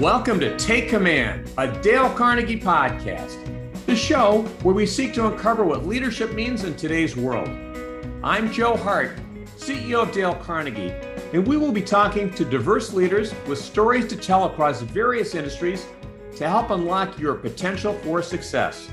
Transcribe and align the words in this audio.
Welcome 0.00 0.40
to 0.40 0.54
Take 0.58 0.90
Command, 0.90 1.50
a 1.56 1.72
Dale 1.80 2.10
Carnegie 2.10 2.60
podcast, 2.60 3.42
the 3.86 3.96
show 3.96 4.42
where 4.62 4.74
we 4.74 4.84
seek 4.84 5.14
to 5.14 5.26
uncover 5.26 5.64
what 5.64 5.86
leadership 5.86 6.34
means 6.34 6.64
in 6.64 6.76
today's 6.76 7.16
world. 7.16 7.48
I'm 8.22 8.52
Joe 8.52 8.76
Hart, 8.76 9.12
CEO 9.56 10.02
of 10.02 10.12
Dale 10.12 10.34
Carnegie, 10.34 10.92
and 11.32 11.46
we 11.46 11.56
will 11.56 11.72
be 11.72 11.80
talking 11.80 12.30
to 12.32 12.44
diverse 12.44 12.92
leaders 12.92 13.34
with 13.46 13.58
stories 13.58 14.06
to 14.08 14.16
tell 14.16 14.44
across 14.44 14.82
various 14.82 15.34
industries 15.34 15.86
to 16.36 16.46
help 16.46 16.68
unlock 16.68 17.18
your 17.18 17.34
potential 17.34 17.94
for 18.00 18.20
success. 18.20 18.90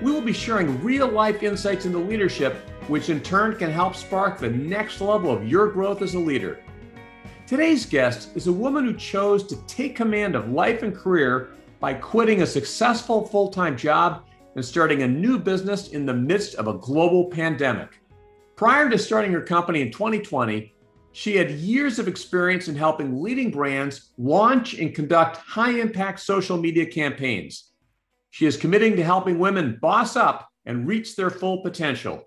We 0.00 0.12
will 0.12 0.22
be 0.22 0.32
sharing 0.32 0.82
real 0.82 1.08
life 1.08 1.42
insights 1.42 1.84
into 1.84 1.98
leadership, 1.98 2.54
which 2.88 3.10
in 3.10 3.20
turn 3.20 3.58
can 3.58 3.70
help 3.70 3.94
spark 3.94 4.38
the 4.38 4.48
next 4.48 5.02
level 5.02 5.30
of 5.30 5.46
your 5.46 5.70
growth 5.70 6.00
as 6.00 6.14
a 6.14 6.18
leader. 6.18 6.58
Today's 7.46 7.84
guest 7.84 8.30
is 8.36 8.46
a 8.46 8.52
woman 8.52 8.84
who 8.84 8.94
chose 8.94 9.44
to 9.48 9.56
take 9.66 9.96
command 9.96 10.36
of 10.36 10.50
life 10.50 10.82
and 10.82 10.94
career 10.94 11.50
by 11.80 11.92
quitting 11.92 12.42
a 12.42 12.46
successful 12.46 13.26
full 13.26 13.48
time 13.48 13.76
job 13.76 14.24
and 14.54 14.64
starting 14.64 15.02
a 15.02 15.08
new 15.08 15.38
business 15.38 15.88
in 15.88 16.06
the 16.06 16.14
midst 16.14 16.54
of 16.54 16.68
a 16.68 16.78
global 16.78 17.26
pandemic. 17.26 18.00
Prior 18.54 18.88
to 18.88 18.96
starting 18.96 19.32
her 19.32 19.42
company 19.42 19.82
in 19.82 19.90
2020, 19.90 20.72
she 21.10 21.36
had 21.36 21.50
years 21.50 21.98
of 21.98 22.08
experience 22.08 22.68
in 22.68 22.76
helping 22.76 23.20
leading 23.20 23.50
brands 23.50 24.12
launch 24.16 24.74
and 24.74 24.94
conduct 24.94 25.36
high 25.36 25.72
impact 25.78 26.20
social 26.20 26.56
media 26.56 26.86
campaigns. 26.86 27.72
She 28.30 28.46
is 28.46 28.56
committing 28.56 28.96
to 28.96 29.04
helping 29.04 29.38
women 29.38 29.78
boss 29.82 30.16
up 30.16 30.48
and 30.64 30.86
reach 30.86 31.16
their 31.16 31.28
full 31.28 31.62
potential. 31.62 32.22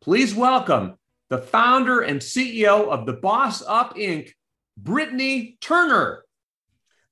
Please 0.00 0.34
welcome 0.34 0.94
the 1.30 1.38
founder 1.38 2.00
and 2.00 2.20
CEO 2.20 2.88
of 2.88 3.06
the 3.06 3.12
Boss 3.12 3.62
Up 3.66 3.96
Inc., 3.96 4.32
Brittany 4.76 5.56
Turner. 5.60 6.24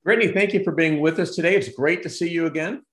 Brittany, 0.03 0.31
thank 0.33 0.53
you 0.53 0.63
for 0.63 0.73
being 0.73 0.99
with 0.99 1.19
us 1.19 1.35
today. 1.35 1.55
It's 1.55 1.69
great 1.69 2.03
to 2.03 2.09
see 2.09 2.29
you 2.29 2.45
again. 2.45 2.83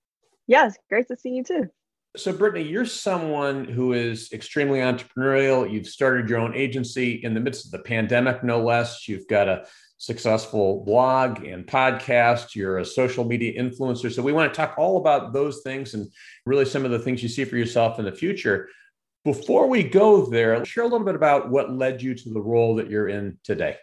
Yes, 0.47 0.77
great 0.89 1.09
to 1.09 1.17
see 1.17 1.31
you 1.31 1.43
too. 1.43 1.69
So, 2.17 2.33
Brittany, 2.33 2.67
you're 2.67 2.87
someone 2.87 3.65
who 3.65 3.93
is 3.93 4.33
extremely 4.33 4.79
entrepreneurial. 4.79 5.71
You've 5.71 5.89
started 5.89 6.31
your 6.31 6.39
own 6.39 6.55
agency 6.55 7.23
in 7.25 7.35
the 7.35 7.41
midst 7.41 7.67
of 7.67 7.73
the 7.73 7.81
pandemic, 7.81 8.43
no 8.43 8.63
less. 8.63 9.09
You've 9.09 9.27
got 9.27 9.49
a 9.49 9.67
successful 9.99 10.85
blog 10.85 11.45
and 11.45 11.67
podcast. 11.67 12.55
You're 12.55 12.79
a 12.79 12.85
social 12.85 13.25
media 13.25 13.61
influencer. 13.61 14.13
So, 14.13 14.23
we 14.23 14.33
want 14.33 14.53
to 14.53 14.57
talk 14.57 14.77
all 14.79 14.99
about 14.99 15.33
those 15.33 15.61
things 15.63 15.95
and 15.95 16.09
really 16.47 16.65
some 16.65 16.85
of 16.85 16.93
the 16.93 17.01
things 17.01 17.23
you 17.23 17.29
see 17.29 17.45
for 17.45 17.57
yourself 17.57 17.99
in 17.99 18.05
the 18.05 18.13
future. 18.13 18.69
Before 19.27 19.67
we 19.67 19.83
go 19.83 20.25
there, 20.25 20.65
share 20.65 20.85
a 20.85 20.87
little 20.87 21.05
bit 21.05 21.17
about 21.17 21.51
what 21.51 21.73
led 21.73 22.01
you 22.01 22.15
to 22.15 22.31
the 22.31 22.41
role 22.41 22.77
that 22.77 22.89
you're 22.89 23.09
in 23.09 23.37
today. 23.43 23.77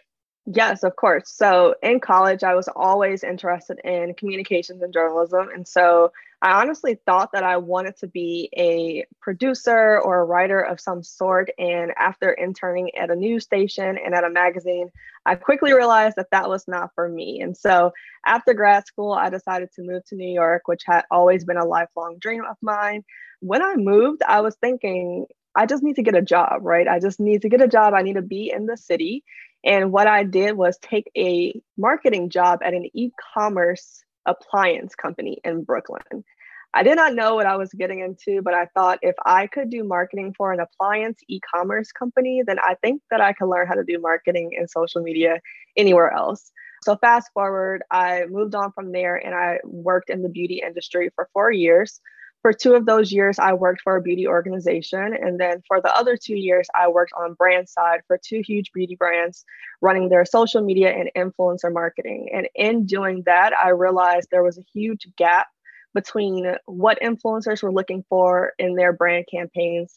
Yes, 0.46 0.82
of 0.84 0.96
course. 0.96 1.30
So 1.30 1.74
in 1.82 2.00
college, 2.00 2.42
I 2.42 2.54
was 2.54 2.66
always 2.68 3.22
interested 3.22 3.78
in 3.84 4.14
communications 4.14 4.80
and 4.80 4.90
journalism. 4.90 5.50
And 5.54 5.68
so 5.68 6.12
I 6.40 6.62
honestly 6.62 6.98
thought 7.04 7.32
that 7.32 7.42
I 7.42 7.58
wanted 7.58 7.98
to 7.98 8.06
be 8.06 8.48
a 8.56 9.04
producer 9.20 10.00
or 10.00 10.20
a 10.20 10.24
writer 10.24 10.60
of 10.60 10.80
some 10.80 11.02
sort. 11.02 11.50
And 11.58 11.92
after 11.98 12.32
interning 12.32 12.94
at 12.94 13.10
a 13.10 13.14
news 13.14 13.44
station 13.44 13.98
and 14.02 14.14
at 14.14 14.24
a 14.24 14.30
magazine, 14.30 14.88
I 15.26 15.34
quickly 15.34 15.74
realized 15.74 16.16
that 16.16 16.30
that 16.30 16.48
was 16.48 16.66
not 16.66 16.90
for 16.94 17.06
me. 17.06 17.42
And 17.42 17.54
so 17.54 17.92
after 18.24 18.54
grad 18.54 18.86
school, 18.86 19.12
I 19.12 19.28
decided 19.28 19.72
to 19.74 19.82
move 19.82 20.06
to 20.06 20.16
New 20.16 20.32
York, 20.32 20.68
which 20.68 20.84
had 20.86 21.04
always 21.10 21.44
been 21.44 21.58
a 21.58 21.66
lifelong 21.66 22.16
dream 22.18 22.44
of 22.48 22.56
mine. 22.62 23.04
When 23.44 23.60
I 23.60 23.74
moved, 23.76 24.22
I 24.26 24.40
was 24.40 24.56
thinking, 24.56 25.26
I 25.54 25.66
just 25.66 25.82
need 25.82 25.96
to 25.96 26.02
get 26.02 26.16
a 26.16 26.22
job, 26.22 26.60
right? 26.62 26.88
I 26.88 26.98
just 26.98 27.20
need 27.20 27.42
to 27.42 27.50
get 27.50 27.60
a 27.60 27.68
job. 27.68 27.92
I 27.92 28.00
need 28.00 28.14
to 28.14 28.22
be 28.22 28.50
in 28.50 28.64
the 28.64 28.78
city. 28.78 29.22
And 29.62 29.92
what 29.92 30.06
I 30.06 30.24
did 30.24 30.56
was 30.56 30.78
take 30.78 31.10
a 31.14 31.60
marketing 31.76 32.30
job 32.30 32.60
at 32.64 32.72
an 32.72 32.88
e 32.94 33.10
commerce 33.34 34.02
appliance 34.24 34.94
company 34.94 35.42
in 35.44 35.62
Brooklyn. 35.62 36.24
I 36.72 36.82
did 36.84 36.96
not 36.96 37.14
know 37.14 37.34
what 37.34 37.44
I 37.44 37.56
was 37.56 37.70
getting 37.74 38.00
into, 38.00 38.40
but 38.40 38.54
I 38.54 38.64
thought 38.72 38.98
if 39.02 39.14
I 39.26 39.46
could 39.46 39.68
do 39.68 39.84
marketing 39.84 40.32
for 40.34 40.50
an 40.50 40.60
appliance 40.60 41.20
e 41.28 41.38
commerce 41.54 41.92
company, 41.92 42.42
then 42.46 42.58
I 42.60 42.76
think 42.82 43.02
that 43.10 43.20
I 43.20 43.34
could 43.34 43.48
learn 43.48 43.66
how 43.66 43.74
to 43.74 43.84
do 43.84 44.00
marketing 44.00 44.52
and 44.56 44.70
social 44.70 45.02
media 45.02 45.38
anywhere 45.76 46.12
else. 46.14 46.50
So, 46.82 46.96
fast 46.96 47.28
forward, 47.34 47.82
I 47.90 48.24
moved 48.30 48.54
on 48.54 48.72
from 48.72 48.90
there 48.90 49.16
and 49.16 49.34
I 49.34 49.58
worked 49.64 50.08
in 50.08 50.22
the 50.22 50.30
beauty 50.30 50.62
industry 50.64 51.10
for 51.14 51.28
four 51.34 51.52
years 51.52 52.00
for 52.44 52.52
two 52.52 52.74
of 52.74 52.84
those 52.84 53.10
years, 53.10 53.38
I 53.38 53.54
worked 53.54 53.80
for 53.80 53.96
a 53.96 54.02
beauty 54.02 54.28
organization. 54.28 55.14
And 55.18 55.40
then 55.40 55.62
for 55.66 55.80
the 55.80 55.90
other 55.96 56.18
two 56.18 56.36
years, 56.36 56.68
I 56.78 56.88
worked 56.88 57.14
on 57.18 57.32
brand 57.32 57.70
side 57.70 58.02
for 58.06 58.20
two 58.22 58.42
huge 58.46 58.70
beauty 58.74 58.96
brands, 58.96 59.46
running 59.80 60.10
their 60.10 60.26
social 60.26 60.60
media 60.60 60.90
and 60.92 61.08
influencer 61.16 61.72
marketing. 61.72 62.28
And 62.34 62.46
in 62.54 62.84
doing 62.84 63.22
that, 63.24 63.54
I 63.58 63.70
realized 63.70 64.28
there 64.30 64.42
was 64.42 64.58
a 64.58 64.64
huge 64.74 65.08
gap 65.16 65.46
between 65.94 66.54
what 66.66 67.00
influencers 67.00 67.62
were 67.62 67.72
looking 67.72 68.04
for 68.10 68.52
in 68.58 68.74
their 68.74 68.92
brand 68.92 69.24
campaigns 69.30 69.94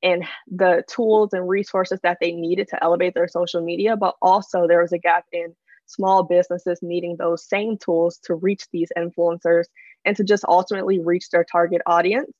and 0.00 0.22
the 0.46 0.84
tools 0.88 1.32
and 1.32 1.48
resources 1.48 1.98
that 2.04 2.18
they 2.20 2.30
needed 2.30 2.68
to 2.68 2.80
elevate 2.80 3.14
their 3.14 3.26
social 3.26 3.60
media, 3.60 3.96
but 3.96 4.14
also 4.22 4.68
there 4.68 4.82
was 4.82 4.92
a 4.92 4.98
gap 4.98 5.24
in 5.32 5.52
small 5.86 6.22
businesses 6.22 6.78
needing 6.80 7.16
those 7.16 7.48
same 7.48 7.76
tools 7.76 8.18
to 8.18 8.36
reach 8.36 8.66
these 8.70 8.92
influencers 8.96 9.64
and 10.04 10.16
to 10.16 10.24
just 10.24 10.44
ultimately 10.46 11.00
reach 11.00 11.30
their 11.30 11.44
target 11.44 11.82
audience. 11.86 12.32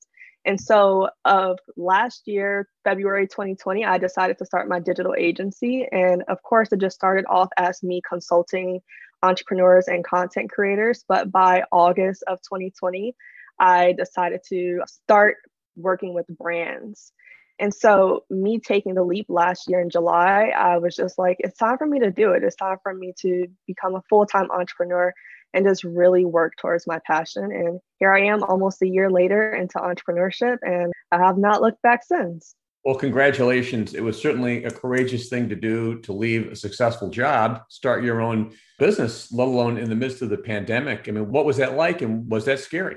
And 0.45 0.61
so, 0.61 1.11
of 1.25 1.59
last 1.77 2.23
year, 2.27 2.69
February 2.85 3.27
2020, 3.27 3.85
I 3.85 3.99
decided 3.99 4.39
to 4.39 4.47
start 4.47 4.69
my 4.69 4.81
digital 4.81 5.15
agency. 5.19 5.87
And 5.91 6.23
of 6.29 6.43
course, 6.43 6.73
it 6.73 6.81
just 6.81 6.97
started 6.97 7.27
off 7.29 7.49
as 7.59 7.83
me 7.83 8.01
consulting 8.09 8.81
entrepreneurs 9.23 9.89
and 9.89 10.05
content 10.05 10.51
creators. 10.51 11.05
But 11.09 11.31
by 11.31 11.65
August 11.73 12.23
of 12.29 12.39
2020, 12.43 13.15
I 13.59 13.93
decided 13.93 14.41
to 14.49 14.81
start 14.87 15.37
working 15.77 16.15
with 16.15 16.27
brands. 16.29 17.13
And 17.59 17.75
so, 17.75 18.25
me 18.31 18.61
taking 18.61 18.95
the 18.95 19.03
leap 19.03 19.27
last 19.29 19.69
year 19.69 19.81
in 19.81 19.91
July, 19.91 20.53
I 20.57 20.79
was 20.79 20.95
just 20.95 21.19
like, 21.19 21.39
it's 21.41 21.59
time 21.59 21.77
for 21.77 21.87
me 21.87 21.99
to 22.01 22.11
do 22.13 22.33
it. 22.33 22.45
It's 22.45 22.55
time 22.55 22.79
for 22.83 22.95
me 22.95 23.13
to 23.23 23.49
become 23.67 23.97
a 23.97 24.03
full 24.09 24.27
time 24.27 24.51
entrepreneur 24.53 25.13
and 25.55 25.67
just 25.67 25.85
really 25.85 26.25
work 26.25 26.55
towards 26.57 26.87
my 26.87 27.01
passion. 27.07 27.45
And 27.45 27.81
here 27.99 28.13
I 28.13 28.27
am 28.27 28.43
almost 28.43 28.83
a 28.83 28.89
year 28.89 29.11
later 29.11 29.55
into 29.55 29.79
entrepreneurship, 29.79 30.59
and 30.63 30.93
I 31.13 31.19
have 31.19 31.39
not 31.39 31.63
looked 31.63 31.83
back 31.83 32.05
since. 32.05 32.55
Well, 32.85 32.97
congratulations. 32.97 33.95
It 33.95 34.03
was 34.03 34.21
certainly 34.21 34.65
a 34.65 34.71
courageous 34.71 35.29
thing 35.29 35.49
to 35.49 35.57
do 35.57 36.01
to 36.01 36.13
leave 36.13 36.53
a 36.53 36.57
successful 36.57 37.11
job, 37.11 37.63
start 37.69 38.05
your 38.05 38.21
own 38.21 38.53
business, 38.79 39.31
let 39.33 39.49
alone 39.49 39.77
in 39.77 39.91
the 39.91 39.97
midst 39.97 40.23
of 40.23 40.31
the 40.31 40.39
pandemic. 40.39 41.09
I 41.09 41.11
mean, 41.11 41.31
what 41.31 41.45
was 41.45 41.57
that 41.59 41.75
like 41.75 42.03
and 42.03 42.31
was 42.31 42.45
that 42.47 42.61
scary? 42.61 42.97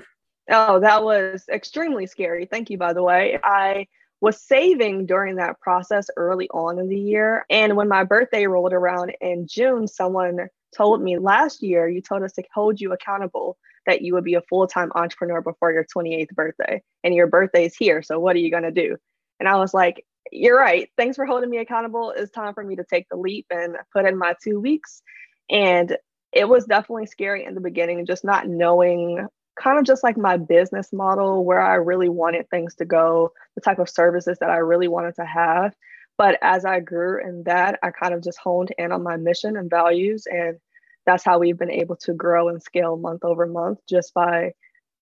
Oh, 0.50 0.80
that 0.80 1.04
was 1.04 1.44
extremely 1.52 2.06
scary. 2.06 2.46
Thank 2.46 2.70
you, 2.70 2.78
by 2.78 2.92
the 2.92 3.02
way. 3.02 3.38
I 3.42 3.86
was 4.20 4.40
saving 4.40 5.06
during 5.06 5.36
that 5.36 5.60
process 5.60 6.08
early 6.16 6.48
on 6.50 6.78
in 6.78 6.88
the 6.88 6.98
year. 6.98 7.44
And 7.50 7.76
when 7.76 7.88
my 7.88 8.04
birthday 8.04 8.46
rolled 8.46 8.72
around 8.72 9.14
in 9.20 9.46
June, 9.48 9.88
someone 9.88 10.48
told 10.76 11.02
me 11.02 11.18
last 11.18 11.62
year 11.62 11.88
you 11.88 12.00
told 12.00 12.22
us 12.22 12.32
to 12.32 12.42
hold 12.54 12.80
you 12.80 12.92
accountable 12.92 13.56
that 13.86 14.02
you 14.02 14.14
would 14.14 14.24
be 14.24 14.34
a 14.34 14.42
full-time 14.42 14.90
entrepreneur 14.94 15.40
before 15.40 15.72
your 15.72 15.84
28th 15.84 16.30
birthday 16.30 16.82
and 17.02 17.14
your 17.14 17.26
birthday 17.26 17.66
is 17.66 17.76
here 17.76 18.02
so 18.02 18.18
what 18.18 18.36
are 18.36 18.40
you 18.40 18.50
going 18.50 18.62
to 18.62 18.70
do? 18.70 18.96
And 19.40 19.48
i 19.48 19.56
was 19.56 19.74
like 19.74 20.04
you're 20.30 20.56
right. 20.56 20.88
Thanks 20.96 21.16
for 21.16 21.26
holding 21.26 21.50
me 21.50 21.58
accountable. 21.58 22.14
It's 22.16 22.30
time 22.30 22.54
for 22.54 22.62
me 22.62 22.76
to 22.76 22.84
take 22.84 23.08
the 23.10 23.16
leap 23.16 23.46
and 23.50 23.76
put 23.92 24.06
in 24.06 24.16
my 24.16 24.34
two 24.42 24.60
weeks. 24.60 25.02
And 25.50 25.96
it 26.32 26.48
was 26.48 26.64
definitely 26.64 27.06
scary 27.06 27.44
in 27.44 27.54
the 27.54 27.60
beginning 27.60 28.06
just 28.06 28.24
not 28.24 28.48
knowing 28.48 29.26
kind 29.60 29.78
of 29.78 29.84
just 29.84 30.02
like 30.02 30.16
my 30.16 30.38
business 30.38 30.92
model 30.92 31.44
where 31.44 31.60
i 31.60 31.74
really 31.74 32.08
wanted 32.08 32.48
things 32.48 32.74
to 32.74 32.86
go 32.86 33.30
the 33.54 33.60
type 33.60 33.78
of 33.78 33.88
services 33.88 34.38
that 34.40 34.48
i 34.48 34.56
really 34.56 34.88
wanted 34.88 35.14
to 35.14 35.26
have 35.26 35.74
but 36.22 36.38
as 36.40 36.64
I 36.64 36.78
grew 36.78 37.20
in 37.20 37.42
that, 37.46 37.80
I 37.82 37.90
kind 37.90 38.14
of 38.14 38.22
just 38.22 38.38
honed 38.38 38.72
in 38.78 38.92
on 38.92 39.02
my 39.02 39.16
mission 39.16 39.56
and 39.56 39.68
values. 39.68 40.28
And 40.30 40.58
that's 41.04 41.24
how 41.24 41.40
we've 41.40 41.58
been 41.58 41.68
able 41.68 41.96
to 41.96 42.14
grow 42.14 42.48
and 42.48 42.62
scale 42.62 42.96
month 42.96 43.24
over 43.24 43.44
month 43.44 43.80
just 43.90 44.14
by 44.14 44.52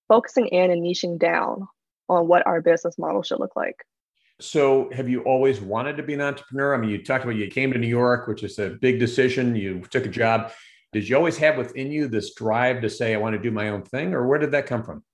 focusing 0.08 0.46
in 0.46 0.70
and 0.70 0.82
niching 0.82 1.18
down 1.18 1.68
on 2.08 2.26
what 2.26 2.46
our 2.46 2.62
business 2.62 2.96
model 2.96 3.22
should 3.22 3.38
look 3.38 3.54
like. 3.54 3.84
So, 4.40 4.88
have 4.94 5.10
you 5.10 5.20
always 5.24 5.60
wanted 5.60 5.98
to 5.98 6.02
be 6.02 6.14
an 6.14 6.22
entrepreneur? 6.22 6.74
I 6.74 6.78
mean, 6.78 6.88
you 6.88 7.04
talked 7.04 7.24
about 7.24 7.36
you 7.36 7.48
came 7.48 7.70
to 7.74 7.78
New 7.78 7.86
York, 7.86 8.26
which 8.26 8.42
is 8.42 8.58
a 8.58 8.70
big 8.70 8.98
decision. 8.98 9.54
You 9.54 9.82
took 9.90 10.06
a 10.06 10.08
job. 10.08 10.52
Did 10.94 11.06
you 11.06 11.16
always 11.16 11.36
have 11.36 11.58
within 11.58 11.92
you 11.92 12.08
this 12.08 12.32
drive 12.34 12.80
to 12.80 12.88
say, 12.88 13.12
I 13.12 13.18
want 13.18 13.36
to 13.36 13.42
do 13.42 13.50
my 13.50 13.68
own 13.68 13.82
thing, 13.82 14.14
or 14.14 14.26
where 14.26 14.38
did 14.38 14.52
that 14.52 14.64
come 14.64 14.82
from? 14.82 15.04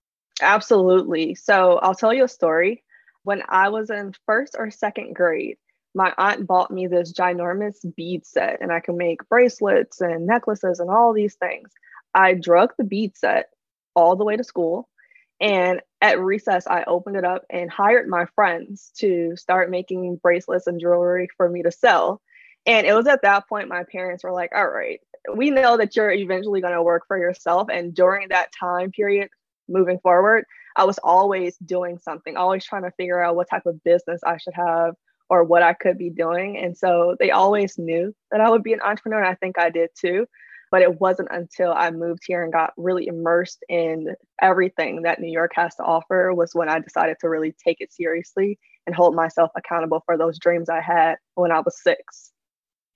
Absolutely. 0.41 1.35
So, 1.35 1.81
I'll 1.83 1.97
tell 1.97 2.15
you 2.15 2.23
a 2.23 2.29
story. 2.29 2.85
When 3.25 3.43
I 3.49 3.71
was 3.71 3.91
in 3.91 4.15
first 4.25 4.55
or 4.57 4.71
second 4.71 5.17
grade, 5.17 5.57
my 5.97 6.13
aunt 6.19 6.47
bought 6.47 6.71
me 6.71 6.87
this 6.87 7.11
ginormous 7.11 7.79
bead 7.97 8.27
set 8.27 8.61
and 8.61 8.71
I 8.71 8.81
can 8.81 8.99
make 8.99 9.27
bracelets 9.31 10.03
and 10.03 10.27
necklaces 10.27 10.79
and 10.79 10.91
all 10.91 11.15
these 11.15 11.37
things. 11.37 11.71
I 12.15 12.35
drug 12.35 12.75
the 12.77 12.85
bead 12.85 13.17
set 13.17 13.49
all 13.95 14.15
the 14.15 14.25
way 14.25 14.37
to 14.37 14.45
school. 14.45 14.91
And 15.41 15.81
at 16.03 16.21
recess, 16.21 16.67
I 16.67 16.85
opened 16.85 17.17
it 17.17 17.25
up 17.25 17.47
and 17.49 17.71
hired 17.71 18.09
my 18.09 18.27
friends 18.35 18.93
to 18.99 19.37
start 19.37 19.71
making 19.71 20.17
bracelets 20.17 20.67
and 20.67 20.79
jewelry 20.79 21.31
for 21.39 21.49
me 21.49 21.63
to 21.63 21.73
sell. 21.73 22.21
And 22.67 22.87
it 22.87 22.93
was 22.93 23.07
at 23.07 23.23
that 23.23 23.49
point 23.49 23.69
my 23.69 23.85
parents 23.91 24.23
were 24.23 24.33
like, 24.33 24.53
all 24.55 24.69
right, 24.69 25.01
we 25.35 25.51
know 25.51 25.79
that 25.79 25.97
you're 25.97 26.13
eventually 26.13 26.61
going 26.61 26.75
to 26.75 26.83
work 26.83 27.05
for 27.09 27.17
yourself. 27.17 27.69
And 27.73 27.95
during 27.95 28.29
that 28.29 28.53
time 28.53 28.91
period, 28.91 29.31
moving 29.67 29.99
forward, 30.01 30.45
I 30.77 30.85
was 30.85 30.99
always 30.99 31.57
doing 31.57 31.99
something, 31.99 32.37
always 32.37 32.67
trying 32.67 32.83
to 32.83 32.91
figure 32.93 33.23
out 33.23 33.35
what 33.35 33.49
type 33.49 33.65
of 33.65 33.83
business 33.83 34.21
I 34.23 34.37
should 34.37 34.55
have 34.55 34.95
or 35.29 35.45
what 35.45 35.63
I 35.63 35.73
could 35.73 35.99
be 35.99 36.11
doing. 36.11 36.57
And 36.59 36.77
so 36.77 37.17
they 37.19 37.31
always 37.31 37.79
knew 37.79 38.15
that 38.31 38.41
I 38.41 38.51
would 38.51 38.63
be 38.63 38.73
an 38.73 38.81
entrepreneur. 38.81 39.19
And 39.19 39.29
I 39.29 39.35
think 39.35 39.59
I 39.59 39.71
did 39.71 39.91
too. 39.99 40.27
But 40.73 40.83
it 40.83 41.01
wasn't 41.01 41.29
until 41.31 41.73
I 41.73 41.91
moved 41.93 42.25
here 42.27 42.43
and 42.43 42.53
got 42.53 42.73
really 42.77 43.07
immersed 43.07 43.65
in 43.69 44.15
everything 44.43 45.03
that 45.03 45.21
New 45.21 45.31
York 45.31 45.53
has 45.55 45.77
to 45.77 45.85
offer 45.85 46.35
was 46.35 46.55
when 46.55 46.69
I 46.69 46.81
decided 46.81 47.19
to 47.21 47.29
really 47.29 47.55
take 47.65 47.81
it 47.81 47.93
seriously 47.93 48.59
and 48.87 48.95
hold 48.95 49.15
myself 49.15 49.51
accountable 49.57 50.03
for 50.05 50.19
those 50.19 50.41
dreams 50.41 50.69
I 50.69 50.81
had 50.81 51.17
when 51.35 51.53
I 51.53 51.61
was 51.61 51.81
six. 51.83 52.33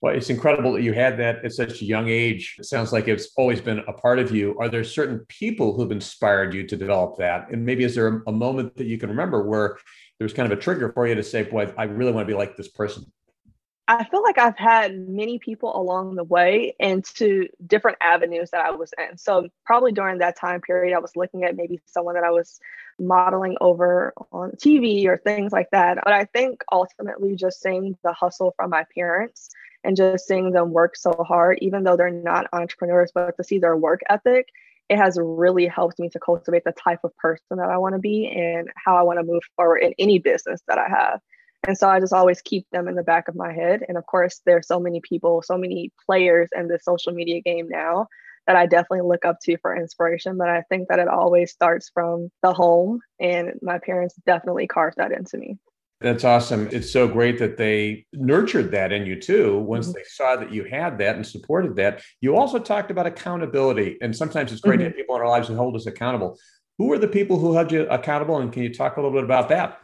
Well, 0.00 0.14
it's 0.14 0.30
incredible 0.30 0.72
that 0.72 0.82
you 0.82 0.94
had 0.94 1.18
that 1.18 1.44
at 1.44 1.52
such 1.52 1.82
a 1.82 1.84
young 1.84 2.08
age. 2.08 2.56
It 2.58 2.64
sounds 2.64 2.90
like 2.90 3.06
it's 3.06 3.32
always 3.36 3.60
been 3.60 3.80
a 3.80 3.92
part 3.92 4.18
of 4.18 4.34
you. 4.34 4.58
Are 4.58 4.68
there 4.68 4.82
certain 4.82 5.20
people 5.28 5.74
who've 5.74 5.92
inspired 5.92 6.54
you 6.54 6.66
to 6.66 6.76
develop 6.76 7.18
that? 7.18 7.50
And 7.52 7.66
maybe 7.66 7.84
is 7.84 7.94
there 7.94 8.22
a 8.26 8.32
moment 8.32 8.76
that 8.76 8.86
you 8.86 8.96
can 8.96 9.10
remember 9.10 9.42
where 9.42 9.76
there 10.20 10.26
was 10.26 10.34
kind 10.34 10.52
of 10.52 10.56
a 10.56 10.60
trigger 10.60 10.92
for 10.92 11.06
you 11.06 11.14
to 11.14 11.22
say, 11.22 11.42
boy, 11.44 11.72
I 11.78 11.84
really 11.84 12.12
want 12.12 12.28
to 12.28 12.30
be 12.30 12.36
like 12.36 12.54
this 12.54 12.68
person? 12.68 13.10
I 13.88 14.04
feel 14.04 14.22
like 14.22 14.36
I've 14.36 14.58
had 14.58 15.08
many 15.08 15.38
people 15.38 15.74
along 15.74 16.14
the 16.14 16.24
way 16.24 16.76
into 16.78 17.48
different 17.66 17.96
avenues 18.02 18.50
that 18.50 18.60
I 18.60 18.70
was 18.70 18.92
in. 18.98 19.16
So, 19.16 19.48
probably 19.64 19.92
during 19.92 20.18
that 20.18 20.36
time 20.36 20.60
period, 20.60 20.94
I 20.94 20.98
was 20.98 21.16
looking 21.16 21.44
at 21.44 21.56
maybe 21.56 21.80
someone 21.86 22.16
that 22.16 22.22
I 22.22 22.30
was 22.30 22.60
modeling 22.98 23.56
over 23.62 24.12
on 24.30 24.50
TV 24.52 25.06
or 25.06 25.16
things 25.16 25.52
like 25.52 25.70
that. 25.70 25.98
But 26.04 26.12
I 26.12 26.26
think 26.26 26.62
ultimately, 26.70 27.34
just 27.34 27.62
seeing 27.62 27.96
the 28.04 28.12
hustle 28.12 28.52
from 28.56 28.68
my 28.68 28.84
parents 28.94 29.48
and 29.84 29.96
just 29.96 30.28
seeing 30.28 30.52
them 30.52 30.70
work 30.72 30.96
so 30.96 31.24
hard, 31.26 31.58
even 31.62 31.82
though 31.82 31.96
they're 31.96 32.10
not 32.10 32.46
entrepreneurs, 32.52 33.10
but 33.14 33.38
to 33.38 33.42
see 33.42 33.58
their 33.58 33.76
work 33.76 34.02
ethic, 34.10 34.48
it 34.90 34.98
has 34.98 35.16
really 35.20 35.68
helped 35.68 36.00
me 36.00 36.08
to 36.10 36.18
cultivate 36.18 36.64
the 36.64 36.72
type 36.72 36.98
of 37.04 37.16
person 37.16 37.56
that 37.56 37.70
I 37.70 37.78
want 37.78 37.94
to 37.94 38.00
be 38.00 38.26
and 38.26 38.68
how 38.74 38.96
I 38.96 39.02
want 39.02 39.20
to 39.20 39.24
move 39.24 39.42
forward 39.54 39.78
in 39.78 39.94
any 40.00 40.18
business 40.18 40.60
that 40.66 40.78
I 40.78 40.88
have. 40.88 41.20
And 41.66 41.78
so 41.78 41.88
I 41.88 42.00
just 42.00 42.12
always 42.12 42.42
keep 42.42 42.66
them 42.72 42.88
in 42.88 42.96
the 42.96 43.04
back 43.04 43.28
of 43.28 43.36
my 43.36 43.52
head. 43.52 43.84
And 43.86 43.96
of 43.96 44.04
course, 44.06 44.40
there's 44.44 44.66
so 44.66 44.80
many 44.80 45.00
people, 45.00 45.42
so 45.42 45.56
many 45.56 45.92
players 46.04 46.48
in 46.56 46.66
the 46.66 46.80
social 46.82 47.12
media 47.12 47.40
game 47.40 47.68
now 47.68 48.08
that 48.48 48.56
I 48.56 48.66
definitely 48.66 49.02
look 49.02 49.24
up 49.24 49.38
to 49.42 49.56
for 49.58 49.76
inspiration. 49.76 50.36
But 50.36 50.48
I 50.48 50.62
think 50.62 50.88
that 50.88 50.98
it 50.98 51.06
always 51.06 51.52
starts 51.52 51.88
from 51.94 52.30
the 52.42 52.52
home, 52.52 53.00
and 53.20 53.52
my 53.62 53.78
parents 53.78 54.16
definitely 54.26 54.66
carved 54.66 54.96
that 54.96 55.12
into 55.12 55.38
me. 55.38 55.56
That's 56.00 56.24
awesome. 56.24 56.68
It's 56.72 56.90
so 56.90 57.06
great 57.06 57.38
that 57.40 57.58
they 57.58 58.06
nurtured 58.14 58.70
that 58.70 58.90
in 58.90 59.04
you 59.04 59.20
too. 59.20 59.58
Once 59.58 59.88
mm-hmm. 59.88 59.96
they 59.96 60.04
saw 60.04 60.36
that 60.36 60.50
you 60.50 60.64
had 60.64 60.96
that 60.98 61.16
and 61.16 61.26
supported 61.26 61.76
that, 61.76 62.02
you 62.22 62.36
also 62.36 62.58
talked 62.58 62.90
about 62.90 63.06
accountability. 63.06 63.98
And 64.00 64.16
sometimes 64.16 64.50
it's 64.50 64.62
great 64.62 64.76
mm-hmm. 64.76 64.84
to 64.84 64.84
have 64.86 64.96
people 64.96 65.16
in 65.16 65.20
our 65.20 65.28
lives 65.28 65.48
who 65.48 65.56
hold 65.56 65.76
us 65.76 65.84
accountable. 65.86 66.38
Who 66.78 66.90
are 66.92 66.98
the 66.98 67.08
people 67.08 67.38
who 67.38 67.52
held 67.52 67.70
you 67.70 67.86
accountable? 67.88 68.38
And 68.38 68.50
can 68.50 68.62
you 68.62 68.72
talk 68.72 68.96
a 68.96 69.00
little 69.00 69.14
bit 69.14 69.24
about 69.24 69.50
that? 69.50 69.78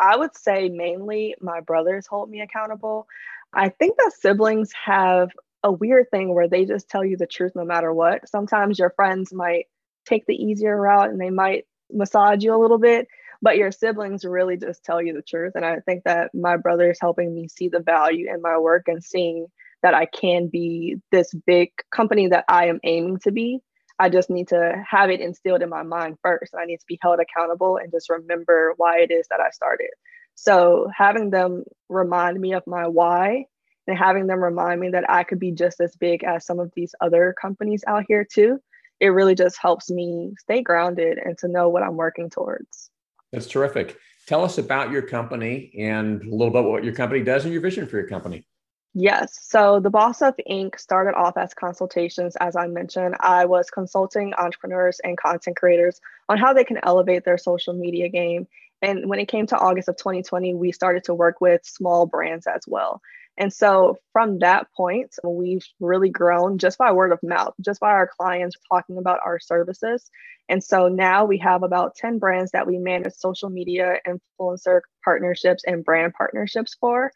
I 0.00 0.16
would 0.16 0.36
say 0.36 0.68
mainly 0.68 1.36
my 1.40 1.60
brothers 1.60 2.08
hold 2.08 2.28
me 2.28 2.40
accountable. 2.40 3.06
I 3.52 3.68
think 3.68 3.96
that 3.98 4.14
siblings 4.18 4.72
have 4.72 5.30
a 5.62 5.70
weird 5.70 6.10
thing 6.10 6.34
where 6.34 6.48
they 6.48 6.64
just 6.64 6.88
tell 6.88 7.04
you 7.04 7.16
the 7.16 7.26
truth 7.26 7.52
no 7.54 7.64
matter 7.64 7.92
what. 7.92 8.28
Sometimes 8.28 8.80
your 8.80 8.90
friends 8.90 9.32
might 9.32 9.66
take 10.06 10.26
the 10.26 10.34
easier 10.34 10.76
route 10.76 11.10
and 11.10 11.20
they 11.20 11.30
might 11.30 11.66
massage 11.92 12.42
you 12.42 12.52
a 12.52 12.58
little 12.58 12.78
bit 12.78 13.06
but 13.42 13.56
your 13.56 13.72
siblings 13.72 14.24
really 14.24 14.56
just 14.56 14.84
tell 14.84 15.02
you 15.02 15.12
the 15.12 15.22
truth 15.22 15.52
and 15.54 15.64
i 15.64 15.80
think 15.80 16.04
that 16.04 16.30
my 16.34 16.56
brother 16.56 16.90
is 16.90 16.98
helping 17.00 17.34
me 17.34 17.48
see 17.48 17.68
the 17.68 17.80
value 17.80 18.32
in 18.32 18.40
my 18.40 18.56
work 18.56 18.84
and 18.86 19.04
seeing 19.04 19.46
that 19.82 19.94
i 19.94 20.06
can 20.06 20.46
be 20.46 20.96
this 21.10 21.34
big 21.46 21.70
company 21.90 22.28
that 22.28 22.44
i 22.48 22.66
am 22.66 22.80
aiming 22.84 23.18
to 23.18 23.32
be. 23.32 23.60
I 23.98 24.08
just 24.08 24.30
need 24.30 24.48
to 24.48 24.82
have 24.88 25.10
it 25.10 25.20
instilled 25.20 25.62
in 25.62 25.68
my 25.68 25.82
mind 25.82 26.16
first 26.22 26.54
i 26.58 26.64
need 26.64 26.78
to 26.78 26.86
be 26.86 26.98
held 27.02 27.20
accountable 27.20 27.76
and 27.76 27.92
just 27.92 28.08
remember 28.08 28.74
why 28.76 29.00
it 29.00 29.10
is 29.10 29.26
that 29.28 29.40
i 29.40 29.50
started. 29.50 29.90
So 30.34 30.88
having 30.96 31.30
them 31.30 31.64
remind 31.88 32.40
me 32.40 32.54
of 32.54 32.66
my 32.66 32.86
why 32.86 33.44
and 33.86 33.98
having 33.98 34.26
them 34.26 34.42
remind 34.42 34.80
me 34.80 34.90
that 34.90 35.10
i 35.10 35.24
could 35.24 35.38
be 35.38 35.52
just 35.52 35.80
as 35.80 35.94
big 35.96 36.24
as 36.24 36.46
some 36.46 36.58
of 36.58 36.72
these 36.74 36.94
other 37.00 37.34
companies 37.40 37.84
out 37.86 38.04
here 38.08 38.24
too 38.24 38.58
it 39.00 39.08
really 39.08 39.34
just 39.34 39.58
helps 39.60 39.90
me 39.90 40.32
stay 40.38 40.62
grounded 40.62 41.18
and 41.18 41.36
to 41.38 41.48
know 41.48 41.68
what 41.68 41.82
i'm 41.82 41.96
working 41.96 42.30
towards 42.30 42.91
that's 43.32 43.46
terrific. 43.46 43.98
Tell 44.26 44.44
us 44.44 44.58
about 44.58 44.90
your 44.90 45.02
company 45.02 45.72
and 45.78 46.22
a 46.22 46.30
little 46.30 46.50
bit 46.50 46.64
what 46.64 46.84
your 46.84 46.94
company 46.94 47.22
does 47.22 47.44
and 47.44 47.52
your 47.52 47.62
vision 47.62 47.86
for 47.86 47.96
your 47.96 48.06
company. 48.06 48.46
Yes. 48.94 49.38
So 49.42 49.80
the 49.80 49.88
Boss 49.88 50.20
Up 50.20 50.38
Inc. 50.48 50.78
started 50.78 51.14
off 51.16 51.38
as 51.38 51.54
consultations. 51.54 52.36
As 52.36 52.56
I 52.56 52.66
mentioned, 52.66 53.16
I 53.20 53.46
was 53.46 53.70
consulting 53.70 54.34
entrepreneurs 54.34 55.00
and 55.02 55.16
content 55.16 55.56
creators 55.56 56.00
on 56.28 56.36
how 56.36 56.52
they 56.52 56.64
can 56.64 56.78
elevate 56.82 57.24
their 57.24 57.38
social 57.38 57.72
media 57.72 58.10
game. 58.10 58.46
And 58.82 59.08
when 59.08 59.20
it 59.20 59.28
came 59.28 59.46
to 59.46 59.58
August 59.58 59.88
of 59.88 59.96
2020, 59.96 60.54
we 60.54 60.72
started 60.72 61.04
to 61.04 61.14
work 61.14 61.40
with 61.40 61.64
small 61.64 62.06
brands 62.06 62.46
as 62.46 62.64
well. 62.66 63.00
And 63.38 63.52
so 63.52 63.96
from 64.12 64.40
that 64.40 64.66
point, 64.76 65.14
we've 65.24 65.64
really 65.80 66.10
grown 66.10 66.58
just 66.58 66.76
by 66.76 66.92
word 66.92 67.12
of 67.12 67.20
mouth, 67.22 67.54
just 67.60 67.80
by 67.80 67.90
our 67.90 68.06
clients 68.06 68.56
talking 68.70 68.98
about 68.98 69.20
our 69.24 69.40
services. 69.40 70.10
And 70.48 70.62
so 70.62 70.88
now 70.88 71.24
we 71.24 71.38
have 71.38 71.62
about 71.62 71.94
10 71.94 72.18
brands 72.18 72.50
that 72.50 72.66
we 72.66 72.76
manage 72.76 73.14
social 73.14 73.48
media 73.48 73.96
influencer 74.06 74.80
partnerships 75.02 75.62
and 75.66 75.84
brand 75.84 76.12
partnerships 76.12 76.76
for. 76.78 77.10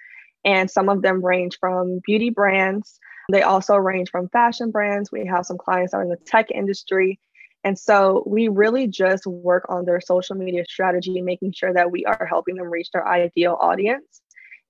And 0.45 0.71
some 0.71 0.89
of 0.89 1.03
them 1.03 1.25
range 1.25 1.59
from 1.61 2.01
beauty 2.07 2.31
brands. 2.31 2.99
They 3.31 3.43
also 3.43 3.75
range 3.77 4.11
from 4.11 4.29
fashion 4.29 4.71
brands. 4.71 5.11
We 5.11 5.27
have 5.27 5.45
some 5.45 5.59
clients 5.59 5.93
that 5.93 5.99
are 5.99 6.03
in 6.03 6.09
the 6.09 6.17
tech 6.17 6.51
industry. 6.51 7.19
And 7.67 7.77
so 7.77 8.23
we 8.25 8.47
really 8.47 8.87
just 8.87 9.27
work 9.27 9.67
on 9.69 9.85
their 9.85 10.01
social 10.01 10.37
media 10.37 10.65
strategy, 10.69 11.21
making 11.21 11.51
sure 11.51 11.75
that 11.75 11.91
we 11.91 12.05
are 12.05 12.25
helping 12.25 12.55
them 12.55 12.71
reach 12.71 12.93
their 12.93 13.05
ideal 13.09 13.59
audience. 13.61 14.23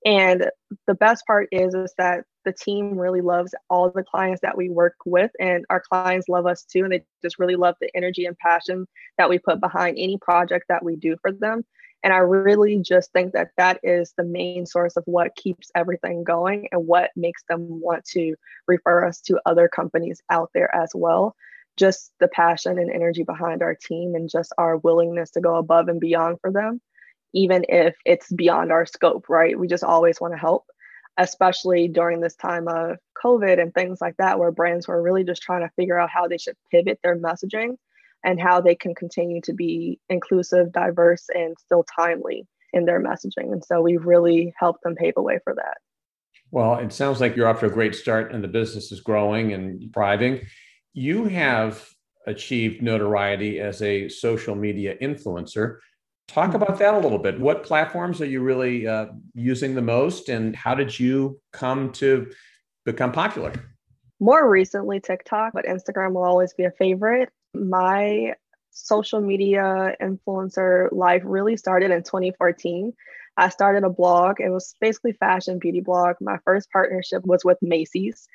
And 0.03 0.49
the 0.87 0.95
best 0.95 1.23
part 1.27 1.47
is 1.51 1.75
is 1.75 1.93
that 1.99 2.23
the 2.43 2.53
team 2.53 2.97
really 2.97 3.21
loves 3.21 3.53
all 3.69 3.91
the 3.91 4.03
clients 4.03 4.41
that 4.41 4.57
we 4.57 4.69
work 4.69 4.95
with 5.05 5.29
and 5.39 5.63
our 5.69 5.79
clients 5.79 6.27
love 6.27 6.47
us 6.47 6.63
too 6.63 6.85
and 6.85 6.91
they 6.91 7.03
just 7.21 7.37
really 7.37 7.55
love 7.55 7.75
the 7.79 7.95
energy 7.95 8.25
and 8.25 8.35
passion 8.39 8.87
that 9.19 9.29
we 9.29 9.37
put 9.37 9.61
behind 9.61 9.99
any 9.99 10.17
project 10.17 10.65
that 10.69 10.83
we 10.83 10.95
do 10.95 11.17
for 11.21 11.31
them. 11.31 11.63
And 12.03 12.11
I 12.11 12.17
really 12.17 12.79
just 12.81 13.13
think 13.13 13.33
that 13.33 13.51
that 13.57 13.79
is 13.83 14.11
the 14.17 14.23
main 14.23 14.65
source 14.65 14.97
of 14.97 15.03
what 15.05 15.35
keeps 15.35 15.69
everything 15.75 16.23
going 16.23 16.67
and 16.71 16.87
what 16.87 17.11
makes 17.15 17.43
them 17.47 17.79
want 17.79 18.05
to 18.05 18.33
refer 18.67 19.05
us 19.05 19.21
to 19.21 19.39
other 19.45 19.67
companies 19.67 20.19
out 20.31 20.49
there 20.55 20.73
as 20.75 20.89
well. 20.95 21.35
Just 21.77 22.11
the 22.19 22.27
passion 22.27 22.79
and 22.79 22.91
energy 22.91 23.23
behind 23.23 23.61
our 23.61 23.75
team 23.75 24.15
and 24.15 24.29
just 24.29 24.51
our 24.57 24.77
willingness 24.77 25.31
to 25.31 25.41
go 25.41 25.55
above 25.55 25.87
and 25.87 25.99
beyond 25.99 26.39
for 26.41 26.51
them 26.51 26.81
even 27.33 27.65
if 27.69 27.95
it's 28.05 28.31
beyond 28.31 28.71
our 28.71 28.85
scope, 28.85 29.29
right? 29.29 29.57
We 29.57 29.67
just 29.67 29.83
always 29.83 30.19
want 30.19 30.33
to 30.33 30.39
help, 30.39 30.65
especially 31.17 31.87
during 31.87 32.19
this 32.19 32.35
time 32.35 32.67
of 32.67 32.97
COVID 33.23 33.61
and 33.61 33.73
things 33.73 33.99
like 34.01 34.15
that, 34.17 34.39
where 34.39 34.51
brands 34.51 34.87
were 34.87 35.01
really 35.01 35.23
just 35.23 35.41
trying 35.41 35.61
to 35.61 35.73
figure 35.75 35.99
out 35.99 36.09
how 36.09 36.27
they 36.27 36.37
should 36.37 36.55
pivot 36.71 36.99
their 37.03 37.17
messaging 37.17 37.75
and 38.23 38.41
how 38.41 38.61
they 38.61 38.75
can 38.75 38.95
continue 38.95 39.41
to 39.41 39.53
be 39.53 39.99
inclusive, 40.09 40.71
diverse, 40.71 41.25
and 41.33 41.55
still 41.59 41.85
timely 41.95 42.47
in 42.73 42.85
their 42.85 43.01
messaging. 43.01 43.51
And 43.51 43.63
so 43.63 43.81
we've 43.81 44.05
really 44.05 44.53
helped 44.57 44.83
them 44.83 44.95
pave 44.95 45.13
a 45.17 45.21
way 45.21 45.39
for 45.43 45.53
that. 45.55 45.77
Well, 46.49 46.75
it 46.75 46.93
sounds 46.93 47.19
like 47.19 47.35
you're 47.35 47.47
off 47.47 47.59
to 47.59 47.65
a 47.65 47.69
great 47.69 47.93
start 47.93 48.33
and 48.33 48.43
the 48.43 48.47
business 48.47 48.91
is 48.91 49.01
growing 49.01 49.53
and 49.53 49.93
thriving. 49.93 50.41
You 50.97 51.25
have 51.25 51.87
achieved 52.25 52.81
notoriety 52.81 53.59
as 53.59 53.83
a 53.83 54.09
social 54.09 54.55
media 54.55 54.95
influencer. 54.99 55.77
Talk 56.27 56.55
about 56.55 56.79
that 56.79 56.95
a 56.95 56.97
little 56.97 57.19
bit. 57.19 57.39
What 57.39 57.63
platforms 57.63 58.19
are 58.19 58.25
you 58.25 58.41
really 58.41 58.87
uh, 58.87 59.05
using 59.35 59.75
the 59.75 59.81
most, 59.83 60.27
and 60.27 60.55
how 60.55 60.73
did 60.73 60.99
you 60.99 61.39
come 61.53 61.91
to 61.91 62.31
become 62.83 63.11
popular? 63.11 63.53
More 64.19 64.49
recently, 64.49 64.99
TikTok, 64.99 65.53
but 65.53 65.65
Instagram 65.65 66.13
will 66.13 66.23
always 66.23 66.55
be 66.55 66.63
a 66.63 66.71
favorite. 66.71 67.29
My 67.53 68.33
social 68.71 69.21
media 69.21 69.95
influencer 70.01 70.91
life 70.91 71.21
really 71.25 71.57
started 71.57 71.91
in 71.91 72.01
2014. 72.01 72.91
I 73.37 73.49
started 73.49 73.83
a 73.83 73.89
blog. 73.91 74.41
It 74.41 74.49
was 74.49 74.73
basically 74.81 75.11
fashion 75.11 75.59
beauty 75.59 75.81
blog. 75.81 76.15
My 76.21 76.39
first 76.43 76.71
partnership 76.71 77.23
was 77.23 77.45
with 77.45 77.59
Macy's. 77.61 78.27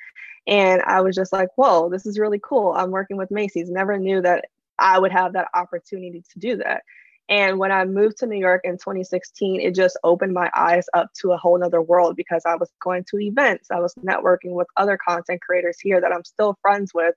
And 0.47 0.81
I 0.83 1.01
was 1.01 1.15
just 1.15 1.31
like, 1.31 1.49
whoa, 1.55 1.89
this 1.89 2.05
is 2.05 2.19
really 2.19 2.39
cool. 2.43 2.73
I'm 2.73 2.91
working 2.91 3.17
with 3.17 3.31
Macy's. 3.31 3.69
Never 3.69 3.97
knew 3.97 4.21
that 4.21 4.45
I 4.77 4.99
would 4.99 5.11
have 5.11 5.33
that 5.33 5.47
opportunity 5.53 6.23
to 6.33 6.39
do 6.39 6.57
that. 6.57 6.83
And 7.29 7.57
when 7.57 7.71
I 7.71 7.85
moved 7.85 8.17
to 8.17 8.27
New 8.27 8.37
York 8.37 8.61
in 8.65 8.73
2016, 8.73 9.61
it 9.61 9.73
just 9.73 9.97
opened 10.03 10.33
my 10.33 10.51
eyes 10.53 10.85
up 10.93 11.07
to 11.21 11.31
a 11.31 11.37
whole 11.37 11.57
nother 11.57 11.81
world 11.81 12.17
because 12.17 12.43
I 12.45 12.55
was 12.55 12.69
going 12.81 13.05
to 13.11 13.19
events, 13.19 13.71
I 13.71 13.79
was 13.79 13.95
networking 13.95 14.51
with 14.51 14.67
other 14.75 14.97
content 14.97 15.41
creators 15.41 15.79
here 15.79 16.01
that 16.01 16.11
I'm 16.11 16.25
still 16.25 16.57
friends 16.61 16.93
with. 16.93 17.15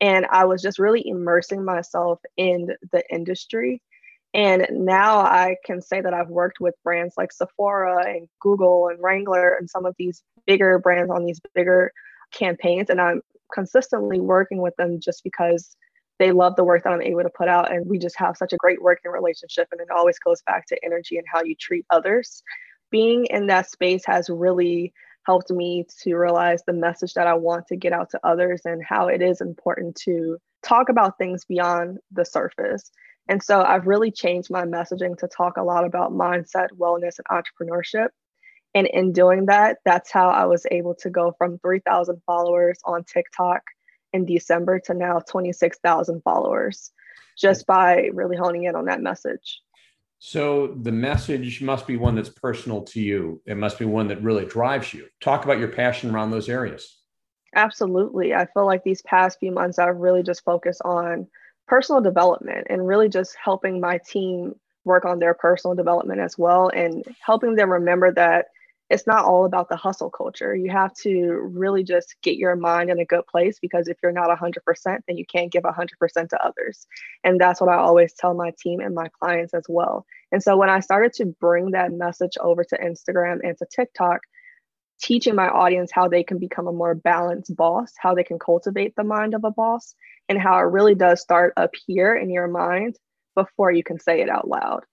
And 0.00 0.26
I 0.30 0.44
was 0.44 0.62
just 0.62 0.78
really 0.78 1.06
immersing 1.06 1.64
myself 1.64 2.20
in 2.36 2.68
the 2.92 3.02
industry. 3.10 3.82
And 4.32 4.66
now 4.70 5.18
I 5.18 5.56
can 5.64 5.82
say 5.82 6.00
that 6.00 6.14
I've 6.14 6.28
worked 6.28 6.60
with 6.60 6.74
brands 6.84 7.14
like 7.16 7.32
Sephora 7.32 8.06
and 8.06 8.28
Google 8.40 8.88
and 8.88 9.02
Wrangler 9.02 9.54
and 9.54 9.68
some 9.68 9.86
of 9.86 9.96
these 9.98 10.22
bigger 10.46 10.78
brands 10.78 11.10
on 11.10 11.24
these 11.24 11.40
bigger 11.54 11.92
campaigns. 12.32 12.90
And 12.90 13.00
I'm 13.00 13.22
consistently 13.52 14.20
working 14.20 14.60
with 14.60 14.76
them 14.76 15.00
just 15.00 15.24
because 15.24 15.76
they 16.18 16.32
love 16.32 16.56
the 16.56 16.64
work 16.64 16.82
that 16.84 16.92
I'm 16.92 17.02
able 17.02 17.22
to 17.22 17.30
put 17.30 17.48
out. 17.48 17.72
And 17.72 17.86
we 17.86 17.98
just 17.98 18.18
have 18.18 18.36
such 18.36 18.52
a 18.52 18.56
great 18.56 18.82
working 18.82 19.12
relationship. 19.12 19.68
And 19.70 19.80
it 19.80 19.90
always 19.90 20.18
goes 20.18 20.42
back 20.42 20.66
to 20.66 20.84
energy 20.84 21.16
and 21.16 21.26
how 21.32 21.42
you 21.42 21.54
treat 21.54 21.86
others. 21.90 22.42
Being 22.90 23.26
in 23.26 23.46
that 23.46 23.70
space 23.70 24.04
has 24.06 24.28
really 24.28 24.92
helped 25.26 25.50
me 25.50 25.84
to 26.00 26.16
realize 26.16 26.62
the 26.66 26.72
message 26.72 27.14
that 27.14 27.26
I 27.26 27.34
want 27.34 27.66
to 27.68 27.76
get 27.76 27.92
out 27.92 28.10
to 28.10 28.20
others 28.24 28.62
and 28.64 28.82
how 28.82 29.08
it 29.08 29.20
is 29.20 29.40
important 29.40 29.94
to 29.96 30.38
talk 30.62 30.88
about 30.88 31.18
things 31.18 31.44
beyond 31.44 31.98
the 32.12 32.24
surface. 32.24 32.90
And 33.28 33.42
so 33.42 33.62
I've 33.62 33.86
really 33.86 34.10
changed 34.10 34.50
my 34.50 34.64
messaging 34.64 35.16
to 35.18 35.28
talk 35.28 35.58
a 35.58 35.62
lot 35.62 35.84
about 35.84 36.12
mindset, 36.12 36.68
wellness, 36.78 37.18
and 37.18 37.26
entrepreneurship. 37.30 38.08
And 38.74 38.86
in 38.86 39.12
doing 39.12 39.46
that, 39.46 39.78
that's 39.84 40.10
how 40.10 40.28
I 40.28 40.44
was 40.44 40.66
able 40.70 40.94
to 40.96 41.10
go 41.10 41.34
from 41.38 41.58
3,000 41.58 42.20
followers 42.26 42.78
on 42.84 43.04
TikTok 43.04 43.62
in 44.12 44.24
December 44.24 44.78
to 44.80 44.94
now 44.94 45.20
26,000 45.20 46.22
followers 46.22 46.92
just 47.36 47.66
by 47.66 48.10
really 48.12 48.36
honing 48.36 48.64
in 48.64 48.74
on 48.74 48.86
that 48.86 49.00
message. 49.00 49.60
So 50.18 50.74
the 50.82 50.92
message 50.92 51.62
must 51.62 51.86
be 51.86 51.96
one 51.96 52.16
that's 52.16 52.28
personal 52.28 52.82
to 52.82 53.00
you. 53.00 53.40
It 53.46 53.56
must 53.56 53.78
be 53.78 53.84
one 53.84 54.08
that 54.08 54.22
really 54.22 54.44
drives 54.44 54.92
you. 54.92 55.06
Talk 55.20 55.44
about 55.44 55.58
your 55.58 55.68
passion 55.68 56.10
around 56.10 56.30
those 56.30 56.48
areas. 56.48 56.96
Absolutely. 57.54 58.34
I 58.34 58.46
feel 58.46 58.66
like 58.66 58.82
these 58.82 59.02
past 59.02 59.38
few 59.38 59.52
months 59.52 59.78
I've 59.78 59.96
really 59.96 60.22
just 60.22 60.44
focused 60.44 60.82
on 60.84 61.28
personal 61.66 62.00
development 62.00 62.66
and 62.68 62.86
really 62.86 63.08
just 63.08 63.36
helping 63.42 63.80
my 63.80 63.98
team 63.98 64.54
work 64.84 65.04
on 65.04 65.18
their 65.18 65.34
personal 65.34 65.74
development 65.74 66.20
as 66.20 66.36
well 66.36 66.68
and 66.68 67.04
helping 67.20 67.54
them 67.54 67.70
remember 67.70 68.10
that 68.12 68.46
it's 68.90 69.06
not 69.06 69.24
all 69.24 69.44
about 69.44 69.68
the 69.68 69.76
hustle 69.76 70.10
culture. 70.10 70.54
You 70.54 70.70
have 70.70 70.94
to 71.02 71.32
really 71.52 71.84
just 71.84 72.16
get 72.22 72.36
your 72.36 72.56
mind 72.56 72.90
in 72.90 72.98
a 72.98 73.04
good 73.04 73.26
place 73.26 73.58
because 73.60 73.86
if 73.86 73.98
you're 74.02 74.12
not 74.12 74.30
100%, 74.30 74.98
then 75.06 75.16
you 75.16 75.26
can't 75.26 75.52
give 75.52 75.64
100% 75.64 76.28
to 76.30 76.44
others. 76.44 76.86
And 77.22 77.38
that's 77.38 77.60
what 77.60 77.70
I 77.70 77.76
always 77.76 78.14
tell 78.14 78.34
my 78.34 78.52
team 78.58 78.80
and 78.80 78.94
my 78.94 79.08
clients 79.20 79.52
as 79.52 79.64
well. 79.68 80.06
And 80.32 80.42
so 80.42 80.56
when 80.56 80.70
I 80.70 80.80
started 80.80 81.12
to 81.14 81.26
bring 81.26 81.72
that 81.72 81.92
message 81.92 82.38
over 82.40 82.64
to 82.64 82.78
Instagram 82.78 83.40
and 83.42 83.56
to 83.58 83.66
TikTok, 83.70 84.20
teaching 85.00 85.34
my 85.34 85.48
audience 85.48 85.90
how 85.92 86.08
they 86.08 86.22
can 86.22 86.38
become 86.38 86.66
a 86.66 86.72
more 86.72 86.94
balanced 86.94 87.54
boss, 87.54 87.92
how 87.98 88.14
they 88.14 88.24
can 88.24 88.38
cultivate 88.38 88.94
the 88.96 89.04
mind 89.04 89.34
of 89.34 89.44
a 89.44 89.50
boss, 89.50 89.94
and 90.28 90.38
how 90.38 90.58
it 90.58 90.62
really 90.62 90.94
does 90.94 91.20
start 91.20 91.52
up 91.56 91.70
here 91.86 92.16
in 92.16 92.30
your 92.30 92.48
mind 92.48 92.96
before 93.34 93.70
you 93.70 93.84
can 93.84 94.00
say 94.00 94.20
it 94.20 94.28
out 94.28 94.48
loud. 94.48 94.84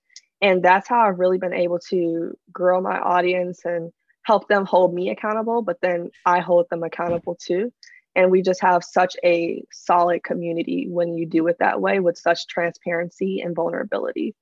And 0.46 0.62
that's 0.62 0.88
how 0.88 1.00
I've 1.00 1.18
really 1.18 1.40
been 1.40 1.56
able 1.56 1.80
to 1.90 2.38
grow 2.52 2.80
my 2.80 3.00
audience 3.00 3.62
and 3.66 3.92
help 4.22 4.48
them 4.48 4.64
hold 4.64 4.94
me 4.94 5.10
accountable, 5.10 5.64
but 5.64 5.82
then 5.82 6.12
I 6.24 6.40
hold 6.40 6.68
them 6.70 6.84
accountable 6.84 7.36
too. 7.36 7.74
And 8.16 8.30
we 8.30 8.44
just 8.44 8.62
have 8.62 8.84
such 8.84 9.16
a 9.24 9.64
solid 9.72 10.24
community 10.24 10.86
when 10.88 11.16
you 11.16 11.26
do 11.26 11.48
it 11.48 11.58
that 11.62 11.82
way 11.82 12.00
with 12.00 12.20
such 12.20 12.46
transparency 12.46 13.42
and 13.42 13.56
vulnerability. 13.56 14.36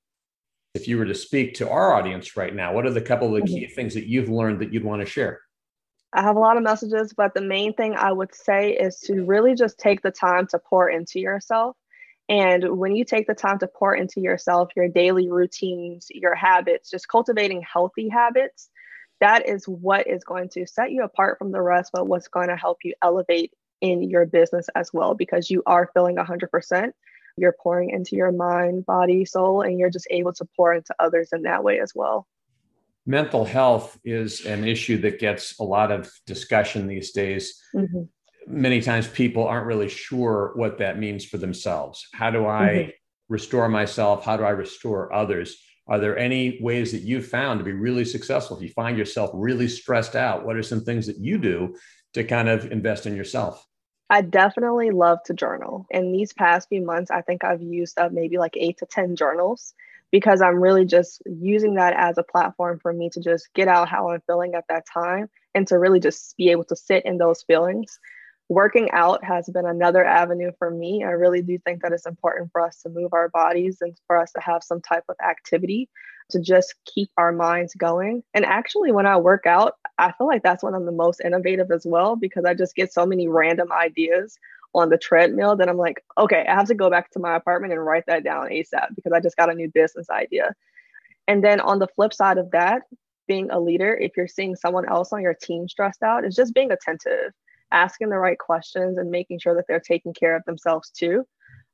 If 0.74 0.90
you 0.90 0.98
were 0.98 1.06
to 1.06 1.16
speak 1.16 1.54
to 1.56 1.70
our 1.70 1.94
audience 1.94 2.36
right 2.36 2.54
now, 2.54 2.74
what 2.74 2.86
are 2.86 2.92
the 2.92 3.00
couple 3.00 3.34
of 3.34 3.42
the 3.42 3.48
key 3.48 3.64
mm-hmm. 3.64 3.74
things 3.74 3.94
that 3.94 4.06
you've 4.06 4.28
learned 4.28 4.60
that 4.60 4.74
you'd 4.74 4.84
want 4.84 5.02
to 5.04 5.06
share? 5.06 5.40
I 6.12 6.22
have 6.22 6.36
a 6.36 6.40
lot 6.40 6.58
of 6.58 6.64
messages, 6.64 7.14
but 7.16 7.34
the 7.34 7.42
main 7.42 7.76
thing 7.76 7.96
I 7.96 8.12
would 8.12 8.36
say 8.36 8.74
is 8.74 9.00
to 9.06 9.24
really 9.24 9.56
just 9.56 9.80
take 9.80 10.02
the 10.02 10.12
time 10.12 10.48
to 10.48 10.60
pour 10.60 10.90
into 10.90 11.22
yourself 11.22 11.78
and 12.34 12.80
when 12.80 12.96
you 12.96 13.06
take 13.06 13.28
the 13.28 13.36
time 13.36 13.60
to 13.60 13.68
pour 13.68 13.94
into 13.94 14.20
yourself, 14.20 14.72
your 14.76 14.88
daily 14.88 15.30
routines, 15.30 16.08
your 16.10 16.34
habits, 16.34 16.90
just 16.90 17.08
cultivating 17.08 17.62
healthy 17.62 18.10
habits, 18.10 18.70
that 19.22 19.48
is 19.48 19.66
what 19.66 20.08
is 20.08 20.24
going 20.24 20.50
to 20.50 20.66
set 20.66 20.92
you 20.92 21.04
apart 21.04 21.38
from 21.38 21.52
the 21.52 21.62
rest, 21.62 21.92
but 21.94 22.08
what's 22.08 22.30
going 22.30 22.48
to 22.48 22.58
help 22.58 22.80
you 22.84 22.96
elevate 23.04 23.54
in 23.82 24.02
your 24.02 24.26
business 24.26 24.68
as 24.74 24.92
well, 24.92 25.14
because 25.14 25.52
you 25.52 25.62
are 25.68 25.92
feeling 25.94 26.16
100%. 26.16 26.92
You're 27.38 27.56
pouring 27.62 27.92
into 27.92 28.16
your 28.16 28.32
mind, 28.32 28.88
body, 28.88 29.26
soul, 29.26 29.62
and 29.62 29.78
you're 29.78 29.92
just 29.92 30.08
able 30.10 30.34
to 30.34 30.48
pour 30.58 30.74
into 30.74 30.96
others 30.98 31.30
in 31.34 31.44
that 31.44 31.64
way 31.64 31.82
as 31.82 31.92
well. 31.94 32.26
Mental 33.06 33.46
health 33.46 34.00
is 34.04 34.44
an 34.48 34.68
issue 34.68 34.98
that 35.02 35.20
gets 35.20 35.60
a 35.60 35.64
lot 35.64 35.92
of 35.92 36.12
discussion 36.26 36.88
these 36.88 37.12
days. 37.12 37.62
Mm-hmm 37.76 38.06
many 38.48 38.82
times 38.82 39.08
people 39.08 39.48
aren't 39.48 39.68
really 39.68 39.90
sure 39.90 40.52
what 40.56 40.78
that 40.80 41.00
means 41.00 41.26
for 41.26 41.38
themselves. 41.38 42.08
How 42.14 42.32
do 42.32 42.46
I 42.46 42.68
mm-hmm. 42.68 42.90
restore 43.30 43.70
myself? 43.70 44.26
How 44.26 44.38
do 44.38 44.44
I 44.44 44.52
restore 44.52 45.14
others? 45.14 45.58
Are 45.88 46.00
there 46.00 46.18
any 46.18 46.60
ways 46.62 46.92
that 46.94 47.02
you've 47.02 47.28
found 47.28 47.60
to 47.60 47.66
be 47.66 47.74
really 47.74 48.06
successful? 48.06 48.58
If 48.58 48.64
you 48.64 48.70
find 48.70 48.98
yourself 48.98 49.32
really 49.34 49.68
stressed 49.68 50.16
out, 50.16 50.46
what 50.46 50.56
are 50.56 50.64
some 50.64 50.84
things 50.84 51.08
that 51.08 51.18
you 51.18 51.38
do 51.38 51.76
to 52.14 52.24
kind 52.24 52.48
of 52.48 52.72
invest 52.72 53.06
in 53.06 53.16
yourself? 53.16 53.66
I 54.10 54.22
definitely 54.22 54.92
love 54.92 55.20
to 55.26 55.34
journal. 55.34 55.86
In 55.90 56.12
these 56.12 56.34
past 56.34 56.70
few 56.70 56.86
months, 56.86 57.12
I 57.12 57.22
think 57.22 57.44
I've 57.44 57.62
used 57.62 58.00
up 58.00 58.12
maybe 58.12 58.38
like 58.38 58.56
eight 58.56 58.78
to 58.78 58.86
10 58.86 59.16
journals 59.16 59.74
because 60.12 60.42
I'm 60.42 60.62
really 60.62 60.86
just 60.86 61.24
using 61.26 61.76
that 61.76 61.96
as 61.98 62.18
a 62.18 62.24
platform 62.24 62.80
for 62.80 62.94
me 62.94 63.10
to 63.10 63.20
just 63.20 63.52
get 63.56 63.68
out 63.68 63.90
how 63.90 64.10
I'm 64.10 64.22
feeling 64.28 64.54
at 64.54 64.66
that 64.70 64.86
time 64.92 65.30
and 65.56 65.68
to 65.68 65.80
really 65.80 66.00
just 66.00 66.38
be 66.38 66.50
able 66.52 66.66
to 66.66 66.76
sit 66.76 67.06
in 67.06 67.18
those 67.18 67.42
feelings 67.42 68.00
working 68.50 68.92
out 68.92 69.24
has 69.24 69.50
been 69.50 69.66
another 69.66 70.04
avenue 70.04 70.52
for 70.60 70.70
me. 70.70 71.04
I 71.04 71.12
really 71.12 71.42
do 71.42 71.58
think 71.60 71.82
that 71.82 71.94
it's 71.94 72.06
important 72.06 72.52
for 72.52 72.62
us 72.62 72.82
to 72.82 72.90
move 72.90 73.14
our 73.14 73.30
bodies 73.30 73.78
and 73.82 73.98
for 74.08 74.18
us 74.18 74.32
to 74.34 74.42
have 74.42 74.64
some 74.64 74.82
type 74.82 75.06
of 75.10 75.16
activity 75.24 75.90
to 76.30 76.40
just 76.40 76.76
keep 76.86 77.10
our 77.18 77.32
minds 77.32 77.74
going. 77.76 78.24
And 78.34 78.46
actually, 78.46 78.92
when 78.92 79.06
I 79.06 79.18
work 79.18 79.46
out, 79.46 79.76
I 79.98 80.12
feel 80.14 80.28
like 80.28 80.44
that's 80.44 80.64
when 80.64 80.74
I'm 80.74 80.86
the 80.86 80.92
most 80.92 81.22
innovative 81.24 81.72
as 81.72 81.86
well 81.86 82.16
because 82.16 82.46
I 82.46 82.54
just 82.54 82.76
get 82.76 82.94
so 82.94 83.06
many 83.06 83.28
random 83.28 83.72
ideas 83.72 84.38
on 84.76 84.90
the 84.90 84.98
treadmill 84.98 85.56
that 85.58 85.70
I'm 85.70 85.78
like, 85.78 86.04
okay, 86.18 86.46
I 86.48 86.56
have 86.56 86.68
to 86.68 86.76
go 86.76 86.90
back 86.90 87.12
to 87.12 87.20
my 87.20 87.36
apartment 87.36 87.74
and 87.74 87.86
write 87.86 88.06
that 88.08 88.24
down 88.24 88.50
ASAP 88.50 88.96
because 88.96 89.12
I 89.14 89.20
just 89.20 89.38
got 89.38 89.52
a 89.52 89.56
new 89.56 89.70
business 89.70 90.10
idea. 90.10 90.56
And 91.28 91.44
then 91.44 91.60
on 91.60 91.80
the 91.80 91.88
flip 91.88 92.14
side 92.14 92.38
of 92.38 92.52
that, 92.52 92.84
being 93.28 93.52
a 93.52 93.60
leader, 93.60 93.96
if 93.96 94.18
you're 94.18 94.28
seeing 94.28 94.56
someone 94.56 94.90
else 94.90 95.14
on 95.14 95.22
your 95.22 95.36
team 95.36 95.68
stressed 95.68 96.04
out, 96.04 96.26
is 96.26 96.36
just 96.36 96.54
being 96.54 96.72
attentive 96.72 97.32
asking 97.74 98.10
the 98.10 98.18
right 98.18 98.40
questions 98.40 98.98
and 98.98 99.12
making 99.12 99.40
sure 99.40 99.56
that 99.56 99.66
they're 99.68 99.80
taking 99.80 100.14
care 100.14 100.36
of 100.36 100.46
themselves 100.46 100.90
too, 100.92 101.26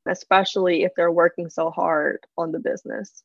especially 0.07 0.83
if 0.83 0.91
they're 0.95 1.11
working 1.11 1.49
so 1.49 1.69
hard 1.69 2.25
on 2.37 2.51
the 2.51 2.59
business. 2.59 3.23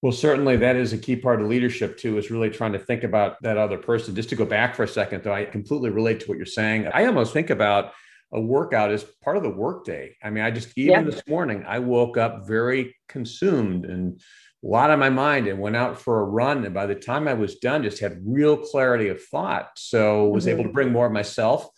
Well, 0.00 0.12
certainly 0.12 0.56
that 0.58 0.76
is 0.76 0.92
a 0.92 0.98
key 0.98 1.16
part 1.16 1.40
of 1.40 1.48
leadership 1.48 1.98
too, 1.98 2.18
is 2.18 2.30
really 2.30 2.50
trying 2.50 2.72
to 2.72 2.78
think 2.78 3.04
about 3.04 3.40
that 3.42 3.56
other 3.56 3.78
person. 3.78 4.14
Just 4.14 4.28
to 4.28 4.36
go 4.36 4.44
back 4.44 4.74
for 4.74 4.82
a 4.82 4.88
second, 4.88 5.24
though, 5.24 5.32
I 5.32 5.46
completely 5.46 5.90
relate 5.90 6.20
to 6.20 6.26
what 6.26 6.36
you're 6.36 6.46
saying. 6.46 6.88
I 6.92 7.06
almost 7.06 7.32
think 7.32 7.50
about 7.50 7.92
a 8.30 8.40
workout 8.40 8.90
as 8.90 9.04
part 9.22 9.36
of 9.36 9.42
the 9.42 9.50
workday. 9.50 10.16
I 10.22 10.28
mean, 10.28 10.44
I 10.44 10.50
just, 10.50 10.76
even 10.76 10.92
yeah. 10.92 11.10
this 11.10 11.22
morning, 11.26 11.64
I 11.66 11.78
woke 11.78 12.18
up 12.18 12.46
very 12.46 12.94
consumed 13.08 13.86
and 13.86 14.20
a 14.62 14.66
lot 14.66 14.90
on 14.90 14.98
my 14.98 15.10
mind 15.10 15.46
and 15.46 15.58
went 15.58 15.76
out 15.76 15.98
for 15.98 16.20
a 16.20 16.24
run. 16.24 16.64
And 16.64 16.74
by 16.74 16.84
the 16.84 16.94
time 16.94 17.26
I 17.26 17.34
was 17.34 17.56
done, 17.56 17.82
just 17.82 18.00
had 18.00 18.20
real 18.26 18.56
clarity 18.56 19.08
of 19.08 19.22
thought. 19.22 19.70
So 19.76 20.28
was 20.28 20.44
mm-hmm. 20.44 20.52
able 20.52 20.64
to 20.64 20.72
bring 20.72 20.92
more 20.92 21.06
of 21.06 21.12
myself 21.12 21.68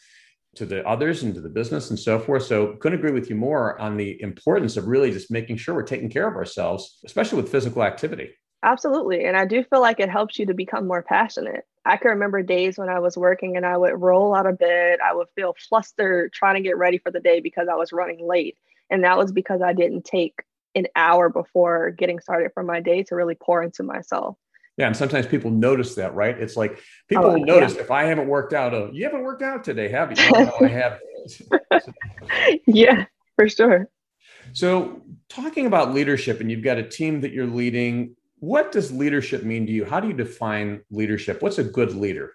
to 0.57 0.67
the 0.67 0.87
others 0.87 1.23
and 1.23 1.35
to 1.35 1.41
the 1.41 1.49
business 1.49 1.91
and 1.91 1.99
so 1.99 2.19
forth. 2.19 2.45
So 2.45 2.77
couldn't 2.77 2.99
agree 2.99 3.13
with 3.13 3.31
you 3.31 3.37
more 3.37 3.79
on 3.81 3.97
the 3.97 4.21
importance 4.21 4.77
of 4.77 4.87
really 4.87 5.11
just 5.11 5.31
making 5.31 5.57
sure 5.57 5.75
we're 5.75 5.83
taking 5.83 6.11
care 6.11 6.29
of 6.29 6.35
ourselves, 6.35 6.99
especially 7.05 7.41
with 7.41 7.53
physical 7.53 7.83
activity. 7.83 8.31
Absolutely. 8.63 9.25
And 9.27 9.37
I 9.37 9.45
do 9.45 9.63
feel 9.65 9.81
like 9.81 10.01
it 10.01 10.09
helps 10.09 10.39
you 10.39 10.47
to 10.47 10.55
become 10.55 10.89
more 10.89 11.03
passionate. 11.03 11.65
I 11.85 11.97
can 11.97 12.11
remember 12.11 12.43
days 12.43 12.79
when 12.79 12.89
I 12.89 12.99
was 12.99 13.17
working 13.17 13.57
and 13.57 13.65
I 13.65 13.77
would 13.77 14.01
roll 14.01 14.35
out 14.35 14.47
of 14.47 14.59
bed. 14.59 14.99
I 15.05 15.15
would 15.15 15.29
feel 15.37 15.55
flustered 15.69 16.33
trying 16.33 16.57
to 16.57 16.63
get 16.63 16.77
ready 16.77 16.99
for 16.99 17.13
the 17.13 17.21
day 17.21 17.41
because 17.41 17.69
I 17.71 17.77
was 17.77 17.93
running 17.93 18.27
late. 18.27 18.57
And 18.91 19.05
that 19.05 19.19
was 19.19 19.31
because 19.31 19.63
I 19.63 19.73
didn't 19.73 20.05
take 20.05 20.43
an 20.75 20.87
hour 20.97 21.29
before 21.29 21.91
getting 21.91 22.19
started 22.19 22.51
for 22.55 22.63
my 22.63 22.81
day 22.81 23.03
to 23.05 23.15
really 23.15 23.35
pour 23.35 23.63
into 23.63 23.83
myself. 23.83 24.37
Yeah, 24.77 24.89
and 24.89 24.97
sometimes 24.97 25.27
people 25.27 25.51
notice 25.51 25.95
that, 25.95 26.15
right? 26.15 26.39
It's 26.39 26.57
like 26.57 26.73
oh, 26.73 26.83
people 27.09 27.25
oh, 27.27 27.33
will 27.35 27.47
notice 27.47 27.75
yeah. 27.75 27.81
if 27.81 27.91
I 27.91 28.05
haven't 28.05 28.29
worked 28.29 28.53
out. 28.53 28.75
Oh, 28.75 28.91
you 28.93 29.05
haven't 29.05 29.23
worked 29.23 29.43
out 29.43 29.65
today, 29.65 29.89
have 29.89 30.11
you? 30.11 30.31
Oh, 30.35 30.45
no, 30.61 30.67
I 30.67 30.69
have. 31.73 31.93
yeah, 32.67 33.07
for 33.37 33.49
sure. 33.49 33.89
So, 34.53 35.03
talking 35.29 35.67
about 35.67 35.95
leadership, 35.95 36.41
and 36.41 36.51
you've 36.51 36.63
got 36.63 36.79
a 36.79 36.83
team 36.83 37.21
that 37.23 37.33
you're 37.33 37.47
leading. 37.47 38.17
What 38.39 38.71
does 38.71 38.93
leadership 38.93 39.45
mean 39.45 39.67
to 39.67 39.73
you? 39.73 39.87
How 39.87 39.99
do 39.99 40.09
you 40.09 40.15
define 40.15 40.83
leadership? 40.91 41.41
What's 41.41 41.59
a 41.59 41.65
good 41.65 41.95
leader? 41.95 42.35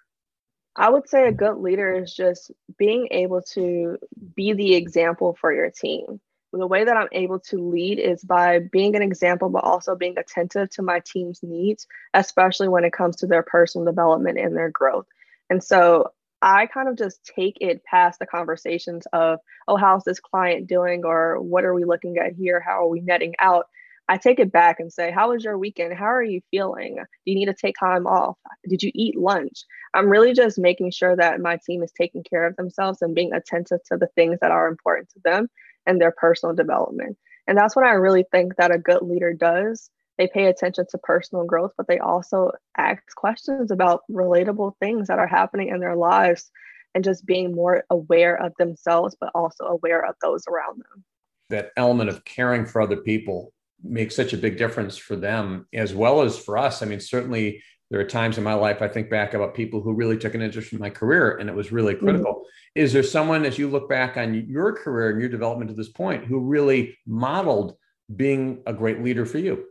I 0.74 0.90
would 0.90 1.08
say 1.08 1.28
a 1.28 1.32
good 1.32 1.58
leader 1.58 1.94
is 1.94 2.12
just 2.12 2.50
being 2.76 3.06
able 3.12 3.42
to 3.52 3.98
be 4.34 4.52
the 4.52 4.74
example 4.74 5.36
for 5.40 5.52
your 5.52 5.70
team 5.70 6.20
the 6.52 6.66
way 6.66 6.84
that 6.84 6.96
I'm 6.96 7.08
able 7.12 7.40
to 7.40 7.56
lead 7.56 7.98
is 7.98 8.22
by 8.22 8.58
being 8.58 8.94
an 8.94 9.02
example, 9.02 9.48
but 9.48 9.64
also 9.64 9.96
being 9.96 10.18
attentive 10.18 10.70
to 10.70 10.82
my 10.82 11.00
team's 11.04 11.40
needs, 11.42 11.86
especially 12.14 12.68
when 12.68 12.84
it 12.84 12.92
comes 12.92 13.16
to 13.16 13.26
their 13.26 13.42
personal 13.42 13.86
development 13.86 14.38
and 14.38 14.56
their 14.56 14.70
growth. 14.70 15.06
And 15.48 15.64
so 15.64 16.12
I 16.42 16.66
kind 16.66 16.88
of 16.88 16.98
just 16.98 17.24
take 17.24 17.56
it 17.60 17.84
past 17.84 18.18
the 18.18 18.26
conversations 18.26 19.06
of, 19.12 19.38
oh, 19.68 19.76
how's 19.76 20.04
this 20.04 20.20
client 20.20 20.66
doing? 20.66 21.04
Or 21.04 21.40
what 21.40 21.64
are 21.64 21.74
we 21.74 21.84
looking 21.84 22.18
at 22.18 22.34
here? 22.34 22.60
How 22.60 22.84
are 22.84 22.88
we 22.88 23.00
netting 23.00 23.34
out? 23.38 23.66
I 24.08 24.18
take 24.18 24.40
it 24.40 24.52
back 24.52 24.80
and 24.80 24.92
say, 24.92 25.12
How 25.12 25.30
was 25.30 25.44
your 25.44 25.56
weekend? 25.56 25.94
How 25.94 26.06
are 26.06 26.22
you 26.22 26.40
feeling? 26.50 26.96
Do 26.96 27.32
you 27.32 27.34
need 27.36 27.46
to 27.46 27.54
take 27.54 27.76
time 27.78 28.06
off? 28.06 28.36
Did 28.68 28.82
you 28.82 28.90
eat 28.94 29.16
lunch? 29.16 29.64
I'm 29.94 30.08
really 30.08 30.32
just 30.34 30.58
making 30.58 30.90
sure 30.90 31.14
that 31.16 31.40
my 31.40 31.58
team 31.64 31.82
is 31.82 31.92
taking 31.92 32.24
care 32.24 32.44
of 32.44 32.56
themselves 32.56 33.00
and 33.00 33.14
being 33.14 33.32
attentive 33.32 33.78
to 33.84 33.96
the 33.96 34.08
things 34.16 34.38
that 34.40 34.50
are 34.50 34.66
important 34.66 35.08
to 35.10 35.20
them 35.24 35.48
and 35.86 36.00
their 36.00 36.12
personal 36.12 36.54
development. 36.54 37.16
And 37.46 37.58
that's 37.58 37.74
what 37.74 37.84
I 37.84 37.92
really 37.92 38.24
think 38.30 38.56
that 38.56 38.74
a 38.74 38.78
good 38.78 39.02
leader 39.02 39.32
does. 39.32 39.90
They 40.18 40.28
pay 40.28 40.46
attention 40.46 40.86
to 40.90 40.98
personal 40.98 41.44
growth, 41.44 41.72
but 41.76 41.88
they 41.88 41.98
also 41.98 42.52
ask 42.76 43.02
questions 43.16 43.70
about 43.70 44.02
relatable 44.10 44.74
things 44.78 45.08
that 45.08 45.18
are 45.18 45.26
happening 45.26 45.68
in 45.68 45.80
their 45.80 45.96
lives 45.96 46.50
and 46.94 47.02
just 47.02 47.24
being 47.24 47.54
more 47.54 47.84
aware 47.90 48.36
of 48.36 48.52
themselves, 48.58 49.16
but 49.18 49.30
also 49.34 49.64
aware 49.64 50.04
of 50.04 50.14
those 50.20 50.44
around 50.46 50.78
them. 50.80 51.04
That 51.50 51.70
element 51.76 52.10
of 52.10 52.24
caring 52.24 52.66
for 52.66 52.82
other 52.82 52.98
people 52.98 53.52
makes 53.82 54.14
such 54.14 54.32
a 54.32 54.38
big 54.38 54.58
difference 54.58 54.96
for 54.96 55.16
them 55.16 55.66
as 55.72 55.94
well 55.94 56.22
as 56.22 56.38
for 56.38 56.56
us. 56.58 56.82
I 56.82 56.86
mean, 56.86 57.00
certainly 57.00 57.62
there 57.92 58.00
are 58.00 58.04
times 58.04 58.38
in 58.38 58.42
my 58.42 58.54
life 58.54 58.80
I 58.80 58.88
think 58.88 59.10
back 59.10 59.34
about 59.34 59.54
people 59.54 59.82
who 59.82 59.92
really 59.92 60.16
took 60.16 60.34
an 60.34 60.40
interest 60.40 60.72
in 60.72 60.78
my 60.78 60.88
career 60.88 61.36
and 61.36 61.50
it 61.50 61.54
was 61.54 61.72
really 61.72 61.94
critical. 61.94 62.32
Mm-hmm. 62.32 62.80
Is 62.80 62.90
there 62.94 63.02
someone, 63.02 63.44
as 63.44 63.58
you 63.58 63.68
look 63.68 63.86
back 63.86 64.16
on 64.16 64.32
your 64.48 64.72
career 64.72 65.10
and 65.10 65.20
your 65.20 65.28
development 65.28 65.68
to 65.68 65.76
this 65.76 65.90
point, 65.90 66.24
who 66.24 66.40
really 66.40 66.96
modeled 67.06 67.76
being 68.16 68.62
a 68.66 68.72
great 68.72 69.04
leader 69.04 69.26
for 69.26 69.36
you? 69.36 69.66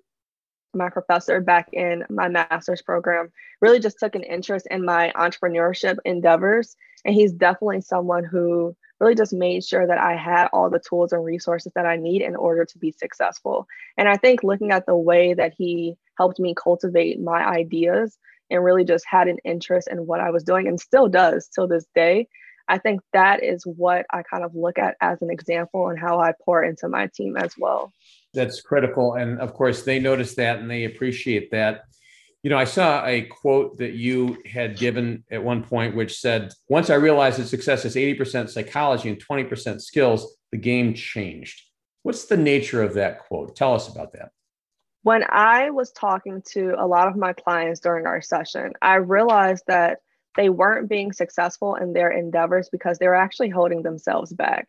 My 0.75 0.91
professor 0.91 1.41
back 1.41 1.69
in 1.73 2.05
my 2.11 2.27
master's 2.27 2.83
program 2.83 3.31
really 3.59 3.79
just 3.79 3.97
took 3.97 4.13
an 4.13 4.23
interest 4.23 4.67
in 4.69 4.85
my 4.85 5.11
entrepreneurship 5.15 5.97
endeavors. 6.05 6.75
And 7.03 7.15
he's 7.15 7.31
definitely 7.31 7.81
someone 7.81 8.23
who 8.23 8.75
really 8.99 9.15
just 9.15 9.33
made 9.33 9.63
sure 9.63 9.87
that 9.87 9.97
I 9.97 10.15
had 10.15 10.47
all 10.53 10.69
the 10.69 10.79
tools 10.79 11.11
and 11.11 11.25
resources 11.25 11.71
that 11.73 11.87
I 11.87 11.95
need 11.95 12.21
in 12.21 12.35
order 12.35 12.65
to 12.65 12.77
be 12.77 12.91
successful. 12.91 13.65
And 13.97 14.07
I 14.07 14.17
think 14.17 14.43
looking 14.43 14.69
at 14.69 14.85
the 14.85 14.95
way 14.95 15.33
that 15.33 15.55
he 15.57 15.97
helped 16.17 16.39
me 16.39 16.53
cultivate 16.55 17.19
my 17.19 17.45
ideas 17.45 18.17
and 18.49 18.63
really 18.63 18.83
just 18.83 19.05
had 19.07 19.27
an 19.27 19.37
interest 19.43 19.87
in 19.89 20.05
what 20.05 20.19
I 20.19 20.29
was 20.29 20.43
doing 20.43 20.67
and 20.67 20.79
still 20.79 21.07
does 21.07 21.47
till 21.47 21.67
this 21.67 21.85
day, 21.95 22.27
I 22.67 22.77
think 22.77 23.01
that 23.13 23.43
is 23.43 23.65
what 23.65 24.05
I 24.11 24.23
kind 24.23 24.43
of 24.43 24.55
look 24.55 24.77
at 24.77 24.95
as 25.01 25.21
an 25.21 25.29
example 25.29 25.89
and 25.89 25.99
how 25.99 26.19
I 26.19 26.33
pour 26.45 26.63
into 26.63 26.87
my 26.87 27.07
team 27.07 27.35
as 27.37 27.55
well. 27.57 27.91
That's 28.33 28.61
critical. 28.61 29.15
And 29.15 29.39
of 29.39 29.53
course, 29.53 29.83
they 29.83 29.99
notice 29.99 30.35
that 30.35 30.59
and 30.59 30.69
they 30.69 30.85
appreciate 30.85 31.51
that. 31.51 31.83
You 32.43 32.49
know, 32.49 32.57
I 32.57 32.63
saw 32.63 33.05
a 33.05 33.23
quote 33.23 33.77
that 33.77 33.93
you 33.93 34.41
had 34.45 34.77
given 34.77 35.23
at 35.29 35.43
one 35.43 35.63
point, 35.63 35.95
which 35.95 36.19
said, 36.19 36.53
Once 36.69 36.89
I 36.89 36.95
realized 36.95 37.39
that 37.39 37.47
success 37.47 37.85
is 37.85 37.95
80% 37.95 38.49
psychology 38.49 39.09
and 39.09 39.23
20% 39.23 39.81
skills, 39.81 40.37
the 40.51 40.57
game 40.57 40.93
changed. 40.93 41.61
What's 42.03 42.25
the 42.25 42.37
nature 42.37 42.81
of 42.81 42.95
that 42.95 43.19
quote? 43.19 43.55
Tell 43.55 43.75
us 43.75 43.87
about 43.87 44.13
that. 44.13 44.31
When 45.03 45.23
I 45.27 45.71
was 45.71 45.91
talking 45.91 46.43
to 46.53 46.75
a 46.77 46.85
lot 46.85 47.07
of 47.07 47.15
my 47.15 47.33
clients 47.33 47.79
during 47.79 48.05
our 48.05 48.21
session, 48.21 48.73
I 48.81 48.95
realized 48.95 49.63
that 49.67 49.99
they 50.37 50.49
weren't 50.49 50.89
being 50.89 51.11
successful 51.11 51.75
in 51.75 51.93
their 51.93 52.09
endeavors 52.11 52.69
because 52.69 52.99
they 52.99 53.07
were 53.07 53.15
actually 53.15 53.49
holding 53.49 53.81
themselves 53.81 54.31
back. 54.31 54.67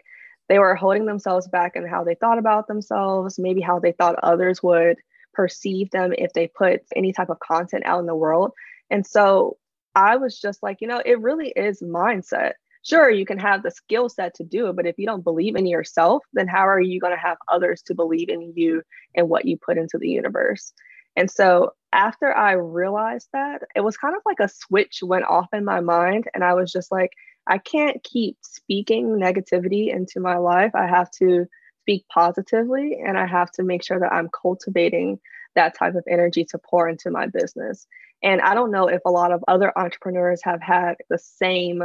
They 0.49 0.59
were 0.59 0.75
holding 0.75 1.07
themselves 1.07 1.47
back 1.49 1.77
in 1.77 1.87
how 1.87 2.05
they 2.05 2.15
thought 2.15 2.39
about 2.39 2.67
themselves, 2.67 3.39
maybe 3.39 3.61
how 3.61 3.79
they 3.79 3.93
thought 3.93 4.17
others 4.23 4.63
would 4.63 4.97
perceive 5.35 5.91
them 5.91 6.13
if 6.17 6.33
they 6.33 6.49
put 6.49 6.83
any 6.97 7.13
type 7.13 7.31
of 7.31 7.39
content 7.39 7.85
out 7.87 8.01
in 8.01 8.07
the 8.07 8.15
world. 8.15 8.53
And 8.91 9.07
so 9.07 9.59
I 9.95 10.17
was 10.17 10.41
just 10.41 10.63
like, 10.63 10.81
you 10.81 10.89
know, 10.89 11.03
it 11.05 11.21
really 11.21 11.49
is 11.49 11.81
mindset. 11.83 12.53
Sure, 12.85 13.09
you 13.11 13.25
can 13.25 13.39
have 13.39 13.63
the 13.63 13.71
skill 13.71 14.09
set 14.09 14.35
to 14.35 14.45
do 14.45 14.69
it, 14.69 14.77
but 14.77 14.87
if 14.87 14.99
you 14.99 15.07
don't 15.07 15.23
believe 15.23 15.55
in 15.55 15.67
yourself, 15.67 16.25
then 16.33 16.49
how 16.49 16.67
are 16.67 16.81
you 16.81 16.99
going 17.01 17.13
to 17.13 17.21
have 17.21 17.37
others 17.51 17.81
to 17.83 17.95
believe 17.95 18.29
in 18.29 18.53
you 18.57 18.83
and 19.15 19.29
what 19.29 19.45
you 19.45 19.57
put 19.57 19.79
into 19.79 19.99
the 19.99 20.09
universe? 20.09 20.73
And 21.17 21.31
so 21.31 21.73
after 21.93 22.35
I 22.35 22.53
realized 22.53 23.29
that, 23.33 23.63
it 23.77 23.83
was 23.83 23.97
kind 23.97 24.17
of 24.17 24.23
like 24.27 24.41
a 24.41 24.49
switch 24.49 24.99
went 25.03 25.27
off 25.27 25.47
in 25.53 25.65
my 25.65 25.81
mind. 25.81 26.25
And 26.35 26.43
I 26.43 26.55
was 26.55 26.73
just 26.73 26.91
like, 26.91 27.11
I 27.47 27.59
can't 27.59 28.03
keep 28.03 28.39
speaking 28.43 29.11
negativity 29.11 29.95
into 29.95 30.19
my 30.21 30.37
life. 30.39 30.73
I 30.75 30.87
have 30.87 31.11
to 31.19 31.47
speak 31.83 32.05
positively 32.13 32.99
and 33.05 33.19
I 33.19 33.27
have 33.27 33.51
to 33.53 33.63
make 33.63 33.85
sure 33.85 34.01
that 34.01 34.13
I'm 34.13 34.31
cultivating 34.41 35.21
that 35.55 35.77
type 35.79 35.95
of 35.95 36.05
energy 36.09 36.45
to 36.47 36.59
pour 36.59 36.89
into 36.89 37.11
my 37.11 37.27
business. 37.27 37.87
And 38.23 38.41
I 38.41 38.55
don't 38.55 38.71
know 38.71 38.89
if 38.89 39.01
a 39.05 39.11
lot 39.11 39.33
of 39.33 39.45
other 39.49 39.77
entrepreneurs 39.77 40.41
have 40.45 40.63
had 40.63 40.95
the 41.11 41.19
same 41.19 41.83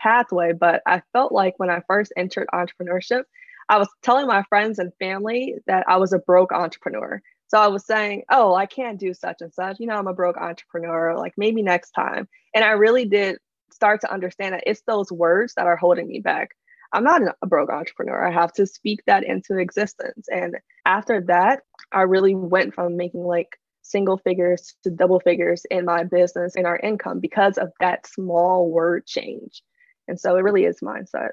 pathway, 0.00 0.52
but 0.52 0.82
I 0.86 1.02
felt 1.12 1.32
like 1.32 1.54
when 1.58 1.70
I 1.70 1.82
first 1.86 2.12
entered 2.16 2.48
entrepreneurship, 2.52 3.24
I 3.68 3.78
was 3.78 3.88
telling 4.02 4.26
my 4.26 4.42
friends 4.48 4.78
and 4.78 4.92
family 4.98 5.54
that 5.66 5.84
I 5.88 5.98
was 5.98 6.12
a 6.12 6.18
broke 6.18 6.52
entrepreneur. 6.52 7.22
So 7.48 7.58
I 7.58 7.68
was 7.68 7.84
saying, 7.84 8.24
oh, 8.30 8.54
I 8.54 8.66
can't 8.66 8.98
do 8.98 9.12
such 9.14 9.38
and 9.40 9.52
such. 9.52 9.80
You 9.80 9.86
know, 9.86 9.96
I'm 9.96 10.06
a 10.06 10.14
broke 10.14 10.36
entrepreneur, 10.36 11.16
like 11.16 11.34
maybe 11.36 11.62
next 11.62 11.90
time. 11.92 12.28
And 12.54 12.64
I 12.64 12.70
really 12.70 13.04
did 13.04 13.38
start 13.72 14.00
to 14.02 14.12
understand 14.12 14.54
that 14.54 14.64
it's 14.66 14.82
those 14.86 15.12
words 15.12 15.54
that 15.54 15.66
are 15.66 15.76
holding 15.76 16.06
me 16.08 16.20
back. 16.20 16.50
I'm 16.92 17.04
not 17.04 17.22
a 17.42 17.46
broke 17.46 17.70
entrepreneur. 17.70 18.26
I 18.26 18.32
have 18.32 18.52
to 18.54 18.66
speak 18.66 19.00
that 19.06 19.24
into 19.24 19.58
existence. 19.58 20.26
And 20.28 20.56
after 20.84 21.20
that, 21.22 21.62
I 21.92 22.02
really 22.02 22.34
went 22.34 22.74
from 22.74 22.96
making 22.96 23.22
like 23.22 23.58
single 23.82 24.18
figures 24.18 24.74
to 24.84 24.90
double 24.90 25.20
figures 25.20 25.64
in 25.70 25.84
my 25.84 26.04
business 26.04 26.56
and 26.56 26.66
our 26.66 26.78
income 26.78 27.20
because 27.20 27.58
of 27.58 27.72
that 27.80 28.06
small 28.06 28.70
word 28.70 29.06
change. 29.06 29.62
And 30.10 30.18
so 30.18 30.36
it 30.36 30.40
really 30.40 30.64
is 30.64 30.80
mindset. 30.80 31.30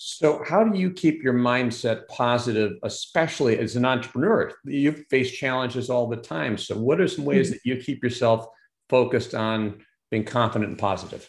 So, 0.00 0.42
how 0.44 0.64
do 0.64 0.78
you 0.78 0.90
keep 0.92 1.22
your 1.22 1.34
mindset 1.34 2.06
positive, 2.08 2.78
especially 2.84 3.58
as 3.58 3.76
an 3.76 3.84
entrepreneur? 3.84 4.52
You 4.64 4.92
face 4.92 5.30
challenges 5.30 5.90
all 5.90 6.06
the 6.06 6.16
time. 6.16 6.56
So, 6.56 6.78
what 6.78 7.00
are 7.00 7.08
some 7.08 7.24
ways 7.24 7.48
mm-hmm. 7.48 7.54
that 7.54 7.60
you 7.64 7.82
keep 7.82 8.02
yourself 8.02 8.46
focused 8.88 9.34
on 9.34 9.84
being 10.10 10.24
confident 10.24 10.70
and 10.70 10.78
positive? 10.78 11.28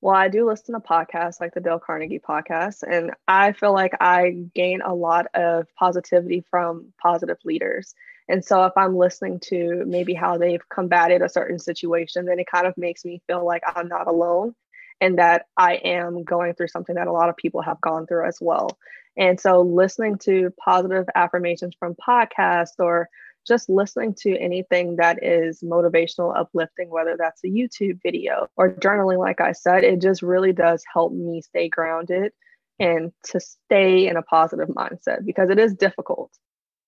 Well, 0.00 0.16
I 0.16 0.28
do 0.28 0.48
listen 0.48 0.74
to 0.74 0.80
podcasts 0.80 1.42
like 1.42 1.52
the 1.52 1.60
Dale 1.60 1.78
Carnegie 1.78 2.18
podcast, 2.18 2.82
and 2.82 3.12
I 3.28 3.52
feel 3.52 3.74
like 3.74 3.92
I 4.00 4.46
gain 4.54 4.80
a 4.80 4.94
lot 4.94 5.26
of 5.34 5.66
positivity 5.78 6.42
from 6.50 6.94
positive 7.00 7.36
leaders. 7.44 7.94
And 8.30 8.42
so, 8.42 8.64
if 8.64 8.72
I'm 8.78 8.96
listening 8.96 9.40
to 9.50 9.84
maybe 9.86 10.14
how 10.14 10.38
they've 10.38 10.66
combated 10.70 11.20
a 11.20 11.28
certain 11.28 11.58
situation, 11.58 12.24
then 12.24 12.38
it 12.38 12.50
kind 12.50 12.66
of 12.66 12.78
makes 12.78 13.04
me 13.04 13.22
feel 13.26 13.44
like 13.44 13.62
I'm 13.76 13.88
not 13.88 14.08
alone 14.08 14.54
and 15.00 15.18
that 15.18 15.46
I 15.56 15.74
am 15.74 16.24
going 16.24 16.54
through 16.54 16.68
something 16.68 16.94
that 16.94 17.06
a 17.06 17.12
lot 17.12 17.28
of 17.28 17.36
people 17.36 17.62
have 17.62 17.80
gone 17.80 18.06
through 18.06 18.26
as 18.26 18.38
well. 18.40 18.78
And 19.16 19.40
so, 19.40 19.62
listening 19.62 20.18
to 20.24 20.52
positive 20.62 21.06
affirmations 21.14 21.74
from 21.78 21.94
podcasts 21.94 22.78
or 22.78 23.08
just 23.46 23.68
listening 23.68 24.14
to 24.14 24.38
anything 24.38 24.96
that 24.96 25.24
is 25.24 25.62
motivational, 25.62 26.36
uplifting, 26.36 26.90
whether 26.90 27.16
that's 27.18 27.42
a 27.44 27.48
YouTube 27.48 27.98
video 28.02 28.48
or 28.56 28.74
journaling, 28.74 29.18
like 29.18 29.40
I 29.40 29.52
said, 29.52 29.82
it 29.82 30.00
just 30.00 30.22
really 30.22 30.52
does 30.52 30.84
help 30.92 31.12
me 31.12 31.40
stay 31.42 31.68
grounded 31.68 32.32
and 32.78 33.12
to 33.24 33.40
stay 33.40 34.08
in 34.08 34.16
a 34.16 34.22
positive 34.22 34.68
mindset 34.68 35.24
because 35.24 35.50
it 35.50 35.58
is 35.58 35.74
difficult. 35.74 36.30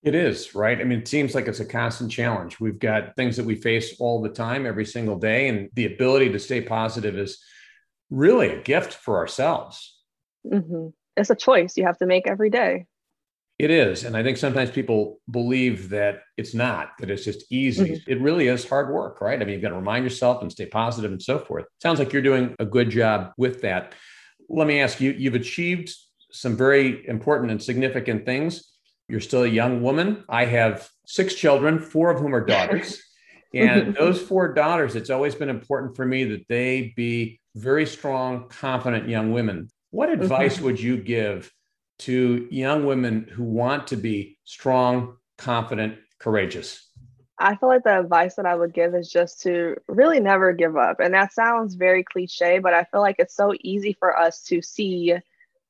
It 0.02 0.14
is, 0.14 0.54
right? 0.54 0.80
I 0.80 0.84
mean, 0.84 0.98
it 0.98 1.08
seems 1.08 1.34
like 1.34 1.46
it's 1.46 1.60
a 1.60 1.64
constant 1.64 2.10
challenge. 2.10 2.58
We've 2.58 2.78
got 2.78 3.14
things 3.14 3.36
that 3.36 3.46
we 3.46 3.54
face 3.54 3.94
all 4.00 4.20
the 4.20 4.28
time, 4.28 4.66
every 4.66 4.84
single 4.84 5.16
day, 5.16 5.48
and 5.48 5.70
the 5.74 5.86
ability 5.86 6.32
to 6.32 6.40
stay 6.40 6.60
positive 6.60 7.16
is 7.16 7.40
really 8.12 8.50
a 8.50 8.62
gift 8.62 8.92
for 8.92 9.16
ourselves. 9.16 9.98
Mm-hmm. 10.46 10.88
It's 11.16 11.30
a 11.30 11.34
choice 11.34 11.76
you 11.76 11.84
have 11.86 11.98
to 11.98 12.06
make 12.06 12.26
every 12.26 12.50
day. 12.50 12.86
It 13.58 13.70
is. 13.70 14.04
And 14.04 14.16
I 14.16 14.22
think 14.22 14.38
sometimes 14.38 14.70
people 14.70 15.20
believe 15.30 15.90
that 15.90 16.22
it's 16.36 16.54
not, 16.54 16.90
that 16.98 17.10
it's 17.10 17.24
just 17.24 17.44
easy. 17.50 17.90
Mm-hmm. 17.90 18.10
It 18.10 18.20
really 18.20 18.48
is 18.48 18.68
hard 18.68 18.92
work, 18.92 19.20
right? 19.20 19.40
I 19.40 19.44
mean, 19.44 19.54
you've 19.54 19.62
got 19.62 19.70
to 19.70 19.76
remind 19.76 20.04
yourself 20.04 20.42
and 20.42 20.50
stay 20.50 20.66
positive 20.66 21.12
and 21.12 21.22
so 21.22 21.38
forth. 21.38 21.66
Sounds 21.80 21.98
like 21.98 22.12
you're 22.12 22.22
doing 22.22 22.54
a 22.58 22.64
good 22.64 22.90
job 22.90 23.32
with 23.36 23.62
that. 23.62 23.94
Let 24.48 24.66
me 24.66 24.80
ask 24.80 25.00
you 25.00 25.12
you've 25.12 25.34
achieved 25.34 25.94
some 26.32 26.56
very 26.56 27.06
important 27.06 27.50
and 27.50 27.62
significant 27.62 28.26
things. 28.26 28.72
You're 29.08 29.20
still 29.20 29.44
a 29.44 29.48
young 29.48 29.82
woman. 29.82 30.24
I 30.28 30.46
have 30.46 30.88
six 31.06 31.34
children, 31.34 31.78
four 31.78 32.10
of 32.10 32.20
whom 32.20 32.34
are 32.34 32.44
daughters. 32.44 33.00
and 33.54 33.94
those 33.94 34.20
four 34.20 34.54
daughters, 34.54 34.96
it's 34.96 35.10
always 35.10 35.34
been 35.34 35.50
important 35.50 35.94
for 35.94 36.06
me 36.06 36.24
that 36.24 36.48
they 36.48 36.94
be 36.96 37.40
very 37.54 37.86
strong, 37.86 38.48
confident 38.48 39.08
young 39.08 39.32
women. 39.32 39.68
What 39.90 40.08
advice 40.08 40.56
mm-hmm. 40.56 40.64
would 40.64 40.80
you 40.80 40.96
give 40.96 41.52
to 42.00 42.48
young 42.50 42.86
women 42.86 43.28
who 43.30 43.44
want 43.44 43.86
to 43.88 43.96
be 43.96 44.38
strong, 44.44 45.16
confident, 45.38 45.98
courageous? 46.18 46.88
I 47.38 47.56
feel 47.56 47.68
like 47.68 47.84
the 47.84 47.98
advice 47.98 48.36
that 48.36 48.46
I 48.46 48.54
would 48.54 48.72
give 48.72 48.94
is 48.94 49.10
just 49.10 49.42
to 49.42 49.76
really 49.88 50.20
never 50.20 50.52
give 50.52 50.76
up. 50.76 51.00
And 51.00 51.12
that 51.14 51.32
sounds 51.32 51.74
very 51.74 52.04
cliche, 52.04 52.58
but 52.60 52.72
I 52.72 52.84
feel 52.84 53.00
like 53.00 53.16
it's 53.18 53.34
so 53.34 53.52
easy 53.60 53.96
for 53.98 54.16
us 54.16 54.42
to 54.44 54.62
see 54.62 55.14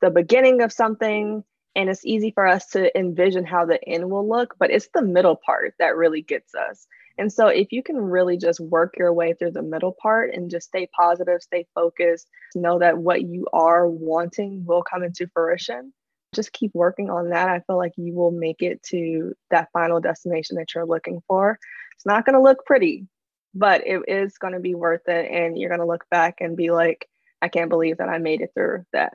the 0.01 0.11
beginning 0.11 0.61
of 0.61 0.73
something 0.73 1.43
and 1.75 1.89
it's 1.89 2.05
easy 2.05 2.31
for 2.31 2.47
us 2.47 2.67
to 2.71 2.97
envision 2.99 3.45
how 3.45 3.65
the 3.65 3.83
end 3.89 4.11
will 4.11 4.29
look, 4.29 4.55
but 4.59 4.71
it's 4.71 4.89
the 4.93 5.03
middle 5.03 5.37
part 5.37 5.75
that 5.79 5.97
really 5.97 6.21
gets 6.21 6.55
us. 6.55 6.87
And 7.19 7.33
so, 7.33 7.49
if 7.49 7.73
you 7.73 7.83
can 7.83 7.97
really 7.97 8.37
just 8.37 8.61
work 8.61 8.95
your 8.99 9.13
way 9.13 9.35
through 9.35 9.53
the 9.53 9.63
middle 9.63 9.95
part 10.01 10.33
and 10.35 10.51
just 10.51 10.69
stay 10.69 10.89
positive, 10.95 11.43
stay 11.43 11.67
focused, 11.75 12.29
know 12.55 12.79
that 12.79 12.99
what 12.99 13.23
you 13.23 13.47
are 13.53 13.89
wanting 13.89 14.65
will 14.65 14.83
come 14.83 15.03
into 15.03 15.29
fruition, 15.33 15.93
just 16.35 16.53
keep 16.53 16.73
working 16.75 17.11
on 17.11 17.31
that. 17.31 17.49
I 17.49 17.61
feel 17.61 17.77
like 17.77 17.93
you 17.97 18.15
will 18.15 18.31
make 18.31 18.63
it 18.63 18.83
to 18.85 19.35
that 19.51 19.69
final 19.73 20.01
destination 20.01 20.57
that 20.57 20.75
you're 20.75 20.87
looking 20.87 21.23
for. 21.29 21.59
It's 21.95 22.07
not 22.07 22.25
going 22.25 22.35
to 22.35 22.43
look 22.43 22.65
pretty, 22.65 23.07
but 23.55 23.87
it 23.87 24.03
is 24.09 24.39
going 24.39 24.55
to 24.55 24.61
be 24.61 24.75
worth 24.75 25.09
it. 25.09 25.31
And 25.31 25.59
you're 25.59 25.69
going 25.69 25.81
to 25.81 25.87
look 25.87 26.05
back 26.11 26.37
and 26.41 26.57
be 26.57 26.71
like, 26.71 27.09
I 27.43 27.49
can't 27.49 27.71
believe 27.71 27.99
that 27.99 28.09
I 28.09 28.19
made 28.19 28.41
it 28.41 28.53
through 28.55 28.85
that. 28.93 29.15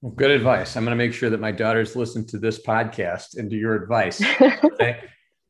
Well, 0.00 0.12
good 0.12 0.30
advice. 0.30 0.76
I'm 0.76 0.84
going 0.84 0.96
to 0.96 1.04
make 1.04 1.12
sure 1.12 1.28
that 1.30 1.40
my 1.40 1.52
daughters 1.52 1.94
listen 1.94 2.26
to 2.28 2.38
this 2.38 2.60
podcast 2.60 3.36
and 3.36 3.50
to 3.50 3.56
your 3.56 3.74
advice. 3.74 4.18
thank, 4.78 4.96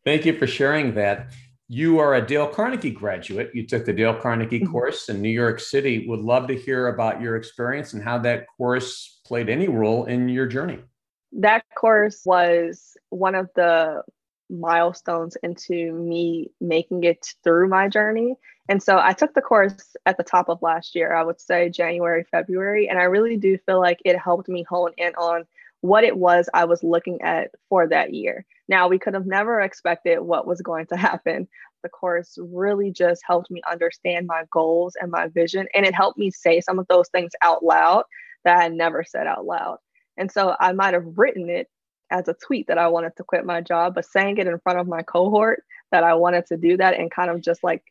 thank 0.04 0.24
you 0.24 0.36
for 0.36 0.46
sharing 0.46 0.94
that. 0.94 1.30
You 1.68 2.00
are 2.00 2.16
a 2.16 2.26
Dale 2.26 2.48
Carnegie 2.48 2.90
graduate. 2.90 3.50
You 3.54 3.64
took 3.66 3.84
the 3.84 3.92
Dale 3.92 4.14
Carnegie 4.14 4.60
mm-hmm. 4.60 4.72
course 4.72 5.08
in 5.08 5.22
New 5.22 5.28
York 5.28 5.60
City. 5.60 6.06
Would 6.08 6.20
love 6.20 6.48
to 6.48 6.56
hear 6.56 6.88
about 6.88 7.20
your 7.20 7.36
experience 7.36 7.92
and 7.92 8.02
how 8.02 8.18
that 8.18 8.46
course 8.56 9.20
played 9.24 9.48
any 9.48 9.68
role 9.68 10.06
in 10.06 10.28
your 10.28 10.46
journey. 10.46 10.80
That 11.32 11.64
course 11.76 12.22
was 12.24 12.96
one 13.10 13.36
of 13.36 13.48
the 13.54 14.02
milestones 14.50 15.36
into 15.44 15.92
me 15.92 16.50
making 16.60 17.04
it 17.04 17.34
through 17.44 17.68
my 17.68 17.88
journey. 17.88 18.34
And 18.68 18.82
so 18.82 18.98
I 18.98 19.12
took 19.12 19.34
the 19.34 19.40
course 19.40 19.94
at 20.06 20.16
the 20.16 20.24
top 20.24 20.48
of 20.48 20.62
last 20.62 20.94
year, 20.94 21.14
I 21.14 21.22
would 21.22 21.40
say 21.40 21.70
January, 21.70 22.24
February. 22.30 22.88
And 22.88 22.98
I 22.98 23.04
really 23.04 23.36
do 23.36 23.56
feel 23.58 23.80
like 23.80 24.00
it 24.04 24.18
helped 24.18 24.48
me 24.48 24.64
hone 24.68 24.92
in 24.96 25.14
on 25.14 25.44
what 25.80 26.04
it 26.04 26.16
was 26.16 26.48
I 26.52 26.64
was 26.64 26.82
looking 26.82 27.20
at 27.22 27.50
for 27.68 27.88
that 27.88 28.12
year. 28.14 28.44
Now, 28.68 28.88
we 28.88 28.98
could 28.98 29.14
have 29.14 29.26
never 29.26 29.60
expected 29.60 30.20
what 30.20 30.46
was 30.46 30.60
going 30.60 30.86
to 30.86 30.96
happen. 30.98 31.48
The 31.82 31.88
course 31.88 32.36
really 32.40 32.90
just 32.90 33.22
helped 33.26 33.50
me 33.50 33.62
understand 33.70 34.26
my 34.26 34.44
goals 34.50 34.94
and 35.00 35.10
my 35.10 35.28
vision, 35.28 35.66
and 35.74 35.86
it 35.86 35.94
helped 35.94 36.18
me 36.18 36.30
say 36.30 36.60
some 36.60 36.78
of 36.78 36.86
those 36.88 37.08
things 37.08 37.32
out 37.42 37.64
loud 37.64 38.04
that 38.44 38.58
I 38.58 38.68
never 38.68 39.04
said 39.04 39.26
out 39.26 39.44
loud. 39.44 39.78
And 40.16 40.30
so 40.30 40.54
I 40.60 40.72
might 40.72 40.94
have 40.94 41.06
written 41.16 41.48
it 41.48 41.68
as 42.10 42.28
a 42.28 42.34
tweet 42.34 42.66
that 42.66 42.78
I 42.78 42.88
wanted 42.88 43.16
to 43.16 43.24
quit 43.24 43.46
my 43.46 43.60
job, 43.60 43.94
but 43.94 44.04
saying 44.04 44.38
it 44.38 44.46
in 44.46 44.58
front 44.58 44.78
of 44.78 44.88
my 44.88 45.02
cohort 45.02 45.62
that 45.92 46.04
I 46.04 46.14
wanted 46.14 46.46
to 46.46 46.56
do 46.56 46.76
that 46.76 46.98
and 46.98 47.10
kind 47.10 47.30
of 47.30 47.40
just 47.40 47.62
like 47.62 47.82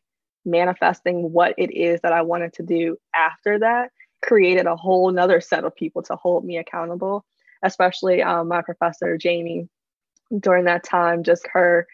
manifesting 0.44 1.32
what 1.32 1.54
it 1.58 1.72
is 1.72 2.00
that 2.02 2.12
I 2.12 2.22
wanted 2.22 2.52
to 2.54 2.62
do 2.62 2.96
after 3.14 3.58
that 3.58 3.90
created 4.22 4.66
a 4.66 4.76
whole 4.76 5.10
nother 5.10 5.40
set 5.40 5.64
of 5.64 5.74
people 5.74 6.02
to 6.02 6.16
hold 6.16 6.44
me 6.44 6.58
accountable 6.58 7.24
especially 7.62 8.22
um, 8.22 8.48
my 8.48 8.62
professor, 8.62 9.16
Jamie, 9.16 9.68
during 10.38 10.64
that 10.64 10.84
time, 10.84 11.22
just 11.22 11.46
her 11.52 11.86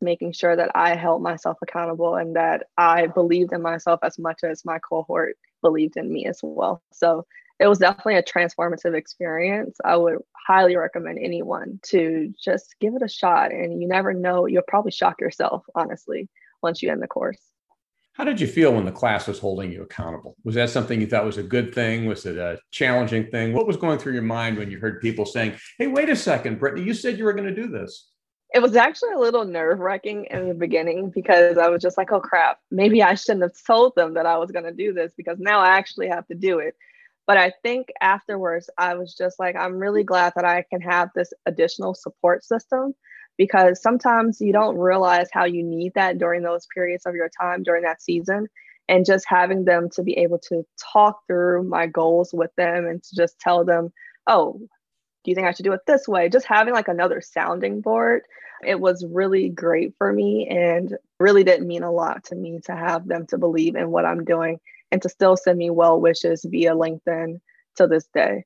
making 0.00 0.32
sure 0.32 0.56
that 0.56 0.70
I 0.74 0.96
held 0.96 1.22
myself 1.22 1.58
accountable 1.62 2.16
and 2.16 2.36
that 2.36 2.66
I 2.76 3.06
believed 3.06 3.52
in 3.52 3.62
myself 3.62 4.00
as 4.02 4.18
much 4.18 4.40
as 4.42 4.64
my 4.64 4.78
cohort 4.78 5.36
believed 5.62 5.96
in 5.96 6.10
me 6.10 6.26
as 6.26 6.40
well. 6.42 6.82
So 6.92 7.26
it 7.58 7.66
was 7.66 7.78
definitely 7.78 8.16
a 8.16 8.22
transformative 8.22 8.94
experience. 8.94 9.76
I 9.84 9.96
would 9.96 10.18
highly 10.34 10.76
recommend 10.76 11.18
anyone 11.18 11.78
to 11.88 12.32
just 12.42 12.74
give 12.80 12.94
it 12.94 13.02
a 13.02 13.08
shot. 13.08 13.52
And 13.52 13.82
you 13.82 13.86
never 13.86 14.14
know, 14.14 14.46
you'll 14.46 14.62
probably 14.66 14.92
shock 14.92 15.20
yourself, 15.20 15.66
honestly, 15.74 16.30
once 16.62 16.82
you 16.82 16.90
end 16.90 17.02
the 17.02 17.06
course. 17.06 17.49
How 18.20 18.24
did 18.24 18.38
you 18.38 18.46
feel 18.46 18.74
when 18.74 18.84
the 18.84 18.92
class 18.92 19.26
was 19.26 19.38
holding 19.38 19.72
you 19.72 19.80
accountable? 19.80 20.36
Was 20.44 20.54
that 20.56 20.68
something 20.68 21.00
you 21.00 21.06
thought 21.06 21.24
was 21.24 21.38
a 21.38 21.42
good 21.42 21.74
thing? 21.74 22.04
Was 22.04 22.26
it 22.26 22.36
a 22.36 22.58
challenging 22.70 23.30
thing? 23.30 23.54
What 23.54 23.66
was 23.66 23.78
going 23.78 23.98
through 23.98 24.12
your 24.12 24.20
mind 24.20 24.58
when 24.58 24.70
you 24.70 24.78
heard 24.78 25.00
people 25.00 25.24
saying, 25.24 25.54
Hey, 25.78 25.86
wait 25.86 26.10
a 26.10 26.14
second, 26.14 26.58
Brittany, 26.58 26.84
you 26.84 26.92
said 26.92 27.16
you 27.16 27.24
were 27.24 27.32
going 27.32 27.48
to 27.48 27.54
do 27.54 27.66
this? 27.66 28.10
It 28.52 28.60
was 28.60 28.76
actually 28.76 29.12
a 29.12 29.18
little 29.18 29.46
nerve 29.46 29.78
wracking 29.78 30.26
in 30.30 30.48
the 30.48 30.54
beginning 30.54 31.10
because 31.14 31.56
I 31.56 31.70
was 31.70 31.80
just 31.80 31.96
like, 31.96 32.12
oh 32.12 32.20
crap, 32.20 32.58
maybe 32.70 33.02
I 33.02 33.14
shouldn't 33.14 33.44
have 33.44 33.54
told 33.66 33.94
them 33.96 34.12
that 34.12 34.26
I 34.26 34.36
was 34.36 34.50
going 34.50 34.66
to 34.66 34.74
do 34.74 34.92
this 34.92 35.14
because 35.16 35.38
now 35.38 35.60
I 35.60 35.68
actually 35.68 36.08
have 36.08 36.26
to 36.26 36.34
do 36.34 36.58
it. 36.58 36.74
But 37.26 37.38
I 37.38 37.54
think 37.62 37.88
afterwards, 38.02 38.68
I 38.76 38.96
was 38.96 39.14
just 39.14 39.38
like, 39.38 39.56
I'm 39.56 39.78
really 39.78 40.04
glad 40.04 40.34
that 40.36 40.44
I 40.44 40.66
can 40.68 40.82
have 40.82 41.08
this 41.14 41.32
additional 41.46 41.94
support 41.94 42.44
system 42.44 42.94
because 43.38 43.82
sometimes 43.82 44.40
you 44.40 44.52
don't 44.52 44.76
realize 44.76 45.28
how 45.32 45.44
you 45.44 45.62
need 45.62 45.92
that 45.94 46.18
during 46.18 46.42
those 46.42 46.66
periods 46.74 47.06
of 47.06 47.14
your 47.14 47.30
time 47.40 47.62
during 47.62 47.82
that 47.82 48.02
season. 48.02 48.46
And 48.88 49.06
just 49.06 49.24
having 49.28 49.64
them 49.64 49.88
to 49.90 50.02
be 50.02 50.14
able 50.18 50.40
to 50.48 50.66
talk 50.92 51.20
through 51.28 51.62
my 51.62 51.86
goals 51.86 52.30
with 52.32 52.50
them 52.56 52.86
and 52.86 53.00
to 53.00 53.16
just 53.16 53.38
tell 53.38 53.64
them 53.64 53.92
oh 54.26 54.60
do 55.22 55.30
you 55.30 55.34
think 55.34 55.46
i 55.46 55.52
should 55.52 55.64
do 55.64 55.72
it 55.72 55.80
this 55.86 56.08
way? 56.08 56.28
Just 56.28 56.46
having 56.46 56.74
like 56.74 56.88
another 56.88 57.20
sounding 57.20 57.80
board 57.80 58.22
it 58.62 58.78
was 58.78 59.06
really 59.08 59.48
great 59.48 59.94
for 59.96 60.12
me 60.12 60.46
and 60.50 60.96
really 61.18 61.44
didn't 61.44 61.66
mean 61.66 61.82
a 61.82 61.90
lot 61.90 62.24
to 62.24 62.34
me 62.34 62.60
to 62.66 62.76
have 62.76 63.06
them 63.08 63.26
to 63.26 63.38
believe 63.38 63.74
in 63.74 63.90
what 63.90 64.04
i'm 64.04 64.22
doing 64.22 64.58
and 64.90 65.00
to 65.00 65.08
still 65.08 65.36
send 65.36 65.56
me 65.56 65.70
well 65.70 66.00
wishes 66.00 66.44
via 66.46 66.72
linkedin 66.72 67.40
to 67.76 67.86
this 67.86 68.06
day. 68.12 68.44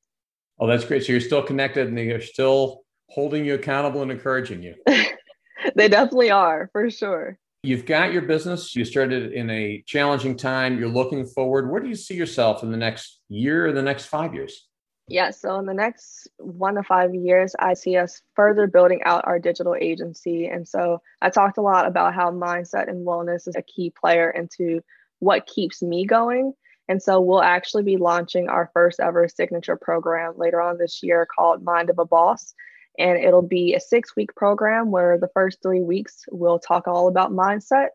Oh 0.59 0.67
that's 0.67 0.85
great. 0.85 1.05
So 1.05 1.13
you're 1.13 1.21
still 1.21 1.43
connected 1.43 1.89
and 1.89 1.99
you're 1.99 2.21
still 2.21 2.84
holding 3.09 3.45
you 3.45 3.55
accountable 3.55 4.03
and 4.03 4.11
encouraging 4.11 4.63
you. 4.63 4.75
they 5.75 5.89
definitely 5.89 6.31
are, 6.31 6.69
for 6.73 6.91
sure. 6.91 7.39
You've 7.63 7.87
got 7.87 8.13
your 8.13 8.23
business. 8.23 8.77
You 8.77 8.85
started 8.85 9.33
in 9.33 9.49
a 9.49 9.83
challenging 9.87 10.37
time. 10.37 10.79
You're 10.79 10.89
looking 10.89 11.25
forward. 11.25 11.71
Where 11.71 11.81
do 11.81 11.89
you 11.89 11.95
see 11.95 12.15
yourself 12.15 12.63
in 12.63 12.71
the 12.71 12.77
next 12.77 13.21
year 13.29 13.67
or 13.67 13.73
the 13.73 13.83
next 13.83 14.07
five 14.07 14.35
years? 14.35 14.69
Yeah, 15.09 15.31
so 15.31 15.59
in 15.59 15.67
the 15.67 15.75
next 15.75 16.29
one 16.39 16.77
to 16.77 16.83
five 16.83 17.15
years, 17.15 17.55
I 17.59 17.75
see 17.75 17.97
us 17.97 18.23
further 18.35 18.67
building 18.67 19.03
out 19.05 19.27
our 19.27 19.39
digital 19.39 19.77
agency. 19.79 20.47
And 20.47 20.67
so 20.67 21.03
I 21.21 21.29
talked 21.29 21.59
a 21.59 21.63
lot 21.63 21.87
about 21.87 22.15
how 22.15 22.31
mindset 22.31 22.89
and 22.89 23.07
wellness 23.07 23.47
is 23.47 23.57
a 23.57 23.63
key 23.63 23.91
player 23.91 24.31
into 24.31 24.83
what 25.19 25.47
keeps 25.47 25.83
me 25.83 26.07
going. 26.07 26.55
And 26.89 27.03
so 27.03 27.21
we'll 27.21 27.43
actually 27.43 27.83
be 27.83 27.97
launching 27.97 28.49
our 28.49 28.71
first 28.73 29.01
ever 29.01 29.29
signature 29.29 29.77
program 29.77 30.35
later 30.37 30.61
on 30.61 30.79
this 30.79 31.03
year 31.03 31.27
called 31.27 31.63
Mind 31.63 31.91
of 31.91 31.99
a 31.99 32.05
Boss. 32.05 32.55
And 32.99 33.19
it'll 33.19 33.43
be 33.43 33.75
a 33.75 33.81
six 33.81 34.15
week 34.17 34.35
program 34.37 34.91
where 34.91 35.19
the 35.19 35.31
first 35.35 35.59
three 35.63 35.83
weeks 35.83 36.25
we'll 36.31 36.61
talk 36.61 36.87
all 36.87 37.09
about 37.09 37.33
mindset, 37.33 37.89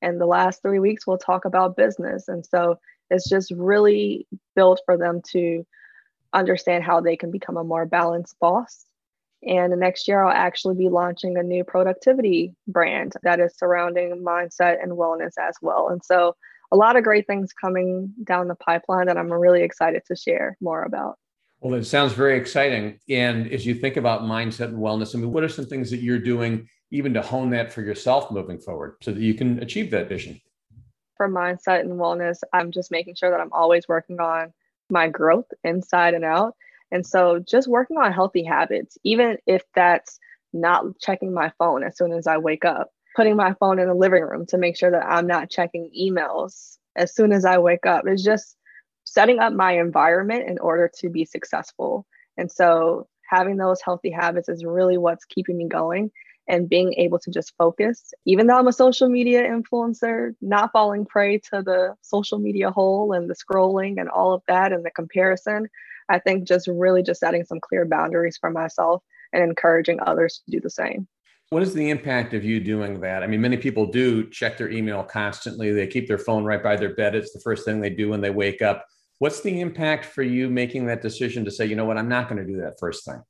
and 0.00 0.20
the 0.20 0.26
last 0.26 0.62
three 0.62 0.78
weeks 0.78 1.06
we'll 1.06 1.18
talk 1.18 1.44
about 1.44 1.76
business. 1.76 2.28
And 2.28 2.44
so 2.44 2.78
it's 3.10 3.28
just 3.28 3.50
really 3.50 4.26
built 4.54 4.80
for 4.86 4.96
them 4.96 5.20
to 5.32 5.64
understand 6.32 6.84
how 6.84 7.00
they 7.00 7.16
can 7.16 7.30
become 7.30 7.56
a 7.56 7.64
more 7.64 7.86
balanced 7.86 8.38
boss. 8.40 8.86
And 9.46 9.72
the 9.72 9.76
next 9.76 10.08
year, 10.08 10.24
I'll 10.24 10.32
actually 10.32 10.76
be 10.76 10.88
launching 10.88 11.36
a 11.36 11.42
new 11.42 11.64
productivity 11.64 12.54
brand 12.66 13.12
that 13.22 13.40
is 13.40 13.56
surrounding 13.56 14.24
mindset 14.24 14.82
and 14.82 14.92
wellness 14.92 15.32
as 15.38 15.56
well. 15.60 15.88
And 15.88 16.02
so, 16.02 16.34
a 16.72 16.76
lot 16.76 16.96
of 16.96 17.04
great 17.04 17.26
things 17.26 17.52
coming 17.52 18.12
down 18.24 18.48
the 18.48 18.54
pipeline 18.54 19.06
that 19.06 19.18
I'm 19.18 19.32
really 19.32 19.62
excited 19.62 20.02
to 20.06 20.16
share 20.16 20.56
more 20.60 20.82
about. 20.82 21.18
Well, 21.64 21.72
it 21.72 21.84
sounds 21.84 22.12
very 22.12 22.36
exciting. 22.36 23.00
And 23.08 23.50
as 23.50 23.64
you 23.64 23.74
think 23.74 23.96
about 23.96 24.20
mindset 24.20 24.66
and 24.66 24.76
wellness, 24.76 25.14
I 25.14 25.18
mean, 25.18 25.32
what 25.32 25.42
are 25.42 25.48
some 25.48 25.64
things 25.64 25.90
that 25.90 26.02
you're 26.02 26.18
doing 26.18 26.68
even 26.90 27.14
to 27.14 27.22
hone 27.22 27.48
that 27.50 27.72
for 27.72 27.80
yourself 27.80 28.30
moving 28.30 28.58
forward 28.58 28.96
so 29.00 29.12
that 29.12 29.22
you 29.22 29.32
can 29.32 29.58
achieve 29.62 29.90
that 29.90 30.06
vision? 30.06 30.38
For 31.16 31.26
mindset 31.26 31.80
and 31.80 31.92
wellness, 31.92 32.40
I'm 32.52 32.70
just 32.70 32.90
making 32.90 33.14
sure 33.14 33.30
that 33.30 33.40
I'm 33.40 33.52
always 33.54 33.88
working 33.88 34.20
on 34.20 34.52
my 34.90 35.08
growth 35.08 35.46
inside 35.64 36.12
and 36.12 36.22
out. 36.22 36.54
And 36.92 37.04
so 37.04 37.38
just 37.38 37.66
working 37.66 37.96
on 37.96 38.12
healthy 38.12 38.44
habits, 38.44 38.98
even 39.02 39.38
if 39.46 39.62
that's 39.74 40.18
not 40.52 40.84
checking 41.00 41.32
my 41.32 41.50
phone 41.58 41.82
as 41.82 41.96
soon 41.96 42.12
as 42.12 42.26
I 42.26 42.36
wake 42.36 42.66
up, 42.66 42.90
putting 43.16 43.36
my 43.36 43.54
phone 43.54 43.78
in 43.78 43.88
the 43.88 43.94
living 43.94 44.22
room 44.22 44.44
to 44.48 44.58
make 44.58 44.76
sure 44.76 44.90
that 44.90 45.06
I'm 45.06 45.26
not 45.26 45.48
checking 45.48 45.90
emails 45.98 46.76
as 46.94 47.14
soon 47.14 47.32
as 47.32 47.46
I 47.46 47.56
wake 47.56 47.86
up. 47.86 48.04
It's 48.06 48.22
just 48.22 48.54
setting 49.14 49.38
up 49.38 49.52
my 49.52 49.78
environment 49.78 50.48
in 50.48 50.58
order 50.58 50.90
to 50.98 51.08
be 51.08 51.24
successful. 51.24 52.04
And 52.36 52.50
so 52.50 53.06
having 53.30 53.56
those 53.56 53.80
healthy 53.80 54.10
habits 54.10 54.48
is 54.48 54.64
really 54.64 54.98
what's 54.98 55.24
keeping 55.24 55.56
me 55.56 55.68
going 55.68 56.10
and 56.48 56.68
being 56.68 56.92
able 56.94 57.20
to 57.20 57.30
just 57.30 57.54
focus. 57.56 58.12
Even 58.26 58.48
though 58.48 58.58
I'm 58.58 58.66
a 58.66 58.72
social 58.72 59.08
media 59.08 59.44
influencer, 59.44 60.34
not 60.42 60.72
falling 60.72 61.06
prey 61.06 61.38
to 61.38 61.62
the 61.62 61.94
social 62.02 62.40
media 62.40 62.72
hole 62.72 63.12
and 63.12 63.30
the 63.30 63.36
scrolling 63.36 64.00
and 64.00 64.08
all 64.08 64.32
of 64.32 64.42
that 64.48 64.72
and 64.72 64.84
the 64.84 64.90
comparison, 64.90 65.68
I 66.08 66.18
think 66.18 66.48
just 66.48 66.66
really 66.66 67.04
just 67.04 67.20
setting 67.20 67.44
some 67.44 67.60
clear 67.60 67.86
boundaries 67.86 68.36
for 68.36 68.50
myself 68.50 69.04
and 69.32 69.44
encouraging 69.44 70.00
others 70.02 70.42
to 70.44 70.50
do 70.50 70.60
the 70.60 70.70
same. 70.70 71.06
What 71.50 71.62
is 71.62 71.72
the 71.72 71.88
impact 71.88 72.34
of 72.34 72.44
you 72.44 72.58
doing 72.58 73.00
that? 73.02 73.22
I 73.22 73.28
mean, 73.28 73.40
many 73.40 73.58
people 73.58 73.86
do 73.86 74.28
check 74.28 74.58
their 74.58 74.70
email 74.70 75.04
constantly. 75.04 75.70
They 75.72 75.86
keep 75.86 76.08
their 76.08 76.18
phone 76.18 76.44
right 76.44 76.62
by 76.62 76.74
their 76.74 76.94
bed. 76.94 77.14
It's 77.14 77.32
the 77.32 77.40
first 77.40 77.64
thing 77.64 77.80
they 77.80 77.90
do 77.90 78.08
when 78.08 78.20
they 78.20 78.30
wake 78.30 78.60
up. 78.60 78.84
What's 79.18 79.40
the 79.40 79.60
impact 79.60 80.04
for 80.04 80.22
you 80.22 80.50
making 80.50 80.86
that 80.86 81.02
decision 81.02 81.44
to 81.44 81.50
say, 81.50 81.66
you 81.66 81.76
know 81.76 81.84
what, 81.84 81.98
I'm 81.98 82.08
not 82.08 82.28
going 82.28 82.44
to 82.44 82.52
do 82.52 82.60
that 82.60 82.78
first 82.78 83.04
thing? 83.04 83.22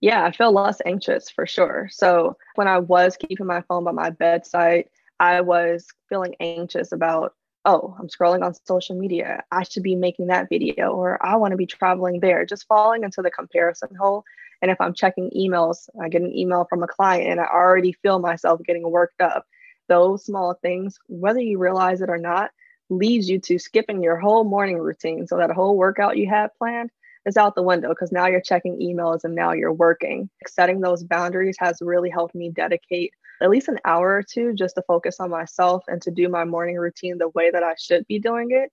Yeah, 0.00 0.24
I 0.24 0.32
feel 0.32 0.52
less 0.52 0.80
anxious 0.86 1.28
for 1.30 1.46
sure. 1.46 1.88
So 1.90 2.36
when 2.54 2.68
I 2.68 2.78
was 2.78 3.16
keeping 3.16 3.46
my 3.46 3.62
phone 3.62 3.84
by 3.84 3.92
my 3.92 4.10
bedside, 4.10 4.84
I 5.20 5.40
was 5.40 5.86
feeling 6.08 6.34
anxious 6.40 6.92
about, 6.92 7.34
oh, 7.64 7.96
I'm 7.98 8.08
scrolling 8.08 8.44
on 8.44 8.54
social 8.66 8.96
media. 8.96 9.42
I 9.50 9.64
should 9.64 9.82
be 9.82 9.96
making 9.96 10.28
that 10.28 10.48
video, 10.48 10.90
or 10.90 11.24
I 11.24 11.36
want 11.36 11.50
to 11.52 11.56
be 11.56 11.66
traveling 11.66 12.20
there, 12.20 12.46
just 12.46 12.66
falling 12.66 13.02
into 13.02 13.22
the 13.22 13.30
comparison 13.30 13.94
hole. 13.98 14.24
And 14.62 14.70
if 14.70 14.80
I'm 14.80 14.94
checking 14.94 15.30
emails, 15.36 15.88
I 16.00 16.08
get 16.08 16.22
an 16.22 16.36
email 16.36 16.66
from 16.68 16.82
a 16.82 16.88
client 16.88 17.30
and 17.30 17.40
I 17.40 17.46
already 17.46 17.92
feel 17.92 18.18
myself 18.18 18.60
getting 18.64 18.88
worked 18.90 19.20
up. 19.20 19.44
Those 19.88 20.24
small 20.24 20.54
things, 20.62 20.98
whether 21.06 21.40
you 21.40 21.58
realize 21.58 22.00
it 22.00 22.10
or 22.10 22.18
not, 22.18 22.50
leads 22.90 23.28
you 23.28 23.38
to 23.40 23.58
skipping 23.58 24.02
your 24.02 24.16
whole 24.16 24.44
morning 24.44 24.78
routine. 24.78 25.26
So 25.26 25.36
that 25.36 25.50
whole 25.50 25.76
workout 25.76 26.16
you 26.16 26.28
had 26.28 26.48
planned, 26.58 26.90
is 27.28 27.36
out 27.36 27.54
the 27.54 27.62
window 27.62 27.90
because 27.90 28.10
now 28.10 28.26
you're 28.26 28.40
checking 28.40 28.78
emails 28.80 29.22
and 29.22 29.34
now 29.34 29.52
you're 29.52 29.72
working. 29.72 30.28
Setting 30.48 30.80
those 30.80 31.04
boundaries 31.04 31.56
has 31.60 31.78
really 31.80 32.10
helped 32.10 32.34
me 32.34 32.50
dedicate 32.50 33.12
at 33.40 33.50
least 33.50 33.68
an 33.68 33.78
hour 33.84 34.16
or 34.16 34.22
two 34.22 34.52
just 34.54 34.74
to 34.74 34.82
focus 34.82 35.20
on 35.20 35.30
myself 35.30 35.84
and 35.86 36.02
to 36.02 36.10
do 36.10 36.28
my 36.28 36.44
morning 36.44 36.76
routine 36.76 37.18
the 37.18 37.28
way 37.30 37.50
that 37.50 37.62
I 37.62 37.74
should 37.78 38.06
be 38.08 38.18
doing 38.18 38.48
it. 38.50 38.72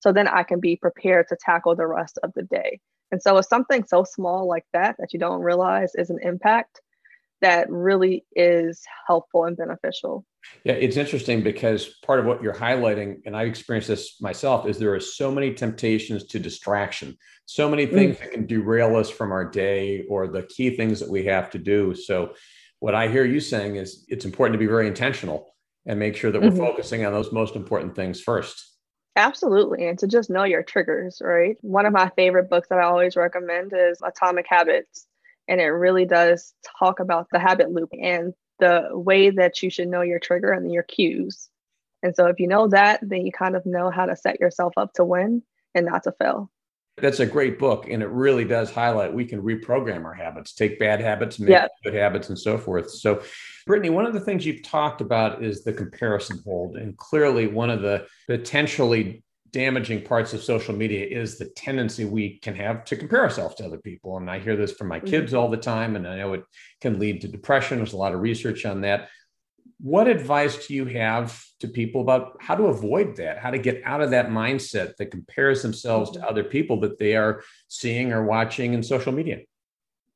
So 0.00 0.12
then 0.12 0.28
I 0.28 0.42
can 0.42 0.60
be 0.60 0.76
prepared 0.76 1.28
to 1.28 1.36
tackle 1.40 1.76
the 1.76 1.86
rest 1.86 2.18
of 2.22 2.32
the 2.34 2.42
day. 2.42 2.80
And 3.10 3.22
so 3.22 3.38
it's 3.38 3.48
something 3.48 3.84
so 3.86 4.04
small 4.04 4.46
like 4.48 4.64
that 4.72 4.96
that 4.98 5.12
you 5.12 5.18
don't 5.18 5.40
realize 5.40 5.94
is 5.94 6.10
an 6.10 6.18
impact 6.22 6.80
that 7.40 7.70
really 7.70 8.24
is 8.34 8.82
helpful 9.06 9.44
and 9.44 9.56
beneficial. 9.56 10.24
Yeah, 10.64 10.74
it's 10.74 10.96
interesting 10.96 11.42
because 11.42 11.86
part 12.04 12.20
of 12.20 12.26
what 12.26 12.42
you're 12.42 12.54
highlighting, 12.54 13.20
and 13.26 13.36
I've 13.36 13.48
experienced 13.48 13.88
this 13.88 14.20
myself, 14.20 14.66
is 14.66 14.78
there 14.78 14.94
are 14.94 15.00
so 15.00 15.30
many 15.30 15.52
temptations 15.54 16.24
to 16.26 16.38
distraction, 16.38 17.16
so 17.46 17.68
many 17.68 17.86
things 17.86 18.16
mm. 18.16 18.20
that 18.20 18.32
can 18.32 18.46
derail 18.46 18.96
us 18.96 19.10
from 19.10 19.32
our 19.32 19.44
day 19.44 20.04
or 20.08 20.28
the 20.28 20.42
key 20.44 20.76
things 20.76 21.00
that 21.00 21.10
we 21.10 21.24
have 21.24 21.50
to 21.50 21.58
do. 21.58 21.94
So, 21.94 22.34
what 22.78 22.94
I 22.94 23.08
hear 23.08 23.24
you 23.24 23.40
saying 23.40 23.76
is 23.76 24.04
it's 24.08 24.24
important 24.24 24.54
to 24.54 24.58
be 24.58 24.66
very 24.66 24.88
intentional 24.88 25.54
and 25.86 25.98
make 25.98 26.16
sure 26.16 26.32
that 26.32 26.40
we're 26.40 26.48
mm-hmm. 26.48 26.58
focusing 26.58 27.04
on 27.04 27.12
those 27.12 27.32
most 27.32 27.54
important 27.54 27.94
things 27.94 28.20
first. 28.20 28.72
Absolutely. 29.16 29.86
And 29.88 29.98
to 29.98 30.06
just 30.06 30.30
know 30.30 30.44
your 30.44 30.62
triggers, 30.62 31.20
right? 31.22 31.56
One 31.60 31.86
of 31.86 31.92
my 31.92 32.10
favorite 32.16 32.48
books 32.48 32.68
that 32.68 32.78
I 32.78 32.84
always 32.84 33.14
recommend 33.14 33.72
is 33.74 34.00
Atomic 34.02 34.46
Habits. 34.48 35.06
And 35.48 35.60
it 35.60 35.66
really 35.66 36.06
does 36.06 36.54
talk 36.78 37.00
about 37.00 37.26
the 37.30 37.38
habit 37.38 37.70
loop 37.70 37.90
and 37.92 38.32
the 38.62 38.90
way 38.92 39.28
that 39.28 39.60
you 39.60 39.70
should 39.70 39.88
know 39.88 40.02
your 40.02 40.20
trigger 40.20 40.52
and 40.52 40.72
your 40.72 40.84
cues. 40.84 41.48
And 42.04 42.14
so 42.14 42.26
if 42.26 42.38
you 42.38 42.46
know 42.46 42.68
that, 42.68 43.00
then 43.02 43.26
you 43.26 43.32
kind 43.32 43.56
of 43.56 43.66
know 43.66 43.90
how 43.90 44.06
to 44.06 44.14
set 44.14 44.38
yourself 44.38 44.72
up 44.76 44.92
to 44.94 45.04
win 45.04 45.42
and 45.74 45.86
not 45.86 46.04
to 46.04 46.12
fail. 46.12 46.48
That's 46.96 47.18
a 47.18 47.26
great 47.26 47.58
book. 47.58 47.88
And 47.88 48.04
it 48.04 48.08
really 48.08 48.44
does 48.44 48.70
highlight 48.70 49.12
we 49.12 49.24
can 49.24 49.42
reprogram 49.42 50.04
our 50.04 50.14
habits, 50.14 50.54
take 50.54 50.78
bad 50.78 51.00
habits, 51.00 51.40
make 51.40 51.50
yeah. 51.50 51.66
good 51.82 51.94
habits, 51.94 52.28
and 52.28 52.38
so 52.38 52.56
forth. 52.56 52.90
So, 52.90 53.22
Brittany, 53.66 53.90
one 53.90 54.06
of 54.06 54.12
the 54.12 54.20
things 54.20 54.46
you've 54.46 54.62
talked 54.62 55.00
about 55.00 55.42
is 55.42 55.64
the 55.64 55.72
comparison 55.72 56.40
hold. 56.44 56.76
And 56.76 56.96
clearly, 56.96 57.48
one 57.48 57.70
of 57.70 57.82
the 57.82 58.06
potentially 58.28 59.24
damaging 59.52 60.02
parts 60.02 60.32
of 60.32 60.42
social 60.42 60.74
media 60.74 61.06
is 61.06 61.36
the 61.36 61.44
tendency 61.50 62.04
we 62.04 62.38
can 62.38 62.54
have 62.54 62.84
to 62.86 62.96
compare 62.96 63.22
ourselves 63.22 63.54
to 63.56 63.66
other 63.66 63.78
people. 63.78 64.16
And 64.16 64.30
I 64.30 64.38
hear 64.38 64.56
this 64.56 64.72
from 64.72 64.88
my 64.88 64.98
mm-hmm. 64.98 65.08
kids 65.08 65.34
all 65.34 65.50
the 65.50 65.56
time, 65.56 65.94
and 65.94 66.06
I 66.06 66.16
know 66.16 66.32
it 66.32 66.44
can 66.80 66.98
lead 66.98 67.20
to 67.20 67.28
depression. 67.28 67.78
There's 67.78 67.92
a 67.92 67.98
lot 67.98 68.14
of 68.14 68.20
research 68.20 68.64
on 68.64 68.80
that. 68.80 69.08
What 69.78 70.06
advice 70.06 70.66
do 70.66 70.74
you 70.74 70.86
have 70.86 71.44
to 71.60 71.68
people 71.68 72.00
about 72.00 72.36
how 72.40 72.54
to 72.54 72.64
avoid 72.64 73.16
that, 73.16 73.38
how 73.38 73.50
to 73.50 73.58
get 73.58 73.82
out 73.84 74.00
of 74.00 74.10
that 74.10 74.28
mindset 74.28 74.96
that 74.96 75.10
compares 75.10 75.60
themselves 75.60 76.10
to 76.12 76.20
mm-hmm. 76.20 76.28
other 76.28 76.44
people 76.44 76.80
that 76.80 76.98
they 76.98 77.16
are 77.16 77.42
seeing 77.68 78.12
or 78.12 78.24
watching 78.24 78.74
in 78.74 78.82
social 78.82 79.12
media? 79.12 79.40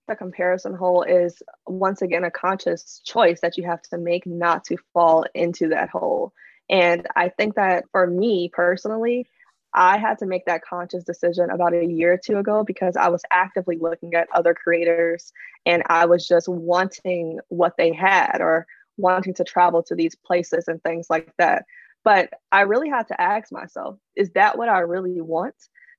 The 0.09 0.17
comparison 0.17 0.75
hole 0.75 1.03
is 1.03 1.43
once 1.67 2.01
again 2.01 2.25
a 2.25 2.31
conscious 2.31 3.03
choice 3.05 3.41
that 3.41 3.59
you 3.59 3.65
have 3.65 3.83
to 3.91 3.99
make 3.99 4.25
not 4.25 4.65
to 4.67 4.77
fall 4.95 5.25
into 5.35 5.69
that 5.71 5.91
hole. 5.91 6.33
And 6.69 7.07
I 7.15 7.29
think 7.29 7.55
that 7.55 7.85
for 7.93 8.07
me 8.07 8.51
personally, 8.53 9.27
I 9.75 9.99
had 9.99 10.19
to 10.19 10.27
make 10.27 10.47
that 10.47 10.63
conscious 10.63 11.05
decision 11.05 11.51
about 11.51 11.75
a 11.75 11.85
year 11.85 12.15
or 12.15 12.21
two 12.23 12.39
ago 12.39 12.65
because 12.65 12.97
I 12.97 13.09
was 13.09 13.23
actively 13.31 13.77
looking 13.79 14.15
at 14.15 14.29
other 14.35 14.55
creators 14.55 15.33
and 15.67 15.83
I 15.87 16.07
was 16.07 16.27
just 16.27 16.49
wanting 16.49 17.41
what 17.49 17.75
they 17.77 17.93
had 17.93 18.39
or 18.41 18.67
wanting 18.97 19.35
to 19.35 19.45
travel 19.45 19.83
to 19.83 19.95
these 19.95 20.15
places 20.15 20.69
and 20.69 20.83
things 20.83 21.09
like 21.11 21.31
that. 21.39 21.67
But 22.05 22.31
I 22.53 22.63
really 22.63 22.89
had 22.89 23.09
to 23.09 23.21
ask 23.21 23.53
myself, 23.53 23.99
is 24.15 24.31
that 24.31 24.57
what 24.57 24.69
I 24.69 24.79
really 24.79 25.21
want? 25.21 25.57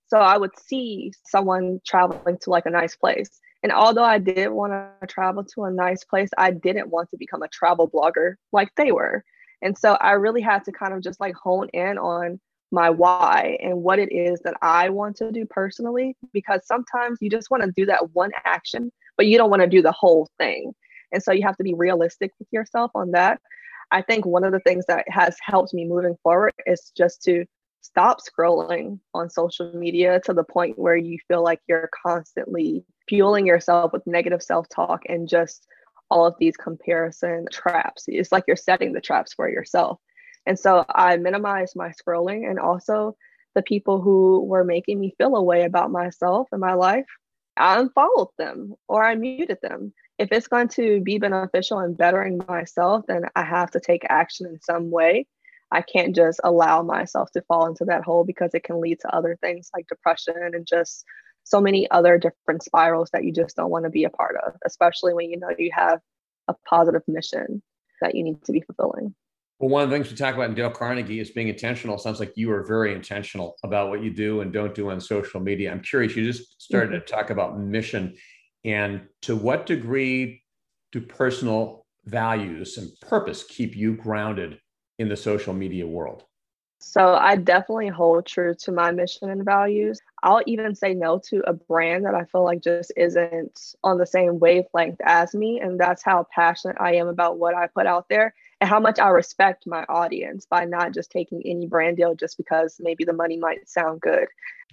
So 0.08 0.18
I 0.18 0.38
would 0.38 0.58
see 0.58 1.12
someone 1.26 1.82
traveling 1.86 2.38
to 2.42 2.50
like 2.50 2.66
a 2.66 2.72
nice 2.72 2.96
place. 2.96 3.42
And 3.62 3.72
although 3.72 4.04
I 4.04 4.18
did 4.18 4.50
want 4.50 4.72
to 4.72 5.08
travel 5.08 5.44
to 5.44 5.66
a 5.66 5.72
nice 5.72 6.04
place, 6.04 6.30
I 6.38 6.52
didn't 6.52 6.90
want 6.90 7.12
to 7.12 7.18
become 7.18 7.44
a 7.44 7.48
travel 7.50 7.90
blogger 7.90 8.36
like 8.52 8.70
they 8.76 8.92
were. 8.92 9.24
And 9.62 9.78
so 9.78 9.94
I 9.94 10.14
really 10.14 10.42
had 10.42 10.64
to 10.66 10.72
kind 10.72 10.94
of 10.94 11.02
just 11.02 11.20
like 11.20 11.36
hone 11.36 11.70
in 11.74 11.98
on 11.98 12.40
my 12.72 12.90
why 12.90 13.58
and 13.62 13.82
what 13.82 14.00
it 14.00 14.12
is 14.12 14.42
that 14.42 14.56
I 14.62 14.90
want 14.90 15.16
to 15.18 15.32
do 15.32 15.46
personally, 15.46 16.16
because 16.34 16.66
sometimes 16.66 17.20
you 17.22 17.30
just 17.30 17.50
want 17.50 17.64
to 17.64 17.72
do 17.72 17.86
that 17.86 18.14
one 18.14 18.32
action, 18.46 18.92
but 19.16 19.28
you 19.28 19.38
don't 19.38 19.50
want 19.50 19.62
to 19.62 19.68
do 19.68 19.82
the 19.82 19.92
whole 19.92 20.30
thing. 20.38 20.74
And 21.12 21.24
so 21.24 21.32
you 21.32 21.44
have 21.44 21.58
to 21.58 21.64
be 21.64 21.74
realistic 21.74 22.32
with 22.40 22.48
yourself 22.52 22.92
on 22.94 23.12
that. 23.12 23.40
I 23.92 24.02
think 24.02 24.26
one 24.26 24.44
of 24.44 24.52
the 24.52 24.60
things 24.60 24.86
that 24.88 25.06
has 25.08 25.38
helped 25.42 25.74
me 25.74 25.86
moving 25.86 26.18
forward 26.22 26.54
is 26.66 26.92
just 26.96 27.24
to 27.24 27.46
stop 27.82 28.20
scrolling 28.20 29.00
on 29.14 29.30
social 29.30 29.72
media 29.74 30.20
to 30.26 30.34
the 30.34 30.44
point 30.44 30.78
where 30.78 30.98
you 30.98 31.18
feel 31.28 31.42
like 31.42 31.62
you're 31.68 31.90
constantly 32.06 32.84
fueling 33.08 33.48
yourself 33.48 33.94
with 33.94 34.06
negative 34.06 34.44
self 34.44 34.68
talk 34.68 35.04
and 35.08 35.30
just 35.30 35.66
all 36.10 36.26
of 36.26 36.36
these 36.40 36.58
comparison 36.58 37.46
traps. 37.52 38.06
It's 38.08 38.32
like 38.32 38.46
you're 38.48 38.56
setting 38.56 38.94
the 38.94 39.02
traps 39.02 39.34
for 39.34 39.50
yourself. 39.50 40.00
And 40.46 40.58
so 40.58 40.86
I 40.90 41.18
minimized 41.18 41.76
my 41.76 41.90
scrolling 41.90 42.50
and 42.50 42.60
also 42.60 43.18
the 43.56 43.62
people 43.62 44.02
who 44.02 44.44
were 44.46 44.64
making 44.64 45.00
me 45.00 45.14
feel 45.18 45.36
a 45.36 45.44
way 45.44 45.64
about 45.64 45.92
myself 45.92 46.48
and 46.52 46.62
my 46.62 46.74
life. 46.74 47.06
I 47.58 47.80
unfollowed 47.80 48.30
them 48.38 48.76
or 48.88 49.04
I 49.04 49.16
muted 49.16 49.58
them. 49.62 49.94
If 50.20 50.32
it's 50.32 50.48
going 50.48 50.70
to 50.70 51.02
be 51.02 51.18
beneficial 51.18 51.80
and 51.80 51.98
bettering 51.98 52.40
myself, 52.48 53.06
then 53.08 53.24
I 53.36 53.44
have 53.44 53.72
to 53.72 53.80
take 53.80 54.06
action 54.10 54.48
in 54.48 54.62
some 54.62 54.90
way. 54.90 55.28
I 55.72 55.82
can't 55.82 56.16
just 56.16 56.40
allow 56.44 56.82
myself 56.82 57.32
to 57.32 57.42
fall 57.42 57.68
into 57.68 57.86
that 57.86 58.04
hole 58.04 58.24
because 58.24 58.54
it 58.54 58.64
can 58.64 58.80
lead 58.80 59.00
to 59.02 59.14
other 59.14 59.38
things 59.42 59.70
like 59.76 59.88
depression 59.88 60.36
and 60.38 60.66
just 60.66 61.04
so 61.50 61.62
many 61.62 61.90
other 61.92 62.18
different 62.18 62.64
spirals 62.64 63.10
that 63.14 63.24
you 63.24 63.32
just 63.32 63.56
don't 63.56 63.70
want 63.70 63.86
to 63.86 63.90
be 63.90 64.04
a 64.04 64.10
part 64.10 64.36
of, 64.46 64.54
especially 64.66 65.14
when 65.14 65.30
you 65.30 65.40
know 65.40 65.50
you 65.58 65.72
have 65.74 66.00
a 66.48 66.56
positive 66.70 67.04
mission 67.08 67.62
that 68.02 68.16
you 68.16 68.24
need 68.24 68.44
to 68.44 68.52
be 68.52 68.62
fulfilling. 68.62 69.16
Well, 69.60 69.70
one 69.70 69.84
of 69.84 69.90
the 69.90 69.96
things 69.96 70.10
we 70.10 70.16
talk 70.16 70.36
about 70.36 70.50
in 70.50 70.56
Dale 70.56 70.70
Carnegie 70.70 71.20
is 71.20 71.32
being 71.32 71.48
intentional. 71.48 71.98
Sounds 71.98 72.20
like 72.20 72.34
you 72.36 72.52
are 72.52 72.64
very 72.64 72.94
intentional 72.94 73.56
about 73.64 73.90
what 73.90 74.04
you 74.04 74.12
do 74.12 74.42
and 74.42 74.54
don't 74.54 74.76
do 74.76 74.92
on 74.92 75.00
social 75.02 75.40
media. 75.40 75.72
I'm 75.72 75.82
curious, 75.82 76.16
you 76.16 76.24
just 76.24 76.62
started 76.62 76.92
mm-hmm. 76.92 77.00
to 77.00 77.12
talk 77.12 77.30
about 77.32 77.60
mission. 77.60 78.16
And 78.66 79.08
to 79.24 79.36
what 79.36 79.66
degree 79.66 80.44
do 80.92 81.02
personal 81.02 81.86
values 82.06 82.78
and 82.78 82.90
purpose 83.02 83.44
keep 83.44 83.76
you 83.76 83.96
grounded 83.96 84.60
in 85.00 85.10
the 85.10 85.18
social 85.18 85.54
media 85.54 85.88
world? 85.88 86.24
So 86.80 87.16
I 87.16 87.36
definitely 87.36 87.88
hold 87.88 88.28
true 88.28 88.54
to 88.60 88.72
my 88.72 88.92
mission 88.92 89.30
and 89.30 89.44
values. 89.44 90.00
I'll 90.22 90.44
even 90.46 90.76
say 90.76 90.94
no 90.94 91.20
to 91.30 91.42
a 91.48 91.54
brand 91.54 92.06
that 92.06 92.14
I 92.14 92.26
feel 92.26 92.44
like 92.44 92.62
just 92.62 92.92
isn't 92.96 93.76
on 93.84 93.98
the 93.98 94.06
same 94.06 94.40
wavelength 94.40 95.00
as 95.04 95.34
me. 95.34 95.60
And 95.60 95.80
that's 95.80 96.04
how 96.04 96.28
passionate 96.34 96.78
I 96.80 96.96
am 96.96 97.08
about 97.08 97.40
what 97.40 97.56
I 97.56 97.68
put 97.68 97.88
out 97.88 98.10
there 98.10 98.34
and 98.62 98.70
how 98.70 98.80
much 98.80 99.00
I 99.00 99.10
respect 99.10 99.66
my 99.66 99.86
audience 99.90 100.46
by 100.46 100.66
not 100.66 100.94
just 100.94 101.12
taking 101.12 101.42
any 101.46 101.66
brand 101.66 101.98
deal 101.98 102.14
just 102.14 102.38
because 102.38 102.78
maybe 102.80 103.04
the 103.04 103.14
money 103.14 103.38
might 103.38 103.68
sound 103.68 104.02
good. 104.02 104.28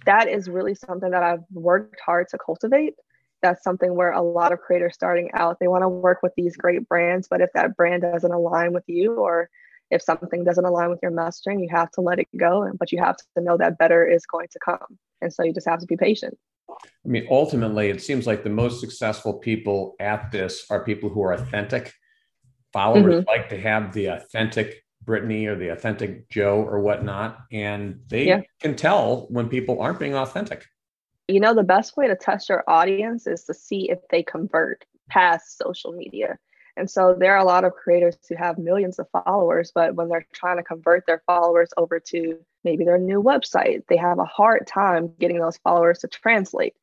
That 0.05 0.27
is 0.27 0.47
really 0.47 0.75
something 0.75 1.09
that 1.11 1.23
I've 1.23 1.43
worked 1.51 1.99
hard 1.99 2.29
to 2.29 2.37
cultivate. 2.37 2.95
That's 3.41 3.63
something 3.63 3.95
where 3.95 4.11
a 4.11 4.21
lot 4.21 4.51
of 4.51 4.61
creators 4.61 4.93
starting 4.93 5.29
out, 5.33 5.59
they 5.59 5.67
want 5.67 5.83
to 5.83 5.89
work 5.89 6.23
with 6.23 6.33
these 6.35 6.55
great 6.55 6.87
brands, 6.87 7.27
but 7.27 7.41
if 7.41 7.51
that 7.53 7.75
brand 7.75 8.03
doesn't 8.03 8.31
align 8.31 8.73
with 8.73 8.85
you 8.87 9.15
or 9.15 9.49
if 9.91 10.01
something 10.01 10.43
doesn't 10.43 10.65
align 10.65 10.89
with 10.89 10.99
your 11.01 11.11
messaging, 11.11 11.61
you 11.61 11.69
have 11.69 11.91
to 11.91 12.01
let 12.01 12.19
it 12.19 12.27
go. 12.37 12.69
But 12.77 12.91
you 12.91 12.99
have 12.99 13.17
to 13.17 13.41
know 13.41 13.57
that 13.57 13.77
better 13.77 14.05
is 14.05 14.25
going 14.25 14.47
to 14.51 14.59
come. 14.59 14.97
And 15.21 15.33
so 15.33 15.43
you 15.43 15.53
just 15.53 15.67
have 15.67 15.79
to 15.79 15.85
be 15.85 15.97
patient. 15.97 16.37
I 16.69 17.07
mean, 17.07 17.27
ultimately, 17.29 17.89
it 17.89 18.01
seems 18.01 18.25
like 18.25 18.43
the 18.43 18.49
most 18.49 18.79
successful 18.79 19.35
people 19.35 19.95
at 19.99 20.31
this 20.31 20.65
are 20.69 20.83
people 20.83 21.09
who 21.09 21.21
are 21.23 21.33
authentic. 21.33 21.93
Followers 22.73 23.21
mm-hmm. 23.21 23.27
like 23.27 23.49
to 23.49 23.61
have 23.61 23.93
the 23.93 24.07
authentic 24.07 24.83
Brittany 25.03 25.45
or 25.45 25.55
the 25.55 25.69
authentic 25.69 26.27
Joe 26.29 26.61
or 26.61 26.81
whatnot. 26.81 27.37
And 27.51 28.01
they 28.07 28.27
yeah. 28.27 28.41
can 28.59 28.75
tell 28.75 29.27
when 29.29 29.47
people 29.47 29.81
aren't 29.81 29.99
being 29.99 30.15
authentic. 30.15 30.65
You 31.27 31.39
know, 31.39 31.53
the 31.53 31.63
best 31.63 31.95
way 31.95 32.07
to 32.07 32.15
test 32.15 32.49
your 32.49 32.63
audience 32.67 33.27
is 33.27 33.45
to 33.45 33.53
see 33.53 33.89
if 33.89 33.99
they 34.09 34.23
convert 34.23 34.85
past 35.09 35.57
social 35.57 35.91
media. 35.91 36.37
And 36.77 36.89
so 36.89 37.15
there 37.17 37.33
are 37.33 37.39
a 37.39 37.45
lot 37.45 37.63
of 37.63 37.73
creators 37.73 38.17
who 38.27 38.35
have 38.35 38.57
millions 38.57 38.99
of 38.99 39.07
followers, 39.11 39.71
but 39.73 39.95
when 39.95 40.09
they're 40.09 40.27
trying 40.33 40.57
to 40.57 40.63
convert 40.63 41.05
their 41.05 41.23
followers 41.25 41.69
over 41.77 41.99
to 41.99 42.37
maybe 42.63 42.83
their 42.83 42.97
new 42.97 43.23
website, 43.23 43.83
they 43.87 43.97
have 43.97 44.19
a 44.19 44.25
hard 44.25 44.67
time 44.67 45.13
getting 45.19 45.39
those 45.39 45.57
followers 45.57 45.99
to 45.99 46.07
translate. 46.07 46.73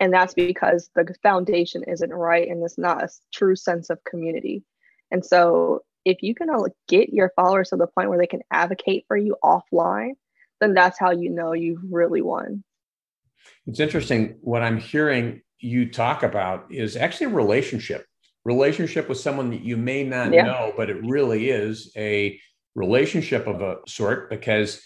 And 0.00 0.12
that's 0.12 0.34
because 0.34 0.90
the 0.94 1.14
foundation 1.22 1.84
isn't 1.84 2.12
right 2.12 2.48
and 2.48 2.62
it's 2.64 2.78
not 2.78 3.02
a 3.02 3.08
true 3.32 3.56
sense 3.56 3.90
of 3.90 4.02
community. 4.04 4.64
And 5.10 5.24
so 5.24 5.82
if 6.04 6.22
you 6.22 6.34
can 6.34 6.50
uh, 6.50 6.64
get 6.88 7.12
your 7.12 7.32
followers 7.36 7.70
to 7.70 7.76
the 7.76 7.86
point 7.86 8.08
where 8.08 8.18
they 8.18 8.26
can 8.26 8.42
advocate 8.50 9.04
for 9.06 9.16
you 9.16 9.36
offline, 9.42 10.12
then 10.60 10.74
that's 10.74 10.98
how 10.98 11.12
you 11.12 11.30
know 11.30 11.52
you've 11.52 11.82
really 11.88 12.22
won. 12.22 12.64
It's 13.66 13.80
interesting. 13.80 14.36
What 14.40 14.62
I'm 14.62 14.78
hearing 14.78 15.42
you 15.58 15.90
talk 15.90 16.22
about 16.22 16.66
is 16.70 16.96
actually 16.96 17.26
a 17.26 17.30
relationship 17.30 18.06
relationship 18.44 19.08
with 19.08 19.18
someone 19.18 19.50
that 19.50 19.62
you 19.62 19.76
may 19.76 20.04
not 20.04 20.32
yeah. 20.32 20.44
know, 20.44 20.72
but 20.76 20.90
it 20.90 21.04
really 21.04 21.50
is 21.50 21.92
a 21.96 22.40
relationship 22.74 23.46
of 23.46 23.60
a 23.60 23.78
sort 23.86 24.30
because 24.30 24.80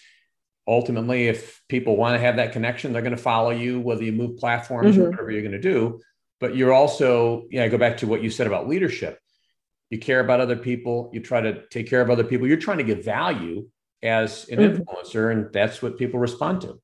ultimately, 0.66 1.28
if 1.28 1.62
people 1.68 1.96
want 1.96 2.14
to 2.14 2.20
have 2.20 2.36
that 2.36 2.52
connection, 2.52 2.92
they're 2.92 3.02
going 3.02 3.16
to 3.16 3.22
follow 3.22 3.50
you, 3.50 3.80
whether 3.80 4.02
you 4.02 4.12
move 4.12 4.36
platforms 4.36 4.96
mm-hmm. 4.96 5.02
or 5.02 5.10
whatever 5.10 5.30
you're 5.30 5.42
going 5.42 5.52
to 5.52 5.60
do. 5.60 6.00
But 6.40 6.56
you're 6.56 6.72
also, 6.72 7.46
yeah, 7.50 7.64
I 7.64 7.68
go 7.68 7.78
back 7.78 7.98
to 7.98 8.06
what 8.06 8.22
you 8.22 8.30
said 8.30 8.46
about 8.46 8.68
leadership. 8.68 9.18
You 9.90 9.98
care 9.98 10.20
about 10.20 10.40
other 10.40 10.56
people. 10.56 11.10
You 11.12 11.20
try 11.20 11.40
to 11.40 11.66
take 11.68 11.88
care 11.88 12.00
of 12.00 12.10
other 12.10 12.24
people. 12.24 12.46
You're 12.46 12.56
trying 12.56 12.78
to 12.78 12.84
give 12.84 13.04
value 13.04 13.68
as 14.02 14.48
an 14.48 14.58
mm-hmm. 14.58 14.82
influencer, 14.82 15.30
and 15.30 15.52
that's 15.52 15.82
what 15.82 15.98
people 15.98 16.18
respond 16.18 16.62
to. 16.62 16.80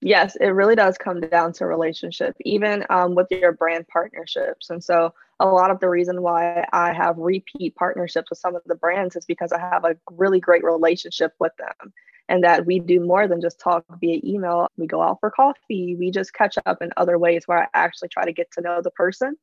Yes, 0.00 0.36
it 0.36 0.48
really 0.48 0.76
does 0.76 0.96
come 0.96 1.20
down 1.20 1.52
to 1.54 1.66
relationship, 1.66 2.36
even 2.40 2.84
um, 2.88 3.14
with 3.14 3.28
your 3.30 3.52
brand 3.52 3.86
partnerships. 3.88 4.70
And 4.70 4.82
so, 4.82 5.12
a 5.40 5.46
lot 5.46 5.70
of 5.70 5.80
the 5.80 5.88
reason 5.88 6.22
why 6.22 6.66
I 6.72 6.92
have 6.92 7.16
repeat 7.16 7.76
partnerships 7.76 8.30
with 8.30 8.38
some 8.38 8.56
of 8.56 8.62
the 8.66 8.74
brands 8.74 9.16
is 9.16 9.24
because 9.24 9.52
I 9.52 9.58
have 9.60 9.84
a 9.84 9.96
really 10.10 10.40
great 10.40 10.64
relationship 10.64 11.32
with 11.38 11.52
them 11.58 11.92
and 12.28 12.44
that 12.44 12.66
we 12.66 12.78
do 12.80 13.00
more 13.00 13.26
than 13.28 13.40
just 13.40 13.60
talk 13.60 13.84
via 14.00 14.20
email. 14.24 14.66
We 14.76 14.86
go 14.86 15.02
out 15.02 15.18
for 15.20 15.30
coffee, 15.30 15.96
we 15.96 16.10
just 16.10 16.34
catch 16.34 16.58
up 16.66 16.82
in 16.82 16.90
other 16.96 17.18
ways 17.18 17.44
where 17.46 17.62
I 17.62 17.68
actually 17.74 18.08
try 18.08 18.24
to 18.24 18.32
get 18.32 18.50
to 18.52 18.60
know 18.60 18.82
the 18.82 18.90
person 18.90 19.36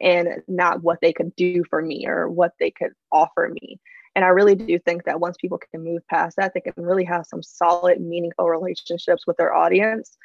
and 0.00 0.42
not 0.48 0.82
what 0.82 1.00
they 1.00 1.12
could 1.12 1.36
do 1.36 1.62
for 1.68 1.80
me 1.80 2.06
or 2.06 2.28
what 2.28 2.54
they 2.58 2.70
could 2.70 2.92
offer 3.12 3.50
me. 3.52 3.78
And 4.16 4.24
I 4.24 4.28
really 4.28 4.54
do 4.54 4.78
think 4.78 5.04
that 5.04 5.20
once 5.20 5.36
people 5.40 5.58
can 5.58 5.82
move 5.82 6.06
past 6.08 6.36
that, 6.36 6.52
they 6.54 6.60
can 6.60 6.72
really 6.76 7.04
have 7.04 7.26
some 7.26 7.42
solid, 7.42 8.00
meaningful 8.00 8.48
relationships 8.48 9.26
with 9.26 9.36
their 9.36 9.54
audience. 9.54 10.16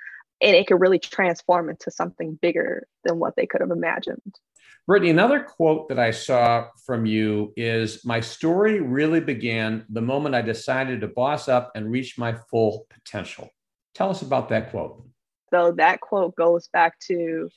And 0.41 0.55
it 0.55 0.67
can 0.67 0.79
really 0.79 0.99
transform 0.99 1.69
into 1.69 1.91
something 1.91 2.39
bigger 2.41 2.87
than 3.03 3.19
what 3.19 3.35
they 3.35 3.45
could 3.45 3.61
have 3.61 3.71
imagined. 3.71 4.39
Brittany, 4.87 5.11
another 5.11 5.41
quote 5.41 5.89
that 5.89 5.99
I 5.99 6.11
saw 6.11 6.67
from 6.85 7.05
you 7.05 7.53
is 7.55 8.03
My 8.05 8.19
story 8.19 8.79
really 8.79 9.19
began 9.19 9.85
the 9.89 10.01
moment 10.01 10.35
I 10.35 10.41
decided 10.41 11.01
to 11.01 11.07
boss 11.07 11.47
up 11.47 11.71
and 11.75 11.91
reach 11.91 12.17
my 12.17 12.33
full 12.49 12.85
potential. 12.89 13.49
Tell 13.93 14.09
us 14.09 14.21
about 14.21 14.49
that 14.49 14.71
quote. 14.71 15.03
So, 15.51 15.71
that 15.73 16.01
quote 16.01 16.35
goes 16.35 16.67
back 16.69 16.99
to 17.07 17.49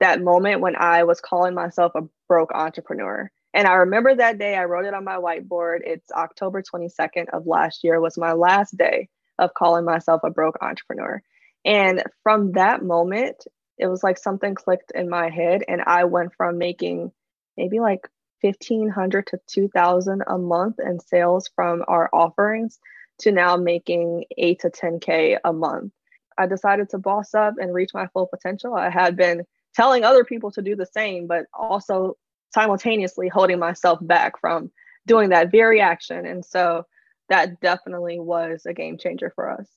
that 0.00 0.22
moment 0.22 0.60
when 0.60 0.76
I 0.76 1.04
was 1.04 1.20
calling 1.20 1.54
myself 1.54 1.92
a 1.94 2.02
broke 2.28 2.52
entrepreneur. 2.52 3.30
And 3.52 3.66
I 3.66 3.74
remember 3.74 4.14
that 4.14 4.38
day, 4.38 4.56
I 4.56 4.64
wrote 4.64 4.84
it 4.84 4.94
on 4.94 5.04
my 5.04 5.16
whiteboard. 5.16 5.80
It's 5.84 6.10
October 6.12 6.62
22nd 6.62 7.26
of 7.32 7.46
last 7.46 7.82
year, 7.82 8.00
was 8.00 8.16
my 8.16 8.32
last 8.32 8.76
day 8.76 9.08
of 9.38 9.54
calling 9.54 9.84
myself 9.84 10.22
a 10.24 10.30
broke 10.30 10.58
entrepreneur. 10.60 11.22
And 11.64 12.02
from 12.22 12.52
that 12.52 12.84
moment, 12.84 13.44
it 13.80 13.88
was 13.88 14.02
like 14.02 14.18
something 14.18 14.54
clicked 14.54 14.92
in 14.94 15.08
my 15.08 15.30
head, 15.30 15.62
and 15.66 15.82
I 15.86 16.04
went 16.04 16.34
from 16.34 16.58
making 16.58 17.12
maybe 17.56 17.80
like 17.80 18.08
1500 18.42 19.26
to 19.28 19.40
2000 19.46 20.22
a 20.26 20.38
month 20.38 20.78
in 20.78 21.00
sales 21.00 21.50
from 21.54 21.84
our 21.88 22.08
offerings 22.12 22.78
to 23.18 23.32
now 23.32 23.56
making 23.56 24.24
8 24.36 24.60
to 24.60 24.70
10k 24.70 25.38
a 25.44 25.52
month. 25.52 25.92
I 26.38 26.46
decided 26.46 26.88
to 26.90 26.98
boss 26.98 27.34
up 27.34 27.54
and 27.60 27.74
reach 27.74 27.90
my 27.92 28.06
full 28.08 28.26
potential. 28.26 28.74
I 28.74 28.90
had 28.90 29.16
been 29.16 29.44
telling 29.74 30.04
other 30.04 30.24
people 30.24 30.50
to 30.52 30.62
do 30.62 30.76
the 30.76 30.86
same, 30.86 31.26
but 31.26 31.46
also 31.52 32.16
simultaneously 32.54 33.28
holding 33.28 33.58
myself 33.58 33.98
back 34.02 34.40
from 34.40 34.70
doing 35.06 35.30
that 35.30 35.50
very 35.50 35.80
action. 35.80 36.26
And 36.26 36.44
so 36.44 36.86
that 37.28 37.60
definitely 37.60 38.18
was 38.20 38.64
a 38.66 38.72
game 38.72 38.98
changer 38.98 39.32
for 39.34 39.50
us. 39.50 39.68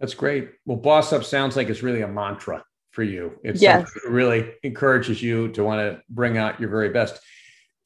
That's 0.00 0.14
great. 0.14 0.50
Well, 0.64 0.76
Boss 0.76 1.12
Up 1.12 1.24
sounds 1.24 1.56
like 1.56 1.68
it's 1.68 1.82
really 1.82 2.02
a 2.02 2.08
mantra 2.08 2.64
for 2.96 3.02
you. 3.02 3.38
It's 3.44 3.60
yes. 3.60 3.92
really 4.08 4.54
encourages 4.62 5.22
you 5.22 5.48
to 5.48 5.62
want 5.62 5.80
to 5.80 6.02
bring 6.08 6.38
out 6.38 6.58
your 6.58 6.70
very 6.70 6.88
best. 6.88 7.20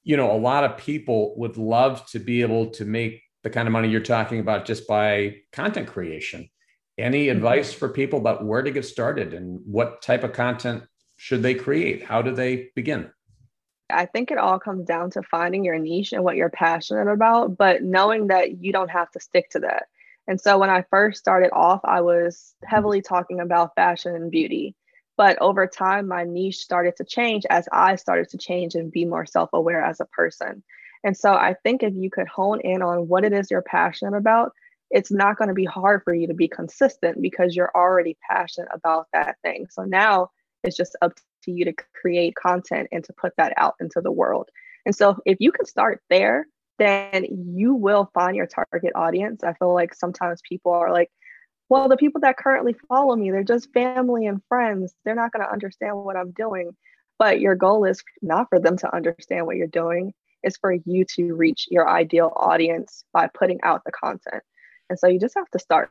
You 0.05 0.17
know, 0.17 0.31
a 0.31 0.39
lot 0.39 0.63
of 0.63 0.79
people 0.79 1.35
would 1.37 1.57
love 1.57 2.07
to 2.13 2.21
be 2.21 2.43
able 2.43 2.71
to 2.71 2.85
make 2.85 3.21
the 3.43 3.51
kind 3.51 3.67
of 3.67 3.73
money 3.73 3.89
you're 3.89 4.01
talking 4.01 4.39
about 4.39 4.67
just 4.67 4.87
by 4.87 5.39
content 5.53 5.89
creation. 5.89 6.49
Any 6.97 7.27
mm-hmm. 7.27 7.37
advice 7.37 7.73
for 7.73 7.89
people 7.89 8.21
about 8.21 8.45
where 8.45 8.63
to 8.63 8.71
get 8.71 8.85
started 8.85 9.35
and 9.35 9.59
what 9.65 10.01
type 10.01 10.23
of 10.23 10.33
content 10.33 10.85
should 11.17 11.43
they 11.43 11.55
create? 11.55 12.05
How 12.05 12.23
do 12.23 12.33
they 12.33 12.69
begin? 12.77 13.11
I 13.91 14.07
think 14.07 14.31
it 14.31 14.39
all 14.39 14.61
comes 14.61 14.87
down 14.87 15.11
to 15.11 15.23
finding 15.25 15.65
your 15.65 15.79
niche 15.81 16.13
and 16.13 16.23
what 16.23 16.37
you're 16.37 16.51
passionate 16.51 17.11
about, 17.11 17.59
but 17.59 17.83
knowing 17.83 18.29
that 18.29 18.63
you 18.63 18.73
don't 18.73 18.91
have 18.91 19.11
to 19.11 19.21
stick 19.21 19.51
to 19.51 19.59
that. 19.61 19.89
And 20.29 20.41
so 20.41 20.57
when 20.59 20.71
I 20.71 20.85
first 20.89 21.19
started 21.19 21.51
off, 21.53 21.81
I 21.83 22.01
was 22.03 22.55
heavily 22.65 23.03
talking 23.03 23.41
about 23.41 23.75
fashion 23.75 24.15
and 24.15 24.31
beauty. 24.31 24.77
But 25.21 25.37
over 25.43 25.67
time, 25.67 26.09
my 26.09 26.25
niche 26.25 26.57
started 26.57 26.97
to 26.97 27.05
change 27.05 27.45
as 27.51 27.69
I 27.73 27.97
started 27.97 28.31
to 28.31 28.39
change 28.39 28.75
and 28.75 28.91
be 28.91 29.05
more 29.05 29.27
self 29.27 29.51
aware 29.53 29.85
as 29.85 30.01
a 30.01 30.07
person. 30.07 30.63
And 31.05 31.15
so 31.15 31.35
I 31.35 31.57
think 31.63 31.83
if 31.83 31.93
you 31.95 32.09
could 32.09 32.27
hone 32.27 32.59
in 32.63 32.81
on 32.81 33.07
what 33.07 33.27
it 33.27 33.35
is 33.35 33.51
you're 33.51 33.61
passionate 33.61 34.17
about, 34.17 34.53
it's 34.91 35.13
not 35.13 35.37
going 35.37 35.49
to 35.49 35.55
be 35.55 35.67
hard 35.67 36.01
for 36.05 36.15
you 36.15 36.27
to 36.27 36.33
be 36.33 36.49
consistent 36.49 37.21
because 37.21 37.55
you're 37.55 37.71
already 37.75 38.17
passionate 38.31 38.71
about 38.73 39.09
that 39.13 39.37
thing. 39.43 39.67
So 39.69 39.83
now 39.83 40.31
it's 40.65 40.75
just 40.75 40.97
up 41.03 41.13
to 41.43 41.53
you 41.53 41.67
to 41.67 41.75
create 42.01 42.35
content 42.35 42.89
and 42.91 43.05
to 43.05 43.13
put 43.13 43.35
that 43.37 43.53
out 43.59 43.75
into 43.79 44.01
the 44.01 44.11
world. 44.11 44.49
And 44.87 44.97
so 44.97 45.19
if 45.27 45.37
you 45.39 45.53
can 45.53 45.67
start 45.67 46.01
there, 46.09 46.47
then 46.79 47.27
you 47.55 47.75
will 47.75 48.11
find 48.15 48.37
your 48.37 48.47
target 48.47 48.93
audience. 48.95 49.45
I 49.45 49.53
feel 49.53 49.75
like 49.75 49.93
sometimes 49.93 50.41
people 50.49 50.73
are 50.73 50.91
like, 50.91 51.11
well, 51.71 51.89
the 51.89 51.97
people 51.97 52.21
that 52.23 52.37
currently 52.37 52.75
follow 52.89 53.15
me, 53.15 53.31
they're 53.31 53.45
just 53.45 53.73
family 53.73 54.27
and 54.27 54.43
friends. 54.49 54.93
They're 55.05 55.15
not 55.15 55.33
going 55.33 55.47
to 55.47 55.53
understand 55.53 55.97
what 55.97 56.17
I'm 56.17 56.33
doing. 56.33 56.77
But 57.17 57.41
your 57.41 57.55
goal 57.55 57.85
is 57.85 58.03
not 58.23 58.49
for 58.49 58.59
them 58.59 58.77
to 58.79 58.95
understand 58.95 59.47
what 59.47 59.57
you're 59.57 59.69
doing, 59.69 60.13
it's 60.43 60.57
for 60.57 60.73
you 60.73 61.05
to 61.17 61.35
reach 61.35 61.69
your 61.71 61.89
ideal 61.89 62.33
audience 62.35 63.05
by 63.13 63.29
putting 63.29 63.61
out 63.63 63.83
the 63.85 63.93
content. 63.93 64.43
And 64.89 64.99
so 64.99 65.07
you 65.07 65.21
just 65.21 65.37
have 65.37 65.51
to 65.51 65.59
start. 65.59 65.91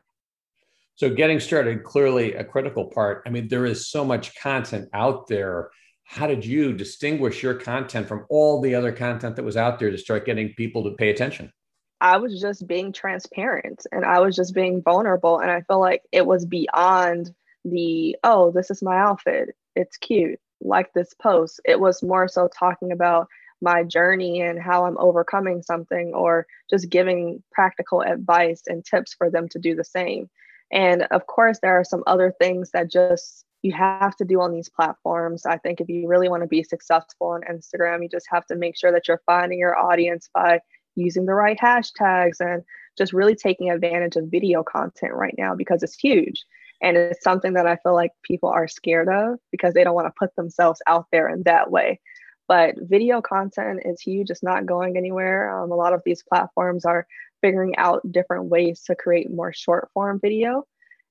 So 0.96 1.08
getting 1.08 1.40
started 1.40 1.82
clearly 1.82 2.34
a 2.34 2.44
critical 2.44 2.84
part. 2.84 3.22
I 3.26 3.30
mean, 3.30 3.48
there 3.48 3.64
is 3.64 3.88
so 3.88 4.04
much 4.04 4.34
content 4.38 4.88
out 4.92 5.28
there. 5.28 5.70
How 6.04 6.26
did 6.26 6.44
you 6.44 6.74
distinguish 6.74 7.42
your 7.42 7.54
content 7.54 8.06
from 8.06 8.26
all 8.28 8.60
the 8.60 8.74
other 8.74 8.92
content 8.92 9.36
that 9.36 9.44
was 9.44 9.56
out 9.56 9.78
there 9.78 9.90
to 9.90 9.96
start 9.96 10.26
getting 10.26 10.52
people 10.54 10.84
to 10.84 10.90
pay 10.90 11.10
attention? 11.10 11.52
I 12.00 12.16
was 12.16 12.40
just 12.40 12.66
being 12.66 12.92
transparent 12.92 13.86
and 13.92 14.04
I 14.04 14.20
was 14.20 14.34
just 14.34 14.54
being 14.54 14.82
vulnerable. 14.82 15.38
And 15.38 15.50
I 15.50 15.60
feel 15.62 15.80
like 15.80 16.02
it 16.12 16.24
was 16.26 16.46
beyond 16.46 17.34
the, 17.64 18.16
oh, 18.24 18.50
this 18.50 18.70
is 18.70 18.82
my 18.82 18.96
outfit. 18.96 19.50
It's 19.76 19.96
cute. 19.96 20.40
Like 20.62 20.92
this 20.92 21.14
post. 21.14 21.60
It 21.64 21.78
was 21.78 22.02
more 22.02 22.28
so 22.28 22.48
talking 22.48 22.92
about 22.92 23.28
my 23.62 23.82
journey 23.82 24.40
and 24.40 24.58
how 24.58 24.86
I'm 24.86 24.98
overcoming 24.98 25.62
something 25.62 26.12
or 26.14 26.46
just 26.70 26.88
giving 26.88 27.42
practical 27.52 28.00
advice 28.00 28.62
and 28.66 28.84
tips 28.84 29.14
for 29.14 29.30
them 29.30 29.48
to 29.50 29.58
do 29.58 29.74
the 29.74 29.84
same. 29.84 30.30
And 30.72 31.02
of 31.10 31.26
course, 31.26 31.58
there 31.60 31.78
are 31.78 31.84
some 31.84 32.02
other 32.06 32.34
things 32.38 32.70
that 32.70 32.90
just 32.90 33.44
you 33.62 33.72
have 33.72 34.16
to 34.16 34.24
do 34.24 34.40
on 34.40 34.52
these 34.52 34.70
platforms. 34.70 35.44
I 35.44 35.58
think 35.58 35.80
if 35.80 35.88
you 35.88 36.08
really 36.08 36.30
want 36.30 36.42
to 36.42 36.48
be 36.48 36.62
successful 36.62 37.28
on 37.28 37.42
Instagram, 37.42 38.02
you 38.02 38.08
just 38.08 38.28
have 38.30 38.46
to 38.46 38.56
make 38.56 38.78
sure 38.78 38.92
that 38.92 39.06
you're 39.06 39.20
finding 39.26 39.58
your 39.58 39.76
audience 39.76 40.30
by 40.32 40.60
using 41.00 41.26
the 41.26 41.34
right 41.34 41.58
hashtags 41.58 42.40
and 42.40 42.62
just 42.96 43.12
really 43.12 43.34
taking 43.34 43.70
advantage 43.70 44.16
of 44.16 44.30
video 44.30 44.62
content 44.62 45.14
right 45.14 45.34
now 45.38 45.54
because 45.54 45.82
it's 45.82 45.98
huge. 45.98 46.44
And 46.82 46.96
it's 46.96 47.22
something 47.22 47.54
that 47.54 47.66
I 47.66 47.76
feel 47.76 47.94
like 47.94 48.12
people 48.22 48.48
are 48.48 48.68
scared 48.68 49.08
of 49.08 49.38
because 49.50 49.74
they 49.74 49.84
don't 49.84 49.94
want 49.94 50.06
to 50.06 50.18
put 50.18 50.34
themselves 50.36 50.80
out 50.86 51.06
there 51.12 51.28
in 51.28 51.42
that 51.44 51.70
way. 51.70 52.00
But 52.48 52.74
video 52.78 53.22
content 53.22 53.82
is 53.84 54.00
huge, 54.00 54.30
it's 54.30 54.42
not 54.42 54.66
going 54.66 54.96
anywhere. 54.96 55.56
Um, 55.56 55.70
a 55.70 55.76
lot 55.76 55.92
of 55.92 56.02
these 56.04 56.22
platforms 56.22 56.84
are 56.84 57.06
figuring 57.40 57.76
out 57.76 58.10
different 58.10 58.46
ways 58.46 58.82
to 58.84 58.94
create 58.94 59.30
more 59.30 59.52
short 59.52 59.88
form 59.94 60.18
video. 60.20 60.66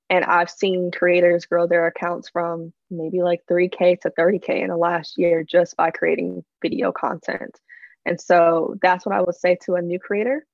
And 0.09 0.25
I've 0.25 0.49
seen 0.49 0.91
creators 0.91 1.45
grow 1.45 1.67
their 1.67 1.85
accounts 1.85 2.29
from 2.29 2.73
maybe 2.89 3.21
like 3.21 3.41
3K 3.49 4.01
to 4.01 4.09
30K 4.09 4.63
in 4.63 4.69
the 4.69 4.77
last 4.77 5.17
year 5.17 5.43
just 5.43 5.77
by 5.77 5.91
creating 5.91 6.43
video 6.61 6.91
content. 6.91 7.59
And 8.05 8.19
so 8.19 8.75
that's 8.81 9.05
what 9.05 9.15
I 9.15 9.21
would 9.21 9.35
say 9.35 9.57
to 9.65 9.75
a 9.75 9.81
new 9.81 9.99
creator. 9.99 10.45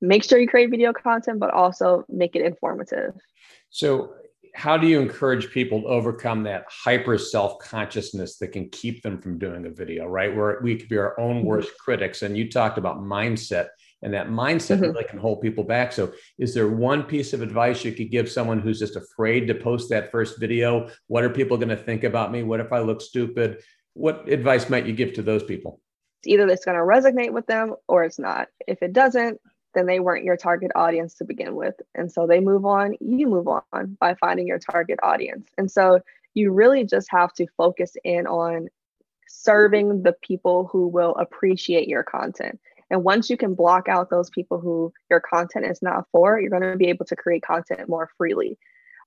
Make 0.00 0.24
sure 0.24 0.38
you 0.38 0.48
create 0.48 0.70
video 0.70 0.92
content, 0.92 1.40
but 1.40 1.52
also 1.52 2.04
make 2.08 2.36
it 2.36 2.42
informative. 2.42 3.14
So, 3.70 4.14
how 4.54 4.78
do 4.78 4.86
you 4.86 4.98
encourage 5.00 5.50
people 5.50 5.82
to 5.82 5.88
overcome 5.88 6.44
that 6.44 6.64
hyper 6.70 7.18
self 7.18 7.58
consciousness 7.58 8.38
that 8.38 8.48
can 8.48 8.70
keep 8.70 9.02
them 9.02 9.20
from 9.20 9.38
doing 9.38 9.66
a 9.66 9.70
video, 9.70 10.06
right? 10.06 10.34
Where 10.34 10.60
we 10.62 10.76
could 10.76 10.88
be 10.88 10.96
our 10.96 11.18
own 11.20 11.36
mm-hmm. 11.36 11.46
worst 11.46 11.68
mm-hmm. 11.68 11.84
critics. 11.84 12.22
And 12.22 12.36
you 12.36 12.50
talked 12.50 12.78
about 12.78 12.98
mindset 12.98 13.68
and 14.02 14.14
that 14.14 14.28
mindset 14.28 14.76
mm-hmm. 14.76 14.92
really 14.92 15.04
can 15.04 15.18
hold 15.18 15.42
people 15.42 15.64
back. 15.64 15.92
So, 15.92 16.12
is 16.38 16.54
there 16.54 16.68
one 16.68 17.02
piece 17.02 17.34
of 17.34 17.42
advice 17.42 17.84
you 17.84 17.92
could 17.92 18.10
give 18.10 18.30
someone 18.30 18.58
who's 18.58 18.78
just 18.78 18.96
afraid 18.96 19.46
to 19.48 19.54
post 19.54 19.90
that 19.90 20.10
first 20.10 20.40
video? 20.40 20.88
What 21.06 21.24
are 21.24 21.30
people 21.30 21.58
going 21.58 21.68
to 21.68 21.76
think 21.76 22.04
about 22.04 22.32
me? 22.32 22.42
What 22.42 22.60
if 22.60 22.72
I 22.72 22.78
look 22.80 23.02
stupid? 23.02 23.62
What 23.92 24.28
advice 24.28 24.70
might 24.70 24.86
you 24.86 24.94
give 24.94 25.12
to 25.14 25.22
those 25.22 25.42
people? 25.42 25.80
Either 26.26 26.46
it's 26.48 26.64
going 26.64 26.76
to 26.76 26.82
resonate 26.82 27.32
with 27.32 27.46
them 27.46 27.74
or 27.88 28.04
it's 28.04 28.18
not. 28.18 28.48
If 28.66 28.82
it 28.82 28.92
doesn't, 28.92 29.40
then 29.74 29.86
they 29.86 30.00
weren't 30.00 30.24
your 30.24 30.36
target 30.36 30.70
audience 30.74 31.14
to 31.14 31.24
begin 31.24 31.54
with. 31.54 31.74
And 31.94 32.10
so 32.10 32.26
they 32.26 32.40
move 32.40 32.64
on, 32.64 32.96
you 33.00 33.26
move 33.26 33.46
on 33.48 33.96
by 34.00 34.14
finding 34.14 34.46
your 34.46 34.58
target 34.58 34.98
audience. 35.02 35.48
And 35.58 35.70
so 35.70 36.00
you 36.34 36.52
really 36.52 36.84
just 36.84 37.08
have 37.10 37.32
to 37.34 37.46
focus 37.56 37.94
in 38.04 38.26
on 38.26 38.68
serving 39.28 40.02
the 40.02 40.14
people 40.22 40.68
who 40.72 40.88
will 40.88 41.14
appreciate 41.16 41.88
your 41.88 42.02
content 42.02 42.58
And 42.90 43.04
once 43.04 43.28
you 43.28 43.36
can 43.36 43.54
block 43.54 43.88
out 43.88 44.10
those 44.10 44.30
people 44.30 44.60
who 44.60 44.92
your 45.10 45.20
content 45.20 45.66
is 45.66 45.82
not 45.82 46.06
for, 46.12 46.40
you're 46.40 46.50
going 46.50 46.62
to 46.62 46.76
be 46.76 46.88
able 46.88 47.04
to 47.06 47.16
create 47.16 47.42
content 47.42 47.88
more 47.88 48.08
freely. 48.16 48.58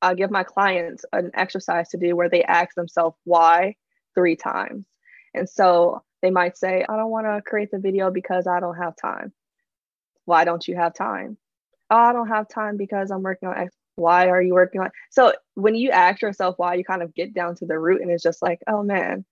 I 0.01 0.13
give 0.13 0.31
my 0.31 0.43
clients 0.43 1.05
an 1.11 1.31
exercise 1.33 1.89
to 1.89 1.97
do 1.97 2.15
where 2.15 2.29
they 2.29 2.43
ask 2.43 2.75
themselves 2.75 3.17
why 3.25 3.75
three 4.15 4.35
times. 4.35 4.85
And 5.33 5.49
so 5.49 6.03
they 6.21 6.31
might 6.31 6.57
say, 6.57 6.85
I 6.87 6.95
don't 6.95 7.11
want 7.11 7.25
to 7.25 7.41
create 7.41 7.71
the 7.71 7.79
video 7.79 8.11
because 8.11 8.47
I 8.47 8.59
don't 8.59 8.77
have 8.77 8.95
time. 8.95 9.33
Why 10.25 10.43
don't 10.43 10.67
you 10.67 10.75
have 10.75 10.93
time? 10.93 11.37
Oh, 11.89 11.97
I 11.97 12.13
don't 12.13 12.27
have 12.27 12.47
time 12.47 12.77
because 12.77 13.09
I'm 13.09 13.23
working 13.23 13.49
on 13.49 13.57
X. 13.57 13.75
Why 13.95 14.29
are 14.29 14.41
you 14.41 14.53
working 14.53 14.81
on? 14.81 14.91
So 15.09 15.33
when 15.55 15.75
you 15.75 15.91
ask 15.91 16.21
yourself 16.21 16.55
why, 16.57 16.75
you 16.75 16.83
kind 16.83 17.01
of 17.01 17.13
get 17.13 17.33
down 17.33 17.55
to 17.55 17.65
the 17.65 17.79
root 17.79 18.01
and 18.01 18.11
it's 18.11 18.23
just 18.23 18.41
like, 18.41 18.59
oh 18.67 18.83
man, 18.83 19.25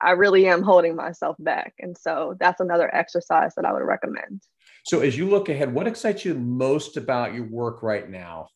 I 0.00 0.12
really 0.12 0.46
am 0.46 0.62
holding 0.62 0.96
myself 0.96 1.36
back. 1.38 1.74
And 1.78 1.96
so 1.96 2.36
that's 2.38 2.60
another 2.60 2.94
exercise 2.94 3.54
that 3.54 3.64
I 3.64 3.72
would 3.72 3.82
recommend. 3.82 4.42
So 4.84 5.00
as 5.00 5.16
you 5.16 5.28
look 5.28 5.48
ahead, 5.48 5.72
what 5.72 5.86
excites 5.86 6.24
you 6.24 6.34
most 6.34 6.96
about 6.96 7.34
your 7.34 7.44
work 7.44 7.82
right 7.82 8.08
now? 8.08 8.48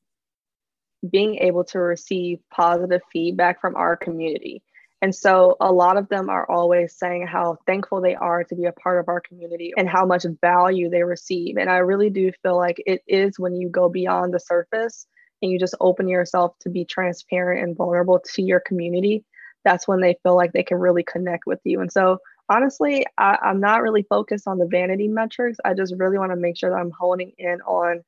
Being 1.09 1.37
able 1.37 1.65
to 1.65 1.79
receive 1.79 2.41
positive 2.51 3.03
feedback 3.13 3.61
from 3.61 3.77
our 3.77 3.97
community. 3.97 4.63
And 5.05 5.15
so 5.15 5.59
a 5.61 5.71
lot 5.71 5.99
of 5.99 6.09
them 6.09 6.31
are 6.31 6.51
always 6.51 6.97
saying 6.97 7.27
how 7.27 7.59
thankful 7.67 8.01
they 8.01 8.15
are 8.15 8.43
to 8.43 8.55
be 8.55 8.65
a 8.65 8.73
part 8.73 8.99
of 8.99 9.09
our 9.11 9.21
community 9.21 9.71
and 9.77 9.87
how 9.87 10.07
much 10.07 10.25
value 10.41 10.89
they 10.89 11.03
receive. 11.03 11.59
And 11.59 11.69
I 11.69 11.77
really 11.77 12.09
do 12.09 12.33
feel 12.43 12.57
like 12.57 12.83
it 12.87 13.03
is 13.07 13.39
when 13.39 13.55
you 13.55 13.69
go 13.69 13.91
beyond 13.91 14.33
the 14.33 14.41
surface 14.41 15.07
and 15.43 15.53
you 15.53 15.59
just 15.59 15.75
open 15.79 16.09
yourself 16.09 16.59
to 16.61 16.71
be 16.71 16.87
transparent 16.87 17.63
and 17.63 17.77
vulnerable 17.77 18.19
to 18.35 18.43
your 18.43 18.61
community 18.61 19.27
that's 19.65 19.89
when 19.89 20.01
they 20.01 20.17
feel 20.23 20.37
like 20.37 20.53
they 20.53 20.63
can 20.63 20.79
really 20.79 21.03
connect 21.03 21.47
with 21.47 21.61
you. 21.65 21.81
And 21.81 21.91
so, 21.91 22.19
honestly, 22.49 23.07
I, 23.19 23.39
I'm 23.43 23.61
not 23.61 23.83
really 23.83 24.03
focused 24.03 24.47
on 24.47 24.59
the 24.59 24.67
vanity 24.67 25.09
metrics. 25.09 25.59
I 25.65 25.75
just 25.75 25.95
really 25.97 26.19
want 26.19 26.33
to 26.33 26.37
make 26.37 26.59
sure 26.59 26.71
that 26.71 26.77
I'm 26.77 26.91
honing 26.91 27.33
in 27.39 27.61
on 27.63 28.05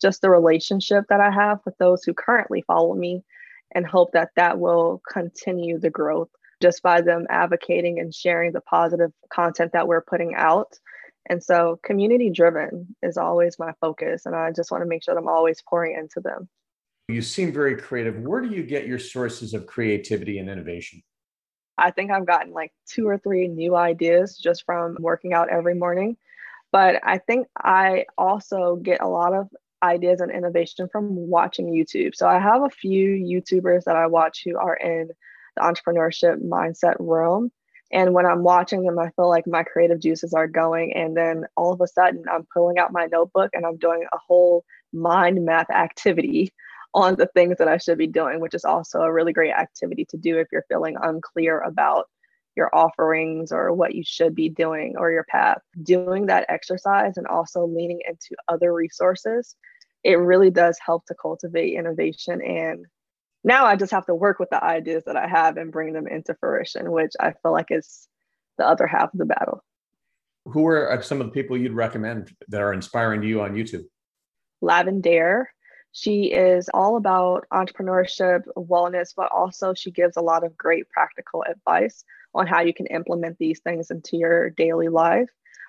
just 0.00 0.20
the 0.20 0.30
relationship 0.30 1.04
that 1.08 1.20
I 1.20 1.30
have 1.30 1.60
with 1.64 1.78
those 1.78 2.02
who 2.04 2.12
currently 2.12 2.62
follow 2.66 2.94
me 2.94 3.22
and 3.76 3.86
hope 3.86 4.12
that 4.12 4.30
that 4.36 4.58
will 4.58 5.02
continue 5.06 5.78
the 5.78 5.90
growth 5.90 6.30
just 6.62 6.82
by 6.82 7.02
them 7.02 7.26
advocating 7.28 8.00
and 8.00 8.14
sharing 8.14 8.52
the 8.52 8.62
positive 8.62 9.12
content 9.30 9.72
that 9.74 9.86
we're 9.86 10.00
putting 10.00 10.34
out. 10.34 10.78
And 11.28 11.44
so, 11.44 11.78
community 11.84 12.30
driven 12.30 12.96
is 13.02 13.18
always 13.18 13.58
my 13.58 13.72
focus. 13.82 14.24
And 14.24 14.34
I 14.34 14.50
just 14.52 14.70
want 14.70 14.82
to 14.82 14.88
make 14.88 15.04
sure 15.04 15.14
that 15.14 15.20
I'm 15.20 15.28
always 15.28 15.62
pouring 15.68 15.94
into 15.94 16.20
them. 16.20 16.48
You 17.08 17.20
seem 17.20 17.52
very 17.52 17.76
creative. 17.76 18.18
Where 18.18 18.40
do 18.40 18.48
you 18.48 18.62
get 18.62 18.86
your 18.86 18.98
sources 18.98 19.52
of 19.52 19.66
creativity 19.66 20.38
and 20.38 20.48
innovation? 20.48 21.02
I 21.76 21.90
think 21.90 22.10
I've 22.10 22.26
gotten 22.26 22.52
like 22.52 22.72
two 22.88 23.06
or 23.06 23.18
three 23.18 23.46
new 23.46 23.76
ideas 23.76 24.38
just 24.38 24.64
from 24.64 24.96
working 25.00 25.34
out 25.34 25.50
every 25.50 25.74
morning. 25.74 26.16
But 26.72 27.00
I 27.04 27.18
think 27.18 27.46
I 27.54 28.06
also 28.16 28.76
get 28.76 29.02
a 29.02 29.08
lot 29.08 29.34
of 29.34 29.48
ideas 29.82 30.20
and 30.20 30.30
innovation 30.30 30.88
from 30.90 31.14
watching 31.14 31.66
YouTube. 31.66 32.14
So 32.14 32.26
I 32.26 32.38
have 32.38 32.62
a 32.62 32.70
few 32.70 33.08
YouTubers 33.08 33.84
that 33.84 33.96
I 33.96 34.06
watch 34.06 34.42
who 34.44 34.56
are 34.58 34.76
in 34.76 35.10
the 35.56 35.62
entrepreneurship 35.62 36.42
mindset 36.42 36.96
realm. 36.98 37.50
And 37.92 38.12
when 38.12 38.26
I'm 38.26 38.42
watching 38.42 38.82
them, 38.82 38.98
I 38.98 39.10
feel 39.10 39.28
like 39.28 39.46
my 39.46 39.62
creative 39.62 40.00
juices 40.00 40.34
are 40.34 40.48
going. 40.48 40.92
And 40.94 41.16
then 41.16 41.44
all 41.56 41.72
of 41.72 41.80
a 41.80 41.86
sudden, 41.86 42.24
I'm 42.30 42.46
pulling 42.52 42.78
out 42.78 42.92
my 42.92 43.06
notebook 43.06 43.50
and 43.52 43.64
I'm 43.64 43.76
doing 43.76 44.04
a 44.12 44.18
whole 44.18 44.64
mind 44.92 45.44
map 45.44 45.70
activity 45.70 46.52
on 46.94 47.14
the 47.16 47.26
things 47.26 47.58
that 47.58 47.68
I 47.68 47.76
should 47.76 47.98
be 47.98 48.06
doing, 48.06 48.40
which 48.40 48.54
is 48.54 48.64
also 48.64 49.00
a 49.00 49.12
really 49.12 49.32
great 49.32 49.52
activity 49.52 50.06
to 50.06 50.16
do 50.16 50.38
if 50.38 50.48
you're 50.50 50.64
feeling 50.68 50.96
unclear 51.00 51.60
about 51.60 52.06
your 52.56 52.74
offerings 52.74 53.52
or 53.52 53.72
what 53.72 53.94
you 53.94 54.02
should 54.04 54.34
be 54.34 54.48
doing 54.48 54.94
or 54.96 55.12
your 55.12 55.24
path. 55.24 55.58
Doing 55.82 56.26
that 56.26 56.46
exercise 56.48 57.16
and 57.16 57.26
also 57.26 57.66
leaning 57.66 58.00
into 58.08 58.34
other 58.48 58.72
resources, 58.72 59.54
it 60.02 60.14
really 60.14 60.50
does 60.50 60.78
help 60.84 61.04
to 61.06 61.14
cultivate 61.14 61.74
innovation. 61.74 62.40
And 62.40 62.86
now 63.44 63.66
I 63.66 63.76
just 63.76 63.92
have 63.92 64.06
to 64.06 64.14
work 64.14 64.38
with 64.38 64.50
the 64.50 64.62
ideas 64.62 65.04
that 65.06 65.16
I 65.16 65.28
have 65.28 65.56
and 65.56 65.70
bring 65.70 65.92
them 65.92 66.08
into 66.08 66.34
fruition, 66.40 66.90
which 66.90 67.12
I 67.20 67.32
feel 67.42 67.52
like 67.52 67.70
is 67.70 68.08
the 68.58 68.66
other 68.66 68.86
half 68.86 69.12
of 69.12 69.18
the 69.18 69.26
battle. 69.26 69.62
Who 70.46 70.66
are 70.66 70.92
uh, 70.92 71.02
some 71.02 71.20
of 71.20 71.26
the 71.26 71.32
people 71.32 71.56
you'd 71.56 71.72
recommend 71.72 72.32
that 72.48 72.62
are 72.62 72.72
inspiring 72.72 73.20
to 73.20 73.26
you 73.26 73.42
on 73.42 73.54
YouTube? 73.54 73.84
Lavendaire. 74.62 75.44
she 75.92 76.32
is 76.32 76.70
all 76.72 76.96
about 76.96 77.44
entrepreneurship, 77.52 78.42
wellness, 78.56 79.12
but 79.14 79.30
also 79.30 79.74
she 79.74 79.90
gives 79.90 80.16
a 80.16 80.22
lot 80.22 80.44
of 80.44 80.56
great 80.56 80.88
practical 80.88 81.44
advice 81.48 82.04
on 82.36 82.46
how 82.46 82.60
you 82.60 82.74
can 82.74 82.86
implement 82.86 83.38
these 83.38 83.60
things 83.60 83.90
into 83.90 84.16
your 84.16 84.50
daily 84.50 84.88
life. 84.88 85.28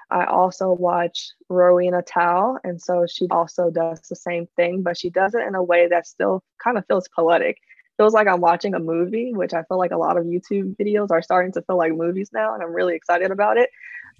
I 0.09 0.25
also 0.25 0.71
watch 0.71 1.31
Rowena 1.49 2.01
Tsai, 2.01 2.55
and 2.63 2.81
so 2.81 3.05
she 3.07 3.27
also 3.29 3.69
does 3.69 4.01
the 4.01 4.15
same 4.15 4.47
thing, 4.55 4.81
but 4.81 4.97
she 4.97 5.09
does 5.09 5.33
it 5.33 5.45
in 5.45 5.55
a 5.55 5.63
way 5.63 5.87
that 5.87 6.07
still 6.07 6.43
kind 6.63 6.77
of 6.77 6.85
feels 6.87 7.09
poetic. 7.09 7.57
Feels 7.97 8.13
like 8.13 8.27
I'm 8.27 8.41
watching 8.41 8.73
a 8.73 8.79
movie, 8.79 9.33
which 9.33 9.53
I 9.53 9.63
feel 9.63 9.77
like 9.77 9.91
a 9.91 9.97
lot 9.97 10.17
of 10.17 10.25
YouTube 10.25 10.77
videos 10.77 11.11
are 11.11 11.21
starting 11.21 11.51
to 11.53 11.61
feel 11.63 11.77
like 11.77 11.93
movies 11.93 12.29
now, 12.33 12.53
and 12.53 12.63
I'm 12.63 12.73
really 12.73 12.95
excited 12.95 13.31
about 13.31 13.57
it. 13.57 13.69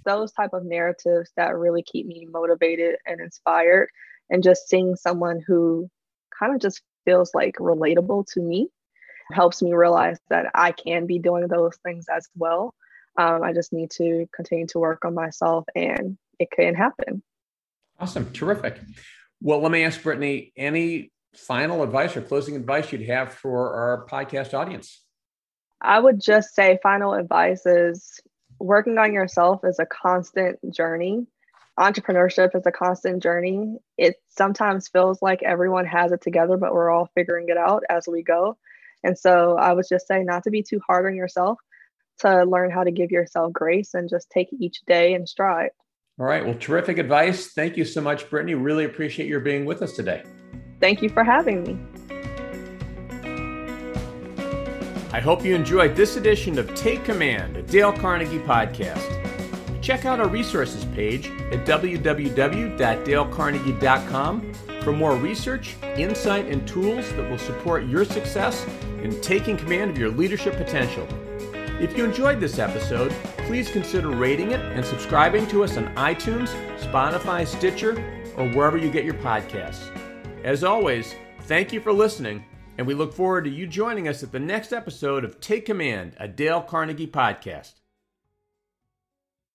Those 0.06 0.32
type 0.32 0.52
of 0.54 0.66
narratives 0.66 1.32
that 1.38 1.56
really 1.56 1.84
keep 1.84 2.06
me 2.06 2.28
motivated 2.30 2.98
and 3.06 3.22
inspired, 3.22 3.90
and 4.30 4.44
just 4.44 4.68
seeing 4.68 4.96
someone 4.96 5.42
who 5.46 5.90
kind 6.38 6.54
of 6.54 6.62
just 6.62 6.82
feels 7.06 7.34
like 7.34 7.56
relatable 7.56 8.26
to 8.34 8.42
me 8.42 8.70
helps 9.32 9.62
me 9.62 9.74
realize 9.74 10.20
that 10.30 10.48
I 10.54 10.72
can 10.72 11.06
be 11.06 11.20
doing 11.20 11.48
those 11.48 11.76
things 11.78 12.06
as 12.14 12.28
well. 12.36 12.74
Um, 13.18 13.44
I 13.44 13.54
just 13.54 13.74
need 13.74 13.92
to 13.92 14.28
continue 14.34 14.68
to 14.68 14.80
work 14.80 15.06
on 15.06 15.14
myself 15.14 15.66
and 15.76 16.18
it 16.40 16.52
can 16.52 16.76
happen. 16.76 17.24
Awesome. 18.00 18.32
Terrific. 18.32 18.80
Well, 19.42 19.60
let 19.60 19.72
me 19.72 19.84
ask 19.84 20.02
Brittany 20.02 20.52
any 20.56 21.12
final 21.36 21.84
advice 21.84 22.16
or 22.16 22.22
closing 22.22 22.56
advice 22.56 22.92
you'd 22.92 23.08
have 23.08 23.34
for 23.34 23.74
our 23.74 24.08
podcast 24.08 24.54
audience? 24.54 25.04
I 25.82 26.00
would 26.00 26.20
just 26.20 26.56
say 26.56 26.80
final 26.82 27.14
advice 27.14 27.66
is 27.66 28.20
working 28.60 28.98
on 28.98 29.14
yourself 29.14 29.62
is 29.64 29.80
a 29.80 29.86
constant 29.86 30.60
journey 30.74 31.28
entrepreneurship 31.78 32.56
is 32.56 32.66
a 32.66 32.72
constant 32.72 33.22
journey. 33.22 33.78
It 33.98 34.16
sometimes 34.30 34.88
feels 34.88 35.22
like 35.22 35.44
everyone 35.44 35.86
has 35.86 36.12
it 36.12 36.22
together, 36.22 36.58
but 36.58 36.74
we're 36.74 36.90
all 36.90 37.10
figuring 37.14 37.50
it 37.50 37.58
out 37.58 37.84
as 37.90 38.08
we 38.08 38.24
go. 38.24 38.58
And 39.04 39.18
so 39.18 39.58
I 39.58 39.74
would 39.74 39.86
just 39.90 40.08
say 40.08 40.24
not 40.24 40.44
to 40.44 40.52
be 40.52 40.64
too 40.64 40.80
hard 40.88 41.06
on 41.06 41.16
yourself, 41.16 41.60
to 42.20 42.44
learn 42.44 42.72
how 42.72 42.84
to 42.84 42.92
give 42.92 43.12
yourself 43.12 43.54
grace 43.54 43.94
and 43.94 44.10
just 44.10 44.30
take 44.30 44.48
each 44.60 44.82
day 44.88 45.14
in 45.14 45.28
stride. 45.28 45.70
All 46.20 46.26
right. 46.26 46.44
Well, 46.44 46.56
terrific 46.56 46.98
advice. 46.98 47.54
Thank 47.54 47.78
you 47.78 47.86
so 47.86 48.02
much, 48.02 48.30
Brittany. 48.30 48.56
Really 48.56 48.86
appreciate 48.86 49.30
your 49.30 49.40
being 49.40 49.66
with 49.66 49.82
us 49.82 49.94
today. 49.94 50.24
Thank 50.80 51.02
you 51.02 51.10
for 51.10 51.24
having 51.24 51.64
me. 51.64 51.80
I 55.14 55.20
hope 55.20 55.46
you 55.46 55.56
enjoyed 55.56 55.96
this 55.96 56.18
edition 56.18 56.60
of 56.60 56.74
Take 56.76 57.04
Command, 57.04 57.56
a 57.56 57.64
Dale 57.64 57.94
Carnegie 57.94 58.40
podcast 58.40 59.18
check 59.88 60.04
out 60.04 60.20
our 60.20 60.28
resources 60.28 60.84
page 60.84 61.28
at 61.28 61.66
www.dalecarnegie.com 61.66 64.54
for 64.82 64.92
more 64.92 65.16
research, 65.16 65.78
insight, 65.96 66.46
and 66.48 66.68
tools 66.68 67.10
that 67.14 67.30
will 67.30 67.38
support 67.38 67.86
your 67.86 68.04
success 68.04 68.66
in 69.08 69.22
taking 69.22 69.56
command 69.56 69.90
of 69.90 69.98
your 69.98 70.10
leadership 70.10 70.58
potential. 70.58 71.08
If 71.80 71.98
you 71.98 72.04
enjoyed 72.04 72.40
this 72.42 72.60
episode, 72.60 73.12
please 73.46 73.70
consider 73.70 74.10
rating 74.10 74.52
it 74.52 74.60
and 74.60 74.84
subscribing 74.84 75.48
to 75.48 75.64
us 75.64 75.78
on 75.78 75.94
iTunes, 75.96 76.50
Spotify, 76.78 77.48
Stitcher, 77.48 77.94
or 78.36 78.50
wherever 78.50 78.78
you 78.78 78.92
get 78.92 79.06
your 79.06 79.14
podcasts. 79.16 79.90
As 80.44 80.64
always, 80.64 81.16
thank 81.44 81.72
you 81.72 81.80
for 81.80 81.94
listening, 81.94 82.44
and 82.78 82.86
we 82.86 82.94
look 82.94 83.14
forward 83.14 83.46
to 83.46 83.50
you 83.50 83.66
joining 83.66 84.08
us 84.08 84.24
at 84.24 84.32
the 84.32 84.40
next 84.40 84.74
episode 84.74 85.24
of 85.24 85.40
Take 85.40 85.66
Command, 85.66 86.16
a 86.20 86.28
Dale 86.28 86.62
Carnegie 86.62 87.08
podcast. 87.08 87.76